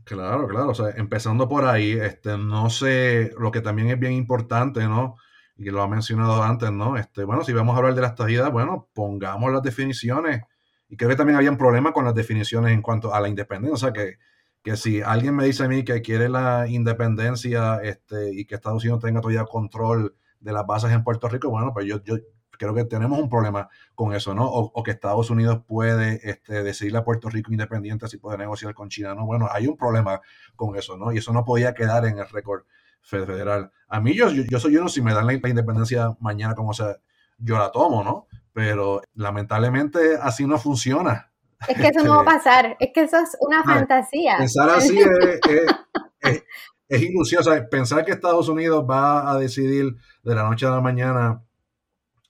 Claro, 0.03 0.47
claro, 0.47 0.69
o 0.69 0.75
sea, 0.75 0.91
empezando 0.91 1.49
por 1.49 1.65
ahí, 1.65 1.93
este, 1.93 2.37
no 2.37 2.69
sé, 2.69 3.31
lo 3.39 3.49
que 3.49 3.61
también 3.61 3.89
es 3.89 3.99
bien 3.99 4.13
importante, 4.13 4.81
¿no? 4.87 5.17
Y 5.59 5.71
lo 5.71 5.81
ha 5.81 5.89
mencionado 5.89 6.41
antes, 6.41 6.71
¿no? 6.71 6.95
Este, 6.95 7.25
bueno, 7.25 7.43
si 7.43 7.51
vamos 7.51 7.75
a 7.75 7.79
hablar 7.79 7.93
de 7.93 7.99
la 7.99 8.07
estadidad, 8.07 8.49
bueno, 8.49 8.87
pongamos 8.93 9.51
las 9.51 9.61
definiciones. 9.61 10.41
Y 10.87 10.95
creo 10.95 11.09
que 11.09 11.17
también 11.17 11.35
había 11.35 11.51
un 11.51 11.57
problema 11.57 11.91
con 11.91 12.05
las 12.05 12.15
definiciones 12.15 12.71
en 12.71 12.81
cuanto 12.81 13.13
a 13.13 13.19
la 13.19 13.27
independencia. 13.27 13.73
O 13.73 13.77
sea, 13.77 13.91
que, 13.91 14.19
que 14.63 14.77
si 14.77 15.01
alguien 15.01 15.35
me 15.35 15.43
dice 15.43 15.65
a 15.65 15.67
mí 15.67 15.83
que 15.83 16.01
quiere 16.01 16.29
la 16.29 16.65
independencia 16.69 17.81
este, 17.83 18.31
y 18.33 18.45
que 18.45 18.55
Estados 18.55 18.83
Unidos 18.83 19.01
tenga 19.01 19.19
todavía 19.19 19.43
control 19.43 20.15
de 20.39 20.53
las 20.53 20.65
bases 20.65 20.91
en 20.91 21.03
Puerto 21.03 21.27
Rico, 21.27 21.49
bueno, 21.49 21.73
pues 21.73 21.85
yo, 21.85 22.01
yo, 22.03 22.15
creo 22.59 22.73
que 22.73 22.85
tenemos 22.85 23.19
un 23.19 23.29
problema 23.29 23.69
con 23.95 24.13
eso, 24.13 24.33
¿no? 24.35 24.45
O, 24.45 24.83
que 24.83 24.91
Estados 24.91 25.29
Unidos 25.29 25.63
puede 25.67 26.19
este, 26.29 26.61
decidirle 26.61 26.99
a 26.99 27.03
Puerto 27.03 27.29
Rico 27.29 27.51
independiente 27.51 28.07
si 28.07 28.17
puede 28.17 28.37
negociar 28.37 28.73
con 28.73 28.89
China, 28.89 29.15
¿no? 29.15 29.25
Bueno, 29.25 29.49
hay 29.51 29.67
un 29.67 29.77
problema 29.77 30.21
con 30.55 30.75
eso, 30.75 30.97
¿no? 30.97 31.11
Y 31.11 31.17
eso 31.17 31.33
no 31.33 31.43
podía 31.45 31.73
quedar 31.73 32.05
en 32.05 32.19
el 32.19 32.29
récord 32.29 32.63
federal. 33.01 33.71
A 33.87 33.99
mí, 33.99 34.13
yo, 34.13 34.29
yo, 34.29 34.59
soy 34.59 34.77
uno, 34.77 34.89
si 34.89 35.01
me 35.01 35.13
dan 35.13 35.25
la, 35.25 35.33
independencia 35.33 36.15
mañana, 36.19 36.55
como 36.55 36.73
sea, 36.73 36.97
yo 37.37 37.57
la 37.57 37.71
tomo, 37.71 38.03
¿no? 38.03 38.27
Pero 38.53 39.01
lamentablemente 39.15 40.17
así 40.21 40.45
no 40.45 40.57
funciona. 40.57 41.31
Es 41.67 41.77
que 41.77 41.87
eso 41.87 42.03
no 42.03 42.23
va 42.23 42.33
a 42.33 42.37
este, 42.37 42.49
pasar, 42.49 42.77
es 42.79 42.91
que 42.93 43.01
eso 43.01 43.17
es 43.17 43.37
una 43.41 43.63
fantasía. 43.63 44.37
Pensar 44.37 44.69
así 44.69 44.97
es, 44.99 46.43
es, 46.87 47.01
ilusión. 47.01 47.41
O 47.41 47.43
sea, 47.43 47.67
pensar 47.69 48.05
que 48.05 48.11
Estados 48.11 48.47
Unidos 48.47 48.85
va 48.89 49.29
a 49.29 49.37
decidir 49.37 49.95
de 50.23 50.35
la 50.35 50.43
noche 50.43 50.65
a 50.65 50.71
la 50.71 50.81
mañana 50.81 51.43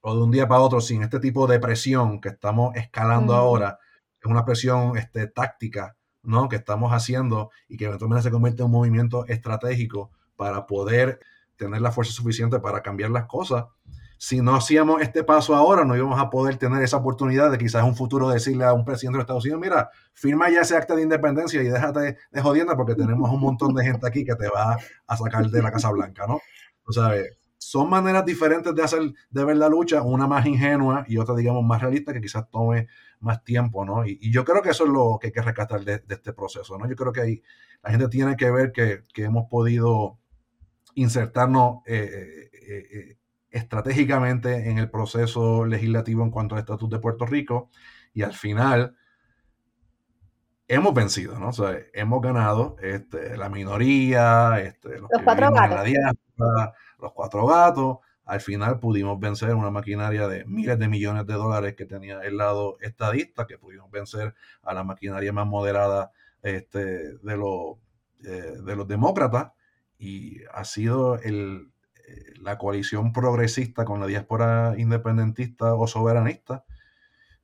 o 0.02 0.16
de 0.16 0.24
un 0.24 0.32
día 0.32 0.48
para 0.48 0.62
otro 0.62 0.82
sin 0.82 1.04
este 1.04 1.20
tipo 1.20 1.46
de 1.46 1.60
presión 1.60 2.22
que 2.22 2.30
estamos 2.30 2.76
escalando 2.76 3.36
ahora, 3.36 3.80
es 4.20 4.26
una 4.26 4.46
presión 4.46 4.98
este, 4.98 5.28
táctica, 5.28 5.98
¿no? 6.24 6.50
Que 6.50 6.56
estamos 6.56 6.92
haciendo 6.92 7.52
y 7.68 7.78
que 7.78 7.86
eventualmente 7.86 8.24
se 8.24 8.32
convierte 8.32 8.62
en 8.62 8.68
un 8.68 8.72
movimiento 8.72 9.26
estratégico 9.28 10.12
para 10.40 10.66
poder 10.66 11.20
tener 11.58 11.82
la 11.82 11.92
fuerza 11.92 12.14
suficiente 12.14 12.62
para 12.62 12.82
cambiar 12.82 13.10
las 13.10 13.26
cosas. 13.26 13.66
Si 14.18 14.40
no 14.40 14.56
hacíamos 14.56 15.02
este 15.02 15.26
paso 15.26 15.54
ahora, 15.54 15.84
no 15.84 15.98
íbamos 15.98 16.18
a 16.18 16.30
poder 16.30 16.56
tener 16.56 16.82
esa 16.82 16.96
oportunidad 16.96 17.52
de 17.52 17.58
quizás 17.58 17.84
un 17.84 17.94
futuro 17.94 18.30
decirle 18.30 18.64
a 18.64 18.72
un 18.72 18.86
presidente 18.86 19.18
de 19.18 19.24
Estados 19.24 19.44
Unidos, 19.44 19.60
mira, 19.60 19.90
firma 20.14 20.50
ya 20.50 20.62
ese 20.62 20.78
acta 20.78 20.96
de 20.96 21.02
independencia 21.02 21.62
y 21.62 21.68
déjate 21.68 22.18
de 22.32 22.42
jodienda 22.42 22.78
porque 22.78 22.96
tenemos 22.96 23.30
un 23.30 23.42
montón 23.42 23.74
de 23.76 23.84
gente 23.84 24.08
aquí 24.08 24.24
que 24.24 24.36
te 24.36 24.48
va 24.48 24.78
a 25.08 25.18
sacar 25.18 25.50
de 25.50 25.62
la 25.62 25.74
Casa 25.74 25.92
Blanca, 25.92 26.26
¿no? 26.26 26.40
O 26.86 26.94
sea, 26.94 27.12
son 27.58 27.90
maneras 27.90 28.26
diferentes 28.26 28.74
de 28.74 28.82
hacer, 28.82 29.02
de 29.30 29.44
ver 29.44 29.58
la 29.58 29.68
lucha, 29.68 30.02
una 30.02 30.26
más 30.26 30.46
ingenua 30.46 31.04
y 31.06 31.18
otra, 31.18 31.36
digamos, 31.36 31.66
más 31.66 31.82
realista, 31.82 32.14
que 32.14 32.22
quizás 32.22 32.50
tome 32.50 32.88
más 33.20 33.44
tiempo, 33.44 33.84
¿no? 33.84 34.06
Y, 34.06 34.32
yo 34.32 34.46
creo 34.46 34.62
que 34.62 34.70
eso 34.70 34.86
es 34.86 34.90
lo 34.90 35.18
que 35.20 35.28
hay 35.28 35.34
que 35.34 35.42
rescatar 35.42 35.84
de, 35.84 36.02
este 36.08 36.32
proceso, 36.32 36.78
¿no? 36.78 36.88
Yo 36.88 36.96
creo 36.96 37.12
que 37.12 37.22
ahí 37.22 37.44
la 37.84 37.92
gente 37.92 38.08
tiene 38.08 38.36
que 38.38 38.50
ver 38.50 38.72
que, 38.72 39.04
hemos 39.18 39.50
podido 39.50 40.18
insertarnos 41.02 41.80
eh, 41.86 42.50
eh, 42.54 42.88
eh, 42.92 43.18
estratégicamente 43.52 44.70
en 44.70 44.78
el 44.78 44.90
proceso 44.90 45.66
legislativo 45.66 46.24
en 46.24 46.32
cuanto 46.32 46.56
al 46.56 46.62
estatus 46.62 46.90
de 46.90 47.00
Puerto 47.00 47.26
Rico 47.26 47.70
y 48.14 48.22
al 48.24 48.34
final 48.34 48.96
hemos 50.68 50.94
vencido, 50.94 51.40
¿no? 51.40 51.50
O 51.50 51.54
sea, 51.54 51.78
hemos 51.94 52.22
ganado 52.22 52.76
este, 52.82 53.36
la 53.38 53.50
minoría, 53.50 54.60
este, 54.60 55.00
los, 55.00 55.10
cuatro 55.24 55.50
los 57.00 57.14
cuatro 57.14 57.48
gatos. 57.48 57.98
Al 58.26 58.42
final 58.42 58.80
pudimos 58.80 59.20
vencer 59.20 59.56
una 59.56 59.72
maquinaria 59.72 60.28
de 60.28 60.46
miles 60.46 60.78
de 60.78 60.88
millones 60.88 61.26
de 61.26 61.34
dólares 61.34 61.76
que 61.76 61.86
tenía 61.86 62.22
el 62.22 62.38
lado 62.38 62.78
estadista, 62.82 63.48
que 63.48 63.58
pudimos 63.58 63.90
vencer 63.90 64.36
a 64.62 64.74
la 64.76 64.84
maquinaria 64.84 65.34
más 65.34 65.48
moderada 65.48 66.12
este, 66.44 67.18
de, 67.18 67.38
los, 67.38 67.78
eh, 68.24 68.58
de 68.64 68.76
los 68.76 68.88
demócratas. 68.88 69.52
Y 70.00 70.40
ha 70.52 70.64
sido 70.66 71.20
el, 71.20 71.72
eh, 72.08 72.34
la 72.42 72.58
coalición 72.58 73.14
progresista 73.14 73.86
con 73.86 74.00
la 74.00 74.08
diáspora 74.08 74.74
independentista 74.78 75.76
o 75.76 75.86
soberanista 75.86 76.64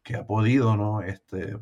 que 0.04 0.16
ha 0.16 0.26
podido 0.26 0.76
¿no? 0.78 1.02
este, 1.02 1.58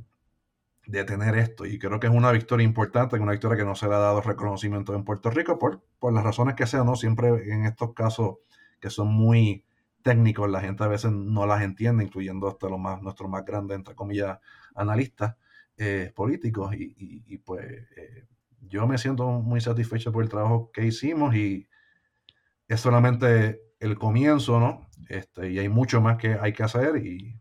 detener 0.85 1.35
esto. 1.37 1.65
Y 1.65 1.79
creo 1.79 1.99
que 1.99 2.07
es 2.07 2.13
una 2.13 2.31
victoria 2.31 2.65
importante, 2.65 3.17
una 3.17 3.31
victoria 3.31 3.57
que 3.57 3.65
no 3.65 3.75
se 3.75 3.87
le 3.87 3.95
ha 3.95 3.99
dado 3.99 4.21
reconocimiento 4.21 4.93
en 4.95 5.03
Puerto 5.03 5.29
Rico 5.29 5.57
por, 5.59 5.81
por 5.99 6.13
las 6.13 6.23
razones 6.23 6.55
que 6.55 6.67
sean, 6.67 6.85
¿no? 6.85 6.95
Siempre 6.95 7.29
en 7.51 7.65
estos 7.65 7.93
casos 7.93 8.37
que 8.79 8.89
son 8.89 9.07
muy 9.07 9.65
técnicos, 10.03 10.49
la 10.49 10.59
gente 10.61 10.83
a 10.83 10.87
veces 10.87 11.11
no 11.11 11.45
las 11.45 11.61
entiende, 11.61 12.03
incluyendo 12.03 12.47
hasta 12.47 12.69
los 12.69 12.79
más, 12.79 13.01
nuestros 13.01 13.29
más 13.29 13.45
grandes, 13.45 13.77
entre 13.77 13.95
comillas, 13.95 14.39
analistas 14.75 15.35
eh, 15.77 16.11
políticos. 16.13 16.75
Y, 16.75 17.37
pues 17.39 17.65
eh, 17.95 18.25
yo 18.68 18.88
me 18.88 18.97
siento 18.97 19.28
muy 19.28 19.61
satisfecho 19.61 20.11
por 20.11 20.24
el 20.24 20.30
trabajo 20.30 20.72
que 20.72 20.86
hicimos 20.86 21.36
y 21.36 21.68
es 22.68 22.80
solamente 22.80 23.61
el 23.80 23.97
comienzo, 23.97 24.59
¿no? 24.59 24.89
Este, 25.09 25.51
y 25.51 25.59
hay 25.59 25.70
mucho 25.70 26.01
más 26.01 26.18
que 26.18 26.38
hay 26.39 26.53
que 26.53 26.64
hacer 26.64 26.97
y, 26.97 27.39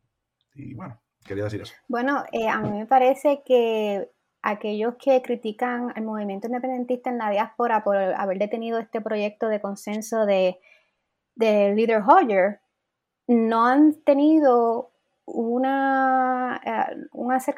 bueno, 0.74 1.00
Quería 1.24 1.44
decir 1.44 1.62
eso. 1.62 1.74
Bueno, 1.88 2.24
eh, 2.32 2.48
a 2.48 2.58
mí 2.58 2.70
me 2.70 2.86
parece 2.86 3.42
que 3.44 4.10
aquellos 4.42 4.96
que 4.96 5.22
critican 5.22 5.92
al 5.94 6.02
movimiento 6.02 6.48
independentista 6.48 7.10
en 7.10 7.18
la 7.18 7.30
diáspora 7.30 7.84
por 7.84 7.96
haber 7.96 8.38
detenido 8.38 8.80
este 8.80 9.00
proyecto 9.00 9.48
de 9.48 9.60
consenso 9.60 10.26
de, 10.26 10.58
de 11.36 11.74
Leader 11.74 12.02
Hoyer, 12.04 12.60
no 13.28 13.66
han 13.66 14.02
tenido 14.02 14.91
una, 15.24 16.60
eh, 16.64 16.96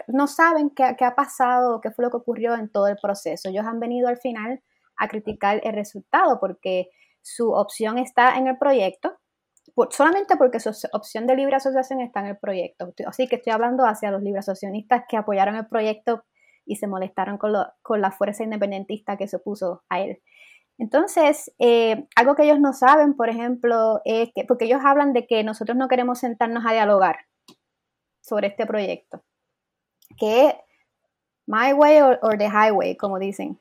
no 0.09 0.27
saben 0.27 0.71
qué, 0.71 0.85
ha 0.85 1.15
pasado, 1.15 1.81
qué 1.81 1.91
fue 1.91 2.05
lo 2.05 2.11
que 2.11 2.19
ocurrió 2.19 2.55
en 2.55 2.69
todo 2.69 2.89
el 2.89 2.97
proceso. 3.01 3.49
Ellos 3.49 3.67
han 3.67 3.81
venido 3.81 4.09
al 4.09 4.19
final 4.19 4.62
a 4.97 5.09
criticar 5.09 5.61
el 5.65 5.73
resultado 5.73 6.39
porque 6.41 6.91
su 7.23 7.53
opción 7.53 7.99
está 7.99 8.37
en 8.37 8.47
el 8.49 8.59
proyecto, 8.59 9.19
solamente 9.91 10.37
porque 10.37 10.61
su 10.61 10.71
opción 10.93 11.27
de 11.27 11.37
libre 11.37 11.57
asociación 11.57 12.01
está 12.01 12.21
en 12.21 12.27
el 12.27 12.39
proyecto. 12.39 12.93
Así 13.07 13.27
que 13.27 13.37
estoy 13.37 13.53
hablando 13.53 13.87
hacia 13.87 14.11
los 14.11 14.23
libre 14.23 14.41
asociacionistas 14.41 15.05
que 15.09 15.17
apoyaron 15.17 15.57
el 15.57 15.67
proyecto 15.67 16.25
y 16.67 16.77
se 16.77 16.87
molestaron 16.87 17.39
con, 17.39 17.53
con 17.83 18.01
la 18.01 18.11
fuerza 18.11 18.45
independentista 18.45 19.17
que 19.17 19.27
se 19.27 19.37
opuso 19.37 19.83
a 19.89 20.01
él. 20.01 20.21
Entonces, 20.77 21.55
eh, 21.59 22.07
algo 22.17 22.35
que 22.35 22.45
ellos 22.45 22.61
no 22.61 22.73
saben, 22.73 23.15
por 23.15 23.29
ejemplo, 23.29 24.01
es 24.05 24.31
que, 24.35 24.45
porque 24.45 24.65
ellos 24.65 24.81
hablan 24.85 25.12
de 25.12 25.27
que 25.27 25.45
nosotros 25.45 25.77
no 25.77 25.89
queremos 25.89 26.19
sentarnos 26.19 26.65
a 26.67 26.73
dialogar 26.73 27.17
sobre 28.25 28.49
este 28.49 28.66
proyecto, 28.66 29.22
que 30.16 30.57
my 31.47 31.75
way 31.75 32.01
or, 32.01 32.39
the 32.39 32.49
highway, 32.49 32.97
como 32.97 33.18
dicen. 33.18 33.59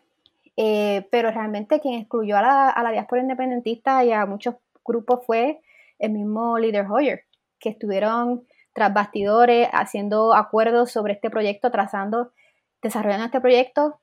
Eh, 0.55 1.07
pero 1.11 1.31
realmente 1.31 1.79
quien 1.79 1.99
excluyó 1.99 2.37
a 2.37 2.41
la, 2.41 2.69
a 2.69 2.83
la 2.83 2.91
diáspora 2.91 3.21
independentista 3.21 4.05
y 4.05 4.11
a 4.11 4.25
muchos 4.25 4.55
grupos 4.85 5.25
fue 5.25 5.59
el 5.99 6.11
mismo 6.11 6.57
líder 6.59 6.85
Hoyer, 6.89 7.23
que 7.59 7.69
estuvieron 7.69 8.45
tras 8.73 8.93
bastidores 8.93 9.67
haciendo 9.73 10.33
acuerdos 10.33 10.91
sobre 10.91 11.13
este 11.13 11.29
proyecto, 11.29 11.71
trazando, 11.71 12.31
desarrollando 12.81 13.25
este 13.25 13.41
proyecto 13.41 13.99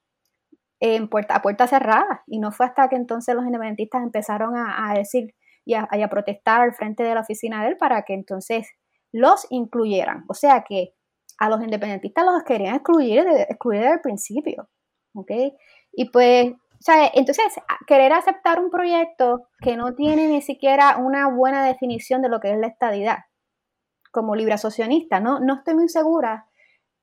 en 0.80 1.08
puerta, 1.08 1.36
a 1.36 1.42
puerta 1.42 1.66
cerrada. 1.66 2.22
Y 2.26 2.38
no 2.38 2.52
fue 2.52 2.66
hasta 2.66 2.88
que 2.88 2.96
entonces 2.96 3.34
los 3.34 3.44
independentistas 3.44 4.02
empezaron 4.02 4.54
a, 4.56 4.92
decir 4.94 5.34
y 5.64 5.74
a, 5.74 6.08
protestar 6.08 6.60
al 6.60 6.74
frente 6.74 7.02
de 7.02 7.14
la 7.14 7.20
oficina 7.20 7.62
de 7.62 7.70
él 7.70 7.76
para 7.76 8.02
que 8.02 8.14
entonces 8.14 8.68
los 9.12 9.46
incluyeran. 9.50 10.24
O 10.28 10.34
sea 10.34 10.64
que 10.66 10.94
a 11.38 11.48
los 11.48 11.62
independentistas 11.62 12.24
los 12.24 12.42
querían 12.44 12.76
excluir, 12.76 13.26
excluir 13.48 13.80
desde 13.80 13.94
el 13.94 14.00
principio. 14.00 14.68
¿ok? 15.14 15.30
Y 15.92 16.10
pues 16.10 16.52
sea, 16.80 17.10
entonces, 17.14 17.44
querer 17.86 18.12
aceptar 18.12 18.58
un 18.58 18.70
proyecto 18.70 19.48
que 19.60 19.76
no 19.76 19.94
tiene 19.94 20.28
ni 20.28 20.42
siquiera 20.42 20.96
una 20.96 21.28
buena 21.28 21.64
definición 21.64 22.22
de 22.22 22.30
lo 22.30 22.40
que 22.40 22.52
es 22.52 22.58
la 22.58 22.68
estadidad, 22.68 23.18
como 24.10 24.34
libre 24.34 24.54
asociacionista, 24.54 25.20
¿no? 25.20 25.40
No 25.40 25.56
estoy 25.56 25.74
muy 25.74 25.88
segura 25.88 26.46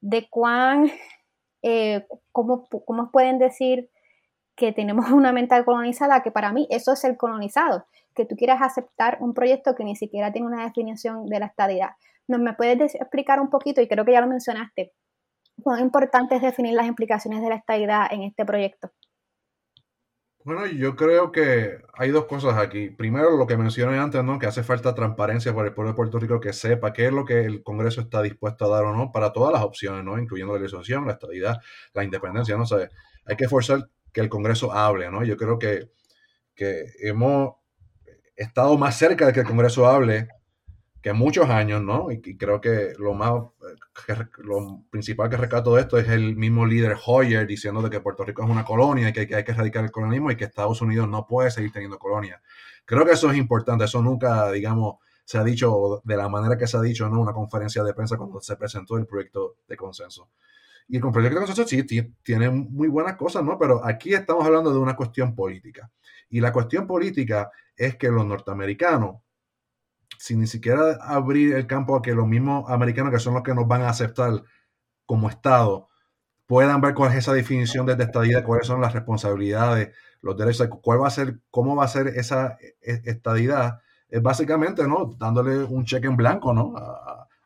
de 0.01 0.27
cuán, 0.29 0.89
eh, 1.61 2.07
cómo, 2.31 2.67
cómo 2.85 3.11
pueden 3.11 3.37
decir 3.37 3.89
que 4.57 4.73
tenemos 4.73 5.09
una 5.11 5.31
mental 5.31 5.63
colonizada, 5.63 6.21
que 6.21 6.31
para 6.31 6.51
mí 6.51 6.67
eso 6.69 6.91
es 6.91 7.03
el 7.05 7.15
colonizado, 7.15 7.85
que 8.13 8.25
tú 8.25 8.35
quieras 8.35 8.61
aceptar 8.61 9.19
un 9.21 9.33
proyecto 9.33 9.75
que 9.75 9.85
ni 9.85 9.95
siquiera 9.95 10.33
tiene 10.33 10.47
una 10.47 10.65
definición 10.65 11.27
de 11.27 11.39
la 11.39 11.45
estadidad. 11.45 11.91
¿No 12.27 12.39
me 12.39 12.53
puedes 12.53 12.95
explicar 12.95 13.39
un 13.39 13.49
poquito, 13.49 13.79
y 13.79 13.87
creo 13.87 14.03
que 14.03 14.11
ya 14.11 14.19
lo 14.19 14.27
mencionaste, 14.27 14.91
cuán 15.63 15.79
importante 15.79 16.35
es 16.35 16.41
definir 16.41 16.73
las 16.73 16.87
implicaciones 16.87 17.41
de 17.41 17.49
la 17.49 17.55
estabilidad 17.55 18.11
en 18.11 18.23
este 18.23 18.45
proyecto? 18.45 18.91
Bueno, 20.43 20.65
yo 20.65 20.95
creo 20.95 21.31
que 21.33 21.77
hay 21.93 22.09
dos 22.09 22.25
cosas 22.25 22.57
aquí. 22.57 22.89
Primero, 22.89 23.35
lo 23.35 23.45
que 23.47 23.57
mencioné 23.57 23.99
antes, 23.99 24.23
¿no? 24.23 24.39
Que 24.39 24.45
hace 24.45 24.63
falta 24.63 24.95
transparencia 24.95 25.53
para 25.53 25.67
el 25.67 25.73
pueblo 25.73 25.91
de 25.91 25.95
Puerto 25.97 26.19
Rico 26.19 26.39
que 26.39 26.53
sepa 26.53 26.93
qué 26.93 27.07
es 27.07 27.11
lo 27.11 27.25
que 27.25 27.41
el 27.41 27.63
Congreso 27.63 27.99
está 27.99 28.21
dispuesto 28.21 28.63
a 28.63 28.69
dar 28.69 28.85
o 28.85 28.95
no 28.95 29.11
para 29.11 29.33
todas 29.33 29.51
las 29.51 29.61
opciones, 29.61 30.05
¿no? 30.05 30.17
Incluyendo 30.17 30.53
la 30.53 30.59
legislación, 30.59 31.05
la 31.05 31.13
estabilidad, 31.13 31.57
la 31.93 32.05
independencia, 32.05 32.55
¿no? 32.55 32.65
sé. 32.65 32.87
hay 33.25 33.35
que 33.35 33.49
forzar 33.49 33.89
que 34.17 34.21
el 34.21 34.29
Congreso 34.29 34.73
hable, 34.73 35.11
¿no? 35.11 35.23
Yo 35.23 35.37
creo 35.37 35.59
que, 35.59 35.91
que 36.55 36.85
hemos 37.01 37.53
estado 38.35 38.75
más 38.75 38.97
cerca 38.97 39.27
de 39.27 39.31
que 39.31 39.41
el 39.41 39.45
Congreso 39.45 39.87
hable 39.87 40.27
que 41.03 41.13
muchos 41.13 41.47
años, 41.51 41.83
¿no? 41.83 42.11
Y, 42.11 42.35
creo 42.35 42.59
que 42.59 42.93
lo 42.97 43.13
más, 43.13 43.31
lo 44.39 44.83
principal 44.89 45.29
que 45.29 45.37
rescato 45.37 45.75
de 45.75 45.81
esto 45.81 45.99
es 45.99 46.09
el 46.09 46.35
mismo 46.35 46.65
líder 46.65 46.97
Hoyer 47.05 47.45
diciendo 47.45 47.83
de 47.83 47.91
que 47.91 47.99
Puerto 47.99 48.25
Rico 48.25 48.43
es 48.43 48.49
una 48.49 48.65
colonia 48.65 49.09
y 49.09 49.13
que, 49.13 49.35
hay 49.35 49.43
que 49.43 49.51
erradicar 49.51 49.83
el 49.83 49.91
colonialismo 49.91 50.31
y 50.31 50.35
que 50.35 50.45
Estados 50.45 50.81
Unidos 50.81 51.07
no 51.07 51.27
puede 51.27 51.51
seguir 51.51 51.71
teniendo 51.71 51.99
colonia. 51.99 52.41
Creo 52.85 53.05
que 53.05 53.11
eso 53.11 53.29
es 53.29 53.37
importante, 53.37 53.85
eso 53.85 54.01
nunca, 54.01 54.51
digamos, 54.51 54.95
se 55.25 55.37
ha 55.37 55.43
dicho 55.43 56.01
de 56.03 56.17
la 56.17 56.27
manera 56.27 56.57
que 56.57 56.65
se 56.65 56.75
ha 56.75 56.81
dicho 56.81 57.05
en 57.05 57.13
una 57.13 57.33
conferencia 57.33 57.83
de 57.83 57.93
prensa 57.93 58.17
cuando 58.17 58.41
se 58.41 58.55
presentó 58.55 58.97
el 58.97 59.05
proyecto 59.05 59.57
de 59.67 59.77
consenso. 59.77 60.31
Y 60.87 60.97
el 60.97 61.01
proyecto 61.01 61.39
de 61.39 61.45
consenso 61.45 61.67
sí 61.67 61.83
tiene 62.23 62.49
muy 62.49 62.87
buenas 62.87 63.17
cosas, 63.17 63.43
¿no? 63.43 63.57
Pero 63.59 63.85
aquí 63.85 64.13
estamos 64.13 64.45
hablando 64.45 64.71
de 64.71 64.79
una 64.79 64.95
cuestión 64.95 65.35
política. 65.35 65.91
Y 66.29 66.39
la 66.39 66.53
cuestión 66.53 66.87
política 66.87 67.51
es 67.75 67.95
que 67.95 68.09
los 68.09 68.25
norteamericanos 68.25 69.17
sin 70.17 70.39
ni 70.39 70.47
siquiera 70.47 70.97
abrir 71.01 71.53
el 71.53 71.67
campo 71.67 71.95
a 71.95 72.01
que 72.01 72.13
los 72.13 72.27
mismos 72.27 72.69
americanos, 72.69 73.11
que 73.11 73.19
son 73.19 73.35
los 73.35 73.43
que 73.43 73.53
nos 73.53 73.67
van 73.67 73.83
a 73.83 73.89
aceptar 73.89 74.43
como 75.05 75.29
Estado, 75.29 75.89
puedan 76.45 76.81
ver 76.81 76.93
cuál 76.93 77.11
es 77.11 77.19
esa 77.19 77.33
definición 77.33 77.85
de 77.85 77.93
estadía, 78.01 78.43
cuáles 78.43 78.67
son 78.67 78.81
las 78.81 78.93
responsabilidades, 78.93 79.95
los 80.21 80.37
derechos, 80.37 80.69
cuál 80.81 81.01
va 81.01 81.07
a 81.07 81.11
ser, 81.11 81.39
cómo 81.51 81.75
va 81.75 81.85
a 81.85 81.89
ser 81.89 82.07
esa 82.07 82.57
e, 82.81 83.01
estadidad, 83.05 83.81
es 84.09 84.21
básicamente, 84.21 84.87
¿no? 84.87 85.13
Dándole 85.17 85.63
un 85.63 85.85
cheque 85.85 86.07
en 86.07 86.17
blanco, 86.17 86.53
¿no? 86.53 86.73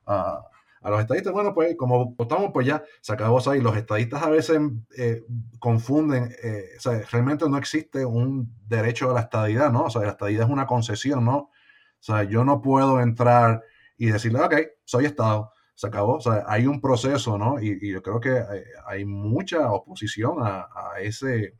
A, 0.05 0.47
los 0.89 0.99
estadistas. 0.99 1.31
Bueno, 1.33 1.53
pues 1.53 1.75
como 1.77 2.13
votamos, 2.15 2.51
pues 2.53 2.65
ya 2.65 2.83
se 3.01 3.13
acabó 3.13 3.39
ahí. 3.49 3.61
Los 3.61 3.77
estadistas 3.77 4.23
a 4.23 4.29
veces 4.29 4.59
eh, 4.97 5.23
confunden, 5.59 6.35
eh, 6.43 6.69
o 6.77 6.79
sea, 6.79 7.01
realmente 7.11 7.47
no 7.47 7.57
existe 7.57 8.05
un 8.05 8.51
derecho 8.67 9.11
a 9.11 9.13
la 9.13 9.21
estadidad, 9.21 9.71
¿no? 9.71 9.83
O 9.83 9.89
sea, 9.89 10.01
la 10.01 10.11
estadidad 10.11 10.45
es 10.45 10.51
una 10.51 10.65
concesión, 10.65 11.23
¿no? 11.23 11.37
O 11.37 12.03
sea, 12.03 12.23
yo 12.23 12.43
no 12.43 12.61
puedo 12.61 12.99
entrar 12.99 13.63
y 13.95 14.07
decirle, 14.07 14.39
ok, 14.41 14.55
soy 14.83 15.05
Estado, 15.05 15.51
se 15.75 15.85
acabó. 15.87 16.15
O 16.15 16.21
sea, 16.21 16.43
hay 16.47 16.65
un 16.65 16.81
proceso, 16.81 17.37
¿no? 17.37 17.61
Y, 17.61 17.91
yo 17.91 18.01
creo 18.01 18.19
que 18.19 18.43
hay, 18.87 19.05
mucha 19.05 19.71
oposición 19.71 20.37
a, 20.41 20.67
ese, 20.99 21.57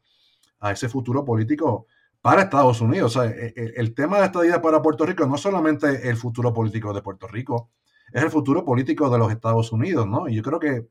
a 0.59 0.71
ese 0.71 0.89
futuro 0.89 1.23
político 1.23 1.85
para 2.21 2.43
Estados 2.43 2.81
Unidos. 2.81 3.15
O 3.15 3.21
sea, 3.21 3.31
e, 3.31 3.53
e, 3.55 3.73
el, 3.75 3.93
tema 3.93 4.19
de 4.19 4.25
esta 4.25 4.41
vida 4.41 4.61
para 4.61 4.81
Puerto 4.81 5.05
Rico 5.05 5.25
no 5.27 5.35
es 5.35 5.41
solamente 5.41 6.09
el 6.09 6.17
futuro 6.17 6.53
político 6.53 6.93
de 6.93 7.01
Puerto 7.03 7.27
Rico, 7.27 7.69
es 8.13 8.23
el 8.23 8.29
futuro 8.29 8.65
político 8.65 9.09
de 9.09 9.17
los 9.17 9.31
Estados 9.31 9.71
Unidos, 9.71 10.07
¿no? 10.07 10.27
Y 10.27 10.35
yo 10.35 10.43
creo 10.43 10.59
que 10.59 10.87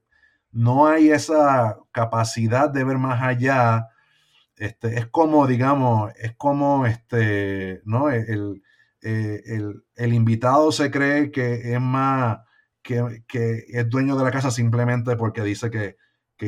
no 0.53 0.87
hay 0.87 1.11
esa 1.11 1.79
capacidad 1.93 2.71
de 2.71 2.85
ver 2.85 2.99
más 2.99 3.23
allá. 3.23 3.89
Este, 4.57 4.99
es 4.99 5.07
como, 5.07 5.47
digamos, 5.47 6.13
es 6.17 6.35
como, 6.37 6.87
este, 6.87 7.83
¿no? 7.85 8.11
El, 8.11 8.63
eh, 9.03 9.43
el, 9.97 10.13
invitado 10.15 10.73
se 10.73 10.91
cree 10.91 11.31
que 11.31 11.73
es 11.75 11.81
más, 11.81 12.41
que, 12.83 13.25
es 13.69 13.89
dueño 13.89 14.17
de 14.17 14.25
la 14.25 14.31
casa 14.31 14.51
simplemente 14.51 15.17
porque 15.17 15.43
dice 15.43 15.71
que, 15.71 15.97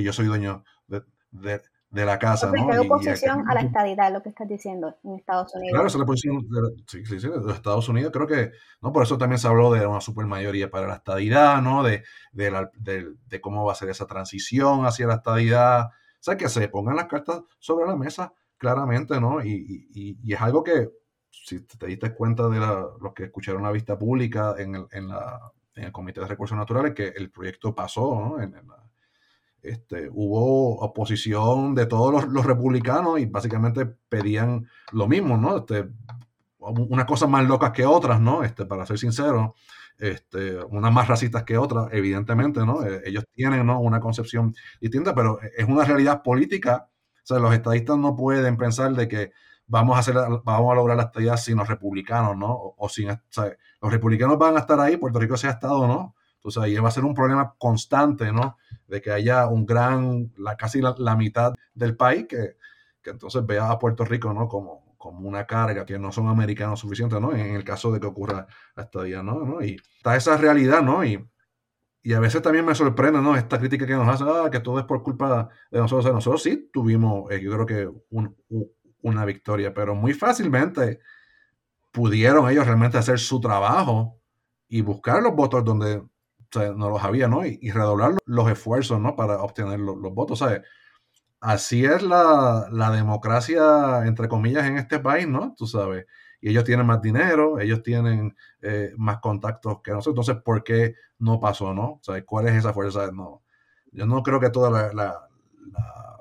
yo 0.03 0.13
soy 0.13 0.27
dueño 0.27 0.65
de, 0.87 1.63
la 1.93 2.19
casa. 2.19 2.51
¿no? 2.51 2.83
Oposición 2.83 3.49
a 3.49 3.55
la 3.55 3.61
estadidad, 3.61 4.13
lo 4.13 4.23
que 4.23 4.31
estás 4.31 4.49
diciendo 4.49 4.97
en 5.05 5.17
Estados 5.17 5.55
Unidos. 5.55 5.73
Claro, 5.73 5.87
es 5.89 5.95
la 5.95 6.05
posición 6.05 6.49
de, 6.49 6.83
sí, 6.87 7.05
sí, 7.05 7.29
de 7.29 7.53
Estados 7.53 7.89
Unidos. 7.89 8.13
Creo 8.13 8.27
que, 8.27 8.53
¿no? 8.81 8.93
Por 8.93 9.03
eso 9.03 9.19
también 9.19 9.39
se 9.39 9.49
habló 9.49 9.73
de 9.73 9.87
una 9.87 10.01
supermayoría 10.01 10.71
para 10.71 10.89
la 10.89 10.95
estadidad, 10.95 11.61
¿no? 11.61 11.83
De, 11.83 12.03
de, 12.33 13.41
cómo 13.41 13.65
va 13.65 13.73
a 13.73 13.77
ser 13.77 13.91
esa 13.91 14.07
transición 14.07 14.87
hacia 14.87 15.07
la 15.07 15.15
estadidad. 15.15 15.87
O 15.87 16.25
sea, 16.25 16.37
que 16.37 16.49
se 16.49 16.69
pongan 16.69 16.97
las 16.97 17.07
cartas 17.07 17.43
sobre 17.59 17.87
la 17.87 17.97
mesa 17.97 18.33
claramente, 18.57 19.21
¿no? 19.21 19.45
y 19.45 20.17
es 20.25 20.41
algo 20.41 20.63
que 20.63 20.89
si 21.33 21.61
te 21.61 21.87
diste 21.87 22.15
cuenta 22.15 22.49
de 22.49 22.61
los 22.61 23.15
que 23.15 23.25
escucharon 23.25 23.63
la 23.63 23.73
vista 23.73 23.99
pública 23.99 24.55
en 24.59 24.75
el, 24.77 24.87
en, 24.93 25.09
la, 25.09 25.51
en 25.75 25.85
el 25.85 25.93
Comité 25.93 26.21
de 26.21 26.27
Recursos 26.27 26.57
Naturales, 26.57 26.95
que 26.95 27.09
el 27.09 27.31
proyecto 27.31 27.75
pasó, 27.75 28.21
¿no? 28.21 28.41
En, 28.41 28.55
este, 29.63 30.09
hubo 30.13 30.81
oposición 30.81 31.75
de 31.75 31.87
todos 31.87 32.27
los, 32.27 32.45
republicanos 32.45 33.21
y 33.21 33.27
básicamente 33.27 33.87
pedían 33.87 34.69
lo 34.93 35.07
mismo, 35.07 35.37
¿no? 35.37 35.59
Este, 35.59 35.89
unas 36.59 37.07
cosas 37.07 37.29
más 37.29 37.47
locas 37.47 37.71
que 37.71 37.87
otras, 37.87 38.21
¿no? 38.21 38.43
Este, 38.43 38.67
para 38.67 38.87
ser 38.87 38.99
sincero, 38.99 39.55
este, 39.99 40.63
unas 40.65 40.93
más 40.93 41.07
racistas 41.07 41.45
que 41.45 41.57
otras, 41.57 41.89
evidentemente, 41.93 42.65
¿no? 42.67 42.85
Eh, 42.85 43.03
ellos 43.05 43.25
tienen 43.33 43.67
¿no? 43.67 43.81
una 43.81 44.01
concepción 44.01 44.55
distinta, 44.81 45.15
pero 45.15 45.39
es 45.57 45.67
una 45.67 45.85
realidad 45.85 46.23
política. 46.23 46.89
O 47.17 47.27
sea, 47.27 47.39
los 47.39 47.55
estadistas 47.55 47.97
no 47.99 48.17
pueden 48.17 48.57
pensar 48.57 48.93
de 48.95 49.07
que 49.07 49.33
vamos 49.67 49.97
a, 49.97 50.01
hacer, 50.01 50.15
vamos 50.45 50.73
a 50.73 50.75
lograr 50.75 50.97
la 50.97 51.05
estadía 51.05 51.37
sin 51.37 51.57
los 51.57 51.69
republicanos, 51.69 52.37
¿no? 52.37 52.75
O, 52.77 52.89
sin, 52.89 53.09
los 53.09 53.93
republicanos 53.93 54.39
van 54.39 54.57
a 54.57 54.61
estar 54.61 54.79
ahí, 54.81 54.97
Puerto 54.97 55.21
Rico 55.21 55.37
sea 55.37 55.51
Estado, 55.51 55.87
¿no? 55.87 56.17
Entonces 56.43 56.63
ahí 56.63 56.77
va 56.77 56.89
a 56.89 56.93
ser 56.93 57.05
un 57.05 57.15
problema 57.15 57.55
constante, 57.57 58.33
¿no? 58.33 58.57
De 58.89 59.01
que 59.01 59.13
haya 59.13 59.47
un 59.47 59.65
gran, 59.65 60.33
la, 60.37 60.57
casi 60.57 60.81
la, 60.81 61.17
mitad 61.17 61.55
del 61.73 61.97
país 61.97 62.27
que, 62.29 62.57
que, 63.01 63.11
entonces 63.11 63.47
vea 63.47 63.71
a 63.71 63.79
Puerto 63.79 64.05
Rico, 64.05 64.33
¿no? 64.33 64.49
Como, 64.49 64.97
como 64.99 65.29
una 65.29 65.47
carga, 65.47 65.87
que 65.87 66.01
no 66.01 66.11
son 66.11 66.27
americanos 66.27 66.81
suficientes, 66.81 67.21
¿no? 67.21 67.33
En 67.33 67.55
el 67.55 67.63
caso 67.63 67.93
de 67.93 68.01
que 68.01 68.09
ocurra 68.09 68.49
la 68.75 68.83
estadía, 68.83 69.23
¿no? 69.23 69.63
Y 69.63 69.77
está 69.97 70.17
esa 70.17 70.37
realidad, 70.37 70.83
¿no? 70.83 71.05
Y, 71.05 71.25
y 72.03 72.13
a 72.15 72.21
veces 72.21 72.43
también 72.43 72.65
me 72.65 72.75
sorprende, 72.75 73.21
¿no? 73.23 73.37
Esta 73.37 73.61
crítica 73.61 73.87
que 73.87 73.95
nos 73.95 74.09
hace, 74.09 74.25
ah, 74.27 74.51
que 74.51 74.59
todo 74.59 74.81
es 74.81 74.85
por 74.85 75.05
culpa 75.05 75.49
de 75.71 75.79
nosotros. 75.79 76.13
Nosotros 76.13 76.43
sí 76.43 76.69
tuvimos, 76.73 77.31
eh, 77.31 77.41
yo 77.41 77.53
creo 77.53 77.67
que 77.67 77.89
un, 78.11 78.37
una 79.03 79.25
victoria, 79.25 79.73
pero 79.73 79.95
muy 79.95 80.13
fácilmente 80.13 80.99
pudieron 81.93 82.51
ellos 82.51 82.67
realmente 82.67 82.99
hacer 82.99 83.21
su 83.21 83.41
trabajo 83.41 84.19
y 84.69 84.81
buscar 84.81 85.23
los 85.23 85.35
votos 85.35 85.65
donde 85.65 86.03
no 86.55 86.91
los 86.91 87.03
había, 87.03 87.29
¿no? 87.29 87.45
Y, 87.45 87.71
redoblar 87.71 88.17
los 88.27 88.51
esfuerzos, 88.51 89.01
¿no? 89.01 89.17
Para 89.17 89.43
obtener 89.43 89.81
los, 89.81 89.97
votos, 90.15 90.41
¿sabes? 90.41 90.63
Así 91.41 91.85
es 91.85 92.03
la, 92.03 92.69
democracia, 92.95 94.07
entre 94.07 94.29
comillas, 94.29 94.67
en 94.67 94.79
este 94.79 94.99
país, 95.01 95.27
¿no? 95.29 95.55
Tú 95.57 95.67
sabes. 95.67 96.07
Y 96.41 96.51
ellos 96.51 96.65
tienen 96.65 96.87
más 96.87 97.01
dinero, 97.03 97.61
ellos 97.61 97.83
tienen 97.83 98.37
eh, 98.63 98.93
más 98.97 99.19
contactos 99.19 99.81
que 99.83 99.93
nosotros. 99.93 100.29
Entonces, 100.29 100.45
¿por 100.45 100.65
qué 100.65 100.95
no 101.19 101.41
pasó, 101.41 101.75
no? 101.75 102.01
O 102.07 102.13
¿cuál 102.27 102.49
es 102.49 102.55
esa 102.57 102.73
fuerza? 102.73 103.11
No, 103.13 103.43
yo 103.93 104.07
no 104.07 104.23
creo 104.23 104.41
que 104.41 104.51
toda 104.51 104.71
la 104.71 104.93
la 104.93 106.12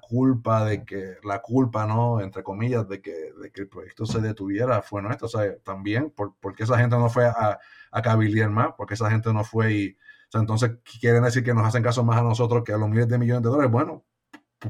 culpa 0.00 0.64
de 0.64 0.84
que, 0.84 1.16
la 1.24 1.40
culpa, 1.42 1.86
¿no? 1.86 2.20
Entre 2.20 2.42
comillas, 2.42 2.88
de 2.88 3.00
que, 3.00 3.32
de 3.40 3.50
que 3.50 3.62
el 3.62 3.68
proyecto 3.68 4.06
se 4.06 4.20
detuviera 4.20 4.82
fue 4.82 5.02
nuestra. 5.02 5.26
O 5.26 5.28
sea, 5.28 5.58
también, 5.62 6.10
por, 6.10 6.34
porque 6.40 6.64
esa 6.64 6.78
gente 6.78 6.96
no 6.96 7.08
fue 7.08 7.26
a, 7.26 7.58
a 7.90 8.02
cabildear 8.02 8.50
más, 8.50 8.74
porque 8.76 8.94
esa 8.94 9.10
gente 9.10 9.32
no 9.32 9.44
fue 9.44 9.72
y, 9.72 9.88
o 9.90 10.30
sea, 10.30 10.40
entonces 10.40 10.72
quieren 11.00 11.24
decir 11.24 11.44
que 11.44 11.54
nos 11.54 11.66
hacen 11.66 11.82
caso 11.82 12.04
más 12.04 12.18
a 12.18 12.22
nosotros 12.22 12.64
que 12.64 12.72
a 12.72 12.78
los 12.78 12.88
miles 12.88 13.08
de 13.08 13.18
millones 13.18 13.42
de 13.42 13.50
dólares. 13.50 13.70
Bueno, 13.72 14.04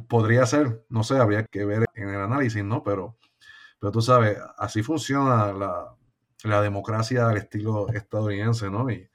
podría 0.09 0.47
ser, 0.47 0.85
no 0.89 1.05
sé, 1.05 1.19
habría 1.19 1.45
que 1.45 1.65
ver 1.65 1.85
en 1.95 2.09
el 2.09 2.21
análisis, 2.21 2.65
¿no? 2.65 2.83
Pero, 2.83 3.19
pero 3.79 3.93
tú 3.93 4.03
sabes, 4.03 4.39
así 4.59 4.83
funciona 4.83 5.53
la, 5.53 5.97
la 6.45 6.63
democracia 6.63 7.29
al 7.29 7.37
estilo 7.37 7.89
estadounidense, 7.91 8.71
¿no? 8.71 8.91
Y, 8.91 9.09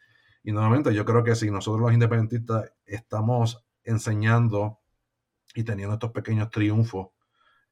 y 0.43 0.51
nuevamente 0.51 0.93
yo 0.93 1.03
creo 1.05 1.23
que 1.23 1.35
si 1.35 1.51
nosotros 1.51 1.81
los 1.81 1.93
independentistas 1.93 2.71
estamos 2.85 3.65
enseñando 3.83 4.79
y 5.57 5.63
teniendo 5.63 5.95
estos 5.95 6.11
pequeños 6.11 6.51
triunfos, 6.51 7.07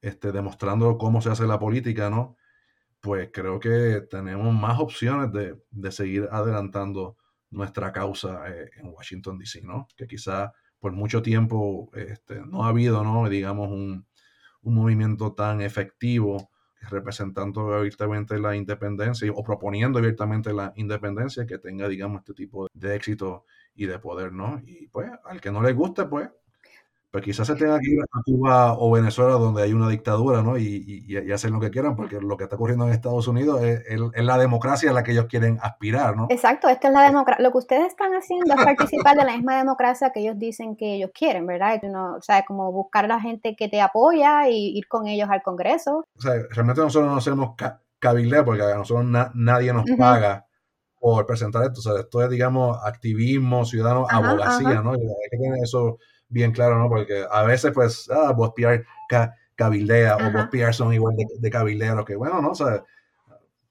este, 0.01 0.31
demostrando 0.31 0.97
cómo 0.97 1.21
se 1.21 1.29
hace 1.29 1.45
la 1.45 1.59
política, 1.59 2.09
¿no? 2.09 2.35
Pues 2.99 3.29
creo 3.31 3.59
que 3.59 4.01
tenemos 4.09 4.51
más 4.55 4.79
opciones 4.79 5.31
de, 5.31 5.61
de 5.69 5.91
seguir 5.91 6.27
adelantando 6.31 7.15
nuestra 7.51 7.91
causa 7.91 8.49
eh, 8.49 8.71
en 8.77 8.87
Washington, 8.87 9.37
D.C., 9.37 9.61
¿no? 9.61 9.87
Que 9.95 10.07
quizá 10.07 10.51
por 10.79 10.93
mucho 10.93 11.21
tiempo 11.21 11.91
este, 11.93 12.41
no 12.41 12.65
ha 12.65 12.69
habido, 12.69 13.03
¿no? 13.03 13.29
Digamos, 13.29 13.69
un, 13.69 14.07
un 14.63 14.73
movimiento 14.73 15.33
tan 15.33 15.61
efectivo 15.61 16.49
representando 16.89 17.71
abiertamente 17.71 18.39
la 18.39 18.55
independencia 18.55 19.31
o 19.31 19.43
proponiendo 19.43 19.99
abiertamente 19.99 20.51
la 20.53 20.73
independencia 20.75 21.45
que 21.45 21.59
tenga, 21.59 21.87
digamos, 21.87 22.21
este 22.21 22.33
tipo 22.33 22.67
de 22.73 22.95
éxito 22.95 23.45
y 23.75 23.85
de 23.85 23.99
poder, 23.99 24.31
¿no? 24.33 24.59
Y 24.65 24.87
pues 24.87 25.11
al 25.25 25.39
que 25.39 25.51
no 25.51 25.61
le 25.61 25.73
guste, 25.73 26.05
pues 26.05 26.31
pues 27.15 27.23
quizás 27.23 27.47
se 27.47 27.55
tenga 27.55 27.79
que 27.79 27.91
ir 27.91 28.01
a 28.01 28.21
Cuba 28.25 28.73
o 28.77 28.91
Venezuela 28.91 29.35
donde 29.35 29.63
hay 29.63 29.71
una 29.71 29.87
dictadura, 29.87 30.41
¿no? 30.41 30.57
Y, 30.57 31.05
y, 31.07 31.31
hacen 31.31 31.53
lo 31.53 31.61
que 31.61 31.71
quieran, 31.71 31.95
porque 31.95 32.19
lo 32.19 32.35
que 32.35 32.43
está 32.43 32.57
ocurriendo 32.57 32.85
en 32.85 32.91
Estados 32.91 33.25
Unidos 33.29 33.63
es, 33.63 33.81
la 34.17 34.37
democracia 34.37 34.89
a 34.89 34.93
la 34.93 35.01
que 35.01 35.13
ellos 35.13 35.27
quieren 35.29 35.57
aspirar, 35.61 36.17
¿no? 36.17 36.27
Exacto, 36.29 36.67
esta 36.67 36.89
es 36.89 36.93
la 36.93 37.03
democracia. 37.03 37.41
Lo 37.41 37.53
que 37.53 37.59
ustedes 37.59 37.87
están 37.87 38.11
haciendo 38.15 38.53
es 38.53 38.61
participar 38.61 39.15
de 39.15 39.23
la 39.23 39.31
misma 39.31 39.55
democracia 39.55 40.09
que 40.09 40.19
ellos 40.19 40.37
dicen 40.37 40.75
que 40.75 40.95
ellos 40.95 41.11
quieren, 41.17 41.47
¿verdad? 41.47 41.79
o 42.17 42.21
sea, 42.21 42.43
como 42.43 42.69
buscar 42.73 43.05
a 43.05 43.07
la 43.07 43.21
gente 43.21 43.55
que 43.55 43.69
te 43.69 43.79
apoya 43.79 44.49
y 44.49 44.77
ir 44.77 44.89
con 44.89 45.07
ellos 45.07 45.29
al 45.31 45.41
Congreso. 45.41 46.03
O 46.17 46.21
sea, 46.21 46.33
realmente 46.49 46.81
nosotros 46.81 47.09
no 47.09 47.15
hacemos 47.15 47.51
cabildeo 47.99 48.43
porque 48.43 48.61
a 48.61 48.75
nosotros 48.75 49.05
nadie 49.35 49.71
nos 49.71 49.85
paga 49.97 50.47
por 50.99 51.25
presentar 51.25 51.63
esto. 51.63 51.79
O 51.79 51.81
sea, 51.81 52.01
esto 52.01 52.21
es, 52.21 52.29
digamos, 52.29 52.77
activismo, 52.83 53.63
ciudadano, 53.63 54.05
abogacía, 54.09 54.81
¿no? 54.81 54.91
hay 54.91 54.99
que 55.31 55.37
tener 55.37 55.63
eso 55.63 55.97
bien 56.35 56.51
claro, 56.51 56.77
¿no? 56.77 56.89
Porque 56.89 57.25
a 57.31 57.43
veces, 57.43 57.71
pues, 57.71 58.09
ah, 58.11 58.33
vos 58.33 58.51
PR 58.53 58.85
cabildea 59.55 60.17
o 60.17 60.31
vos 60.33 60.47
PR 60.51 60.73
son 60.73 60.93
igual 60.93 61.15
de, 61.15 61.25
de 61.39 61.49
cabilderos, 61.49 62.03
que 62.03 62.17
bueno, 62.17 62.41
¿no? 62.41 62.49
O 62.49 62.55
sea, 62.55 62.83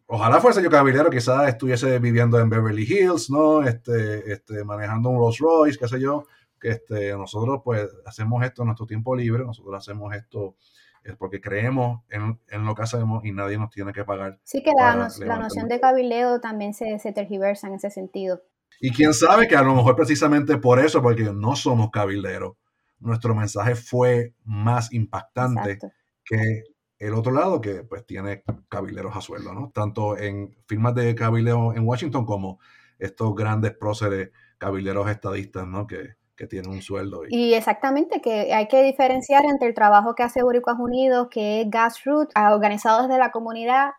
ojalá 0.06 0.40
fuese 0.40 0.62
yo 0.62 0.70
cabildero, 0.70 1.10
quizás 1.10 1.46
estuviese 1.46 1.98
viviendo 1.98 2.40
en 2.40 2.48
Beverly 2.48 2.84
Hills, 2.84 3.28
¿no? 3.28 3.62
Este, 3.62 4.32
este, 4.32 4.64
manejando 4.64 5.10
un 5.10 5.18
Rolls 5.18 5.38
Royce, 5.38 5.78
qué 5.78 5.86
sé 5.86 6.00
yo. 6.00 6.24
Que 6.58 6.70
este, 6.70 7.12
nosotros, 7.12 7.60
pues, 7.62 7.86
hacemos 8.06 8.42
esto 8.42 8.62
en 8.62 8.68
nuestro 8.68 8.86
tiempo 8.86 9.14
libre, 9.14 9.44
nosotros 9.44 9.76
hacemos 9.76 10.14
esto 10.14 10.56
es 11.04 11.14
porque 11.16 11.38
creemos 11.38 12.00
en, 12.08 12.40
en, 12.48 12.64
lo 12.64 12.74
que 12.74 12.80
hacemos 12.80 13.22
y 13.26 13.32
nadie 13.32 13.58
nos 13.58 13.68
tiene 13.68 13.92
que 13.92 14.04
pagar. 14.04 14.38
Sí, 14.42 14.62
que 14.62 14.72
la, 14.74 15.10
la 15.18 15.36
noción 15.36 15.68
de 15.68 15.78
cabildeo 15.78 16.40
también 16.40 16.72
se, 16.72 16.98
se 16.98 17.12
tergiversa 17.12 17.66
en 17.66 17.74
ese 17.74 17.90
sentido. 17.90 18.40
Y 18.81 18.91
quién 18.91 19.14
sabe 19.14 19.49
que 19.49 19.57
a 19.57 19.62
lo 19.62 19.75
mejor 19.75 19.97
precisamente 19.97 20.59
por 20.59 20.79
eso, 20.79 21.03
porque 21.03 21.33
no 21.33 21.57
somos 21.57 21.91
cabilderos, 21.91 22.55
nuestro 22.99 23.35
mensaje 23.35 23.75
fue 23.75 24.35
más 24.45 24.93
impactante 24.93 25.79
que 26.25 26.62
el 26.99 27.14
otro 27.14 27.33
lado 27.33 27.61
que 27.61 27.83
pues 27.85 28.07
tiene 28.07 28.43
cabilderos 28.68 29.16
a 29.16 29.20
sueldo, 29.20 29.53
¿no? 29.53 29.70
Tanto 29.75 30.16
en 30.16 30.57
firmas 30.66 30.95
de 30.95 31.14
cabildeo 31.14 31.75
en 31.75 31.87
Washington 31.87 32.25
como 32.25 32.59
estos 32.99 33.35
grandes 33.35 33.72
próceres 33.72 34.31
cabilderos 34.59 35.11
estadistas, 35.11 35.66
¿no? 35.66 35.87
Que, 35.87 36.14
que 36.37 36.47
tienen 36.47 36.70
un 36.70 36.83
sueldo. 36.83 37.22
Y... 37.29 37.37
y... 37.37 37.55
exactamente, 37.55 38.20
que 38.20 38.55
hay 38.55 38.68
que 38.68 38.83
diferenciar 38.83 39.45
entre 39.45 39.68
el 39.68 39.75
trabajo 39.75 40.14
que 40.14 40.22
hace 40.22 40.43
Boricuas 40.43 40.77
Unidos, 40.79 41.29
que 41.31 41.62
es 41.62 41.70
grassroots, 41.70 42.33
organizados 42.37 43.09
de 43.09 43.18
la 43.18 43.31
comunidad, 43.31 43.91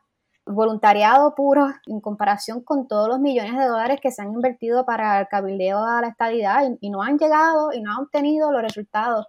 voluntariado 0.45 1.33
puro 1.33 1.67
en 1.87 1.99
comparación 2.01 2.63
con 2.63 2.87
todos 2.87 3.07
los 3.07 3.19
millones 3.19 3.57
de 3.57 3.65
dólares 3.65 3.99
que 4.01 4.11
se 4.11 4.21
han 4.21 4.31
invertido 4.31 4.85
para 4.85 5.19
el 5.19 5.27
cabildeo 5.27 5.83
a 5.83 6.01
la 6.01 6.09
estadidad 6.09 6.63
y, 6.79 6.89
no 6.89 7.01
han 7.01 7.17
llegado 7.17 7.73
y 7.73 7.81
no 7.81 7.91
han 7.91 8.03
obtenido 8.03 8.51
los 8.51 8.61
resultados 8.61 9.25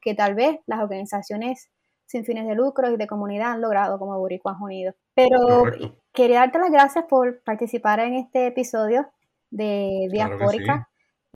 que 0.00 0.14
tal 0.14 0.34
vez 0.34 0.58
las 0.66 0.80
organizaciones 0.80 1.70
sin 2.06 2.24
fines 2.24 2.46
de 2.46 2.54
lucro 2.54 2.90
y 2.90 2.96
de 2.96 3.06
comunidad 3.06 3.52
han 3.52 3.60
logrado 3.60 3.98
como 3.98 4.18
Boricuas 4.18 4.56
Unidos. 4.60 4.94
Pero 5.14 5.64
quería 6.12 6.40
darte 6.40 6.58
las 6.58 6.70
gracias 6.70 7.04
por 7.08 7.42
participar 7.42 8.00
en 8.00 8.14
este 8.14 8.46
episodio 8.46 9.06
de 9.50 10.08
Diaspórica. 10.10 10.88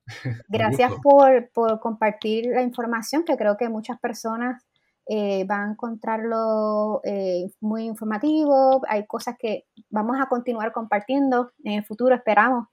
Gracias 0.47 0.91
por, 1.03 1.51
por 1.51 1.79
compartir 1.79 2.47
la 2.47 2.63
información 2.63 3.23
que 3.23 3.37
creo 3.37 3.57
que 3.57 3.69
muchas 3.69 3.99
personas 3.99 4.65
eh, 5.11 5.43
van 5.45 5.61
a 5.61 5.71
encontrarlo 5.71 7.01
eh, 7.03 7.49
muy 7.61 7.85
informativo. 7.85 8.83
Hay 8.87 9.07
cosas 9.07 9.37
que 9.39 9.65
vamos 9.89 10.17
a 10.21 10.27
continuar 10.27 10.71
compartiendo 10.71 11.51
en 11.63 11.73
el 11.73 11.83
futuro, 11.83 12.13
esperamos, 12.13 12.67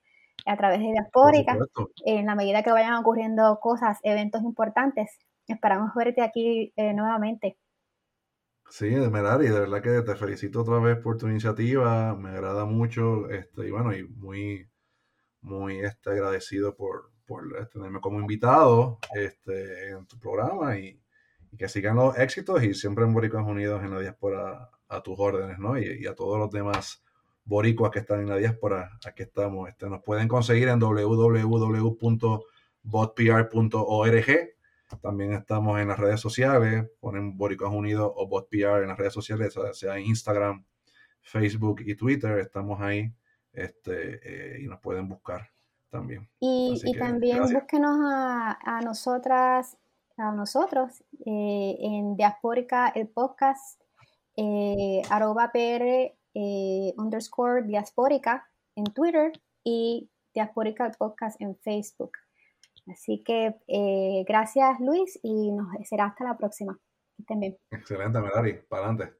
a 0.44 0.54
través 0.58 0.80
de 0.80 0.92
Diaspórica. 0.92 1.56
En 2.04 2.26
la 2.26 2.34
medida 2.34 2.62
que 2.62 2.72
vayan 2.72 2.92
ocurriendo 2.92 3.58
cosas, 3.58 3.98
eventos 4.02 4.42
importantes, 4.42 5.18
esperamos 5.48 5.92
verte 5.94 6.20
aquí 6.20 6.74
eh, 6.76 6.92
nuevamente. 6.92 7.56
Sí, 8.68 8.90
Merari, 8.90 9.46
de 9.46 9.60
verdad 9.60 9.80
que 9.80 10.02
te 10.02 10.14
felicito 10.14 10.60
otra 10.60 10.78
vez 10.78 10.98
por 10.98 11.16
tu 11.16 11.28
iniciativa, 11.28 12.14
me 12.16 12.30
agrada 12.30 12.66
mucho, 12.66 13.30
este, 13.30 13.68
y 13.68 13.70
bueno, 13.70 13.94
y 13.94 14.06
muy, 14.08 14.68
muy 15.40 15.78
este, 15.80 16.10
agradecido 16.10 16.76
por, 16.76 17.12
por 17.26 17.66
tenerme 17.72 18.00
como 18.00 18.20
invitado 18.20 18.98
este, 19.14 19.92
en 19.92 20.06
tu 20.06 20.18
programa 20.18 20.78
y, 20.78 21.00
que 21.56 21.68
sigan 21.68 21.96
los 21.96 22.18
éxitos 22.18 22.62
y 22.62 22.74
siempre 22.74 23.04
en 23.04 23.12
Boricuas 23.12 23.44
Unidos 23.46 23.82
en 23.82 23.90
la 23.90 24.00
diáspora 24.00 24.70
a 24.88 25.02
tus 25.02 25.18
órdenes, 25.18 25.58
¿no? 25.58 25.78
Y, 25.78 26.06
a 26.06 26.14
todos 26.14 26.38
los 26.38 26.50
demás 26.50 27.02
boricuas 27.44 27.90
que 27.90 28.00
están 28.00 28.20
en 28.20 28.28
la 28.28 28.36
diáspora, 28.36 28.98
aquí 29.06 29.22
estamos. 29.22 29.68
Este, 29.68 29.88
nos 29.88 30.02
pueden 30.02 30.28
conseguir 30.28 30.68
en 30.68 30.78
www.botpr.org. 30.78 32.46
También 35.02 35.32
estamos 35.32 35.80
en 35.80 35.88
las 35.88 35.98
redes 35.98 36.20
sociales, 36.20 36.88
ponen 37.00 37.36
Boricuas 37.36 37.72
Unidos 37.72 38.12
o 38.14 38.28
BotPR 38.28 38.82
en 38.82 38.88
las 38.88 38.98
redes 38.98 39.12
sociales, 39.12 39.52
sea 39.72 39.98
en 39.98 40.06
Instagram, 40.06 40.64
Facebook 41.20 41.82
y 41.84 41.96
Twitter, 41.96 42.38
estamos 42.38 42.80
ahí 42.80 43.12
este, 43.52 44.20
eh, 44.22 44.60
y 44.62 44.68
nos 44.68 44.78
pueden 44.78 45.08
buscar 45.08 45.50
también. 45.90 46.28
Y, 46.38 46.80
también 46.96 47.40
búsquenos 47.40 47.98
a, 48.00 48.58
a 48.62 48.80
nosotras 48.82 49.76
a 50.18 50.32
nosotros 50.32 51.02
eh, 51.24 51.76
en 51.80 52.16
Diaspórica, 52.16 52.88
el 52.94 53.08
podcast, 53.08 53.80
eh, 54.36 55.02
arroba 55.10 55.50
pr 55.52 56.16
eh, 56.34 56.94
underscore 56.98 57.62
diaspórica 57.66 58.48
en 58.74 58.84
Twitter 58.84 59.32
y 59.64 60.10
Diaspórica, 60.34 60.86
el 60.86 60.92
podcast 60.98 61.40
en 61.40 61.56
Facebook. 61.56 62.12
Así 62.88 63.22
que 63.24 63.56
gracias 64.28 64.78
Luis 64.80 65.18
y 65.22 65.50
nos 65.50 65.66
será 65.88 66.06
hasta 66.06 66.24
la 66.24 66.36
próxima. 66.36 66.78
Excelente, 67.70 68.20
Melari. 68.20 68.60
Para 68.68 68.86
adelante. 68.86 69.18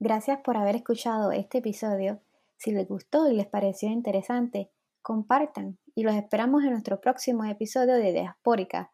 Gracias 0.00 0.40
por 0.40 0.56
haber 0.56 0.76
escuchado 0.76 1.30
este 1.30 1.58
episodio. 1.58 2.20
Si 2.56 2.72
les 2.72 2.88
gustó 2.88 3.30
y 3.30 3.36
les 3.36 3.46
pareció 3.46 3.90
interesante, 3.90 4.72
compartan 5.02 5.78
y 5.94 6.02
los 6.02 6.14
esperamos 6.14 6.64
en 6.64 6.70
nuestro 6.70 7.00
próximo 7.00 7.44
episodio 7.44 7.94
de 7.94 8.12
Diaspórica 8.12 8.93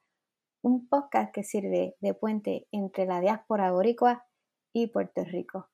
un 0.63 0.89
podcast 0.89 1.33
que 1.33 1.43
sirve 1.43 1.97
de 2.01 2.15
puente 2.15 2.69
entre 2.71 3.07
la 3.07 3.21
diáspora 3.21 3.73
boricua 3.73 4.27
y 4.73 4.89
Puerto 4.89 5.25
Rico. 5.25 5.69